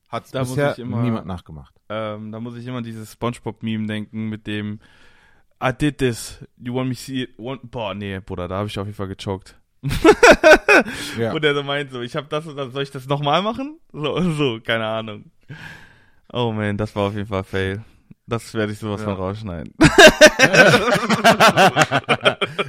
Hat 0.08 0.30
bisher 0.30 0.78
immer, 0.78 1.02
niemand 1.02 1.26
nachgemacht. 1.26 1.74
Ähm, 1.88 2.32
da 2.32 2.40
muss 2.40 2.56
ich 2.56 2.66
immer 2.66 2.82
dieses 2.82 3.12
SpongeBob-Meme 3.12 3.86
denken 3.86 4.28
mit 4.28 4.46
dem 4.46 4.80
I 5.62 5.70
did 5.70 5.98
this, 5.98 6.38
you 6.60 6.74
want 6.74 6.88
me 6.88 6.94
see 6.96 7.22
it? 7.22 7.38
Want, 7.38 7.70
boah, 7.70 7.94
nee, 7.94 8.18
Bruder, 8.18 8.48
da 8.48 8.56
habe 8.56 8.68
ich 8.68 8.76
auf 8.80 8.86
jeden 8.86 8.96
Fall 8.96 9.06
gechoked. 9.06 9.56
ja. 11.18 11.32
Wo 11.32 11.38
der 11.38 11.54
so 11.54 11.62
meint, 11.62 11.92
so, 11.92 12.00
ich 12.00 12.16
habe 12.16 12.26
das 12.28 12.46
und 12.46 12.56
das, 12.56 12.72
soll 12.72 12.82
ich 12.82 12.90
das 12.90 13.06
nochmal 13.06 13.42
machen? 13.42 13.78
So, 13.92 14.20
so, 14.32 14.58
keine 14.60 14.86
Ahnung. 14.86 15.30
Oh 16.32 16.50
man, 16.50 16.76
das 16.76 16.96
war 16.96 17.04
auf 17.08 17.14
jeden 17.14 17.28
Fall 17.28 17.44
fail. 17.44 17.84
Das 18.26 18.54
werde 18.54 18.72
ich 18.72 18.80
sowas 18.80 19.02
ja. 19.02 19.06
von 19.06 19.14
rausschneiden. 19.14 19.72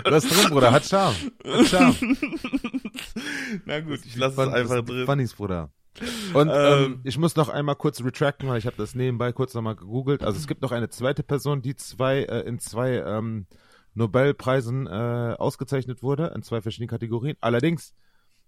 das 0.03 0.27
drin, 0.27 0.49
Bruder. 0.49 0.71
Hat 0.71 0.85
Charme. 0.85 1.15
Hat 1.45 1.67
Charme. 1.67 1.95
Na 3.65 3.79
gut, 3.79 4.01
ich 4.05 4.15
lasse 4.15 4.39
es 4.41 4.53
einfach 4.53 4.83
drin. 4.83 5.05
Funnies, 5.05 5.33
Bruder. 5.33 5.71
Und 6.33 6.49
ähm, 6.49 6.83
ähm, 6.85 7.01
ich 7.03 7.17
muss 7.17 7.35
noch 7.35 7.49
einmal 7.49 7.75
kurz 7.75 8.03
retracten, 8.03 8.49
weil 8.49 8.57
ich 8.57 8.65
habe 8.65 8.77
das 8.77 8.95
nebenbei 8.95 9.31
kurz 9.31 9.53
nochmal 9.53 9.75
gegoogelt. 9.75 10.23
Also 10.23 10.39
es 10.39 10.47
gibt 10.47 10.61
noch 10.61 10.71
eine 10.71 10.89
zweite 10.89 11.23
Person, 11.23 11.61
die 11.61 11.75
zwei 11.75 12.23
äh, 12.23 12.41
in 12.41 12.59
zwei 12.59 12.97
ähm, 12.97 13.45
Nobelpreisen 13.93 14.87
äh, 14.87 15.35
ausgezeichnet 15.37 16.01
wurde, 16.01 16.31
in 16.35 16.41
zwei 16.41 16.61
verschiedenen 16.61 16.89
Kategorien. 16.89 17.37
Allerdings 17.41 17.93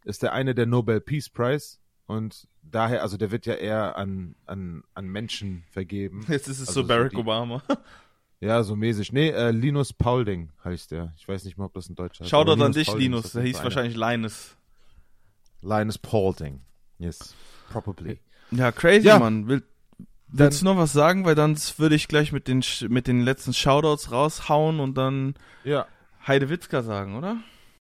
ist 0.03 0.23
der 0.23 0.33
eine 0.33 0.55
der 0.55 0.65
Nobel 0.65 1.01
Peace 1.01 1.29
Prize 1.29 1.77
und 2.07 2.47
daher, 2.61 3.01
also 3.01 3.17
der 3.17 3.31
wird 3.31 3.45
ja 3.45 3.55
eher 3.55 3.97
an, 3.97 4.35
an, 4.45 4.83
an 4.93 5.07
Menschen 5.07 5.63
vergeben. 5.69 6.25
Jetzt 6.29 6.47
ist 6.47 6.59
es 6.59 6.69
also 6.69 6.81
so 6.81 6.87
Barack 6.87 7.11
so 7.11 7.17
die, 7.17 7.21
Obama. 7.21 7.63
Ja, 8.39 8.63
so 8.63 8.75
mäßig. 8.75 9.11
Nee, 9.11 9.29
äh, 9.29 9.51
Linus 9.51 9.93
Paulding 9.93 10.51
heißt 10.63 10.91
der. 10.91 11.13
Ich 11.17 11.27
weiß 11.27 11.45
nicht 11.45 11.57
mal, 11.57 11.65
ob 11.65 11.73
das 11.73 11.89
ein 11.89 11.95
Deutscher 11.95 12.23
ist. 12.23 12.29
Schau 12.29 12.43
doch 12.43 12.59
an 12.59 12.73
dich, 12.73 12.87
Paulding 12.87 13.11
Linus. 13.11 13.31
Der 13.31 13.43
hieß 13.43 13.63
wahrscheinlich 13.63 13.95
Linus. 13.95 14.55
Linus 15.61 15.97
Paulding. 15.97 16.61
Yes, 16.99 17.35
probably. 17.69 18.19
Ja, 18.51 18.71
crazy, 18.71 19.07
ja. 19.07 19.19
Mann. 19.19 19.47
Will, 19.47 19.63
willst 20.27 20.61
du 20.61 20.65
noch 20.65 20.77
was 20.77 20.93
sagen? 20.93 21.25
Weil 21.25 21.35
dann 21.35 21.57
würde 21.77 21.95
ich 21.95 22.07
gleich 22.07 22.31
mit 22.31 22.47
den, 22.47 22.63
mit 22.89 23.07
den 23.07 23.21
letzten 23.21 23.53
Shoutouts 23.53 24.11
raushauen 24.11 24.79
und 24.79 24.97
dann 24.97 25.35
ja. 25.63 25.87
Heidewitzka 26.25 26.83
sagen, 26.83 27.15
oder? 27.15 27.37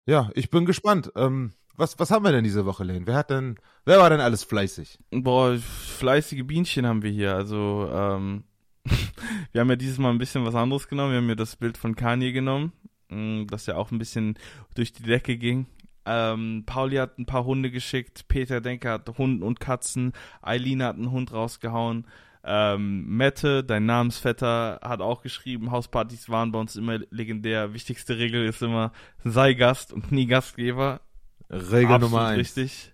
Ja, 0.05 0.29
ich 0.35 0.49
bin 0.49 0.65
gespannt. 0.65 1.11
Ähm, 1.15 1.53
was, 1.75 1.99
was 1.99 2.09
haben 2.09 2.25
wir 2.25 2.31
denn 2.31 2.43
diese 2.43 2.65
Woche, 2.65 2.83
Lane? 2.83 3.05
Wer 3.05 3.15
hat 3.15 3.29
denn, 3.29 3.55
wer 3.85 3.99
war 3.99 4.09
denn 4.09 4.19
alles 4.19 4.43
fleißig? 4.43 4.97
Boah, 5.11 5.57
fleißige 5.57 6.43
Bienchen 6.43 6.87
haben 6.87 7.03
wir 7.03 7.11
hier. 7.11 7.35
Also, 7.35 7.89
ähm, 7.93 8.43
wir 9.51 9.61
haben 9.61 9.69
ja 9.69 9.75
dieses 9.75 9.99
Mal 9.99 10.09
ein 10.09 10.17
bisschen 10.17 10.45
was 10.45 10.55
anderes 10.55 10.87
genommen. 10.87 11.11
Wir 11.11 11.17
haben 11.17 11.29
ja 11.29 11.35
das 11.35 11.55
Bild 11.55 11.77
von 11.77 11.95
Kanye 11.95 12.31
genommen, 12.31 12.71
mm, 13.09 13.45
das 13.47 13.67
ja 13.67 13.75
auch 13.75 13.91
ein 13.91 13.99
bisschen 13.99 14.39
durch 14.73 14.91
die 14.91 15.03
Decke 15.03 15.37
ging. 15.37 15.67
Ähm, 16.07 16.63
Pauli 16.65 16.95
hat 16.95 17.19
ein 17.19 17.25
paar 17.25 17.43
Hunde 17.43 17.69
geschickt, 17.69 18.29
Peter 18.29 18.61
Denker 18.61 18.93
hat 18.93 19.17
Hunden 19.17 19.43
und 19.43 19.59
Katzen, 19.59 20.13
Eileen 20.41 20.81
hat 20.81 20.95
einen 20.95 21.11
Hund 21.11 21.33
rausgehauen. 21.33 22.07
Ähm, 22.45 23.05
Mette, 23.05 23.61
dein 23.61 23.85
Namensvetter, 23.85 24.79
hat 24.81 25.01
auch 25.01 25.21
geschrieben, 25.21 25.71
Hauspartys 25.71 26.29
waren 26.29 26.53
bei 26.53 26.59
uns 26.59 26.77
immer 26.77 26.99
legendär. 27.09 27.73
Wichtigste 27.73 28.17
Regel 28.17 28.45
ist 28.45 28.61
immer, 28.61 28.93
sei 29.25 29.53
Gast 29.53 29.91
und 29.91 30.13
nie 30.13 30.27
Gastgeber. 30.27 31.01
Regel 31.49 31.95
Absolut 31.95 32.01
Nummer 32.01 32.27
eins. 32.27 32.39
richtig. 32.39 32.93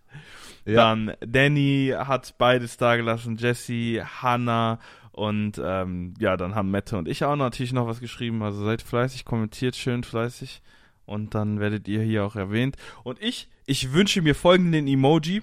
Ja. 0.66 0.76
Dann 0.76 1.14
Danny 1.20 1.94
hat 1.96 2.36
beides 2.40 2.78
da 2.78 2.96
gelassen, 2.96 3.38
Jesse, 3.38 4.04
Hannah 4.24 4.80
und 5.12 5.62
ähm, 5.64 6.16
ja, 6.20 6.36
dann 6.36 6.56
haben 6.56 6.72
Mette 6.72 6.98
und 6.98 7.08
ich 7.08 7.24
auch 7.24 7.36
natürlich 7.36 7.74
noch 7.74 7.86
was 7.86 8.00
geschrieben. 8.00 8.42
Also 8.42 8.64
seid 8.64 8.82
fleißig, 8.82 9.24
kommentiert 9.24 9.76
schön 9.76 10.04
fleißig 10.04 10.64
und 11.06 11.36
dann 11.36 11.60
werdet 11.60 11.88
ihr 11.88 12.02
hier 12.02 12.26
auch 12.26 12.36
erwähnt. 12.36 12.78
Und 13.04 13.22
ich, 13.22 13.50
ich 13.66 13.94
wünsche 13.94 14.22
mir 14.22 14.36
folgenden 14.36 14.88
Emoji, 14.88 15.42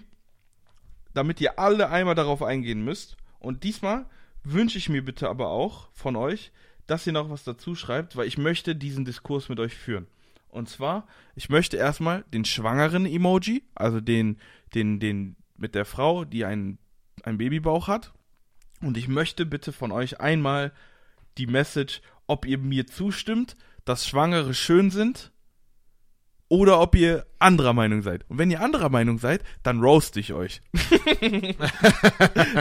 damit 1.12 1.40
ihr 1.40 1.58
alle 1.58 1.90
einmal 1.90 2.14
darauf 2.14 2.42
eingehen 2.42 2.84
müsst. 2.84 3.16
Und 3.38 3.64
diesmal 3.64 4.06
wünsche 4.42 4.78
ich 4.78 4.88
mir 4.88 5.04
bitte 5.04 5.28
aber 5.28 5.48
auch 5.48 5.90
von 5.92 6.16
euch, 6.16 6.52
dass 6.86 7.06
ihr 7.06 7.12
noch 7.12 7.30
was 7.30 7.44
dazu 7.44 7.74
schreibt, 7.74 8.16
weil 8.16 8.26
ich 8.26 8.38
möchte 8.38 8.74
diesen 8.74 9.04
Diskurs 9.04 9.48
mit 9.48 9.60
euch 9.60 9.74
führen. 9.74 10.06
Und 10.48 10.68
zwar, 10.68 11.06
ich 11.36 11.48
möchte 11.48 11.76
erstmal 11.76 12.24
den 12.32 12.44
schwangeren 12.44 13.06
Emoji, 13.06 13.62
also 13.74 14.00
den, 14.00 14.38
den, 14.74 14.98
den 14.98 15.36
mit 15.56 15.74
der 15.74 15.84
Frau, 15.84 16.24
die 16.24 16.44
einen, 16.44 16.78
einen 17.22 17.38
Babybauch 17.38 17.86
hat. 17.86 18.12
Und 18.80 18.96
ich 18.96 19.06
möchte 19.06 19.46
bitte 19.46 19.72
von 19.72 19.92
euch 19.92 20.20
einmal 20.20 20.72
die 21.38 21.46
Message, 21.46 22.00
ob 22.26 22.46
ihr 22.46 22.58
mir 22.58 22.86
zustimmt, 22.86 23.56
dass 23.84 24.06
Schwangere 24.06 24.54
schön 24.54 24.90
sind 24.90 25.30
oder 26.50 26.80
ob 26.80 26.96
ihr 26.96 27.26
anderer 27.38 27.72
Meinung 27.72 28.02
seid. 28.02 28.28
Und 28.28 28.38
wenn 28.38 28.50
ihr 28.50 28.60
anderer 28.60 28.90
Meinung 28.90 29.18
seid, 29.18 29.44
dann 29.62 29.80
roast 29.80 30.16
ich 30.16 30.32
euch. 30.32 30.60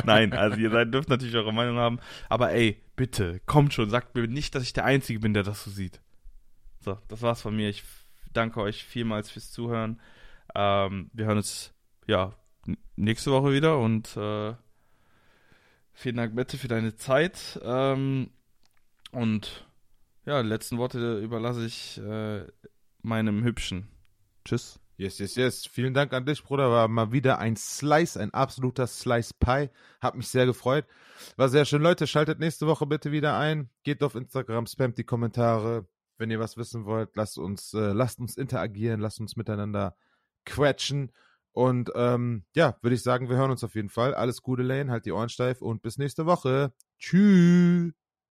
Nein, 0.06 0.32
also 0.32 0.58
ihr 0.58 0.70
seid, 0.70 0.94
dürft 0.94 1.10
natürlich 1.10 1.36
eure 1.36 1.52
Meinung 1.52 1.78
haben. 1.78 2.00
Aber 2.30 2.52
ey, 2.52 2.80
bitte, 2.96 3.42
kommt 3.48 3.74
schon, 3.74 3.90
sagt 3.90 4.14
mir 4.14 4.28
nicht, 4.28 4.54
dass 4.54 4.62
ich 4.62 4.74
der 4.74 4.86
Einzige 4.86 5.20
bin, 5.20 5.34
der 5.34 5.42
das 5.42 5.64
so 5.64 5.72
sieht. 5.72 6.00
So, 6.80 7.00
das 7.08 7.24
war's 7.24 7.42
von 7.42 7.56
mir. 7.56 7.68
Ich 7.68 7.84
danke 8.32 8.62
euch 8.62 8.84
vielmals 8.84 9.32
fürs 9.32 9.52
Zuhören. 9.52 10.00
Ähm, 10.54 11.10
wir 11.14 11.26
hören 11.26 11.38
uns 11.38 11.74
ja 12.06 12.36
nächste 12.96 13.32
Woche 13.32 13.52
wieder 13.52 13.80
und 13.80 14.16
äh, 14.16 14.54
vielen 15.94 16.18
Dank, 16.18 16.36
Mette, 16.36 16.60
für 16.60 16.68
deine 16.68 16.96
Zeit. 16.96 17.60
Ähm, 17.64 18.30
und 19.12 19.66
ja, 20.28 20.42
letzten 20.42 20.78
Worte 20.78 21.18
überlasse 21.18 21.66
ich 21.66 21.98
äh, 21.98 22.46
meinem 23.02 23.44
Hübschen. 23.44 23.88
Tschüss. 24.46 24.80
Yes, 25.00 25.18
yes, 25.20 25.36
yes. 25.36 25.66
Vielen 25.66 25.94
Dank 25.94 26.12
an 26.12 26.26
dich, 26.26 26.44
Bruder. 26.44 26.70
War 26.72 26.90
mal 26.90 27.14
wieder 27.14 27.40
ein 27.40 27.56
Slice, 27.56 28.18
ein 28.18 28.34
absoluter 28.34 28.86
Slice 28.86 29.34
Pie. 29.40 29.70
Hat 30.02 30.16
mich 30.16 30.28
sehr 30.28 30.46
gefreut. 30.46 30.86
War 31.38 31.48
sehr 31.48 31.64
schön. 31.64 31.82
Leute, 31.82 32.06
schaltet 32.06 32.40
nächste 32.40 32.68
Woche 32.68 32.86
bitte 32.86 33.14
wieder 33.14 33.38
ein. 33.38 33.70
Geht 33.84 34.04
auf 34.04 34.16
Instagram, 34.16 34.66
spamt 34.66 34.98
die 34.98 35.06
Kommentare. 35.06 35.88
Wenn 36.18 36.32
ihr 36.32 36.40
was 36.42 36.58
wissen 36.58 36.84
wollt, 36.84 37.16
lasst 37.16 37.38
uns, 37.38 37.74
äh, 37.74 37.94
lasst 37.94 38.20
uns 38.20 38.36
interagieren, 38.36 39.00
lasst 39.00 39.22
uns 39.22 39.38
miteinander 39.38 39.96
quetschen. 40.46 41.14
Und 41.54 41.92
ähm, 41.96 42.44
ja, 42.54 42.78
würde 42.82 42.96
ich 42.96 43.02
sagen, 43.02 43.30
wir 43.30 43.38
hören 43.38 43.52
uns 43.52 43.64
auf 43.64 43.76
jeden 43.76 43.90
Fall. 43.90 44.14
Alles 44.14 44.42
Gute, 44.42 44.64
Lane, 44.64 44.92
halt 44.92 45.06
die 45.06 45.14
Ohren 45.14 45.30
steif 45.30 45.62
und 45.62 45.82
bis 45.82 45.98
nächste 45.98 46.26
Woche. 46.26 46.74
Tschüss. 46.98 47.94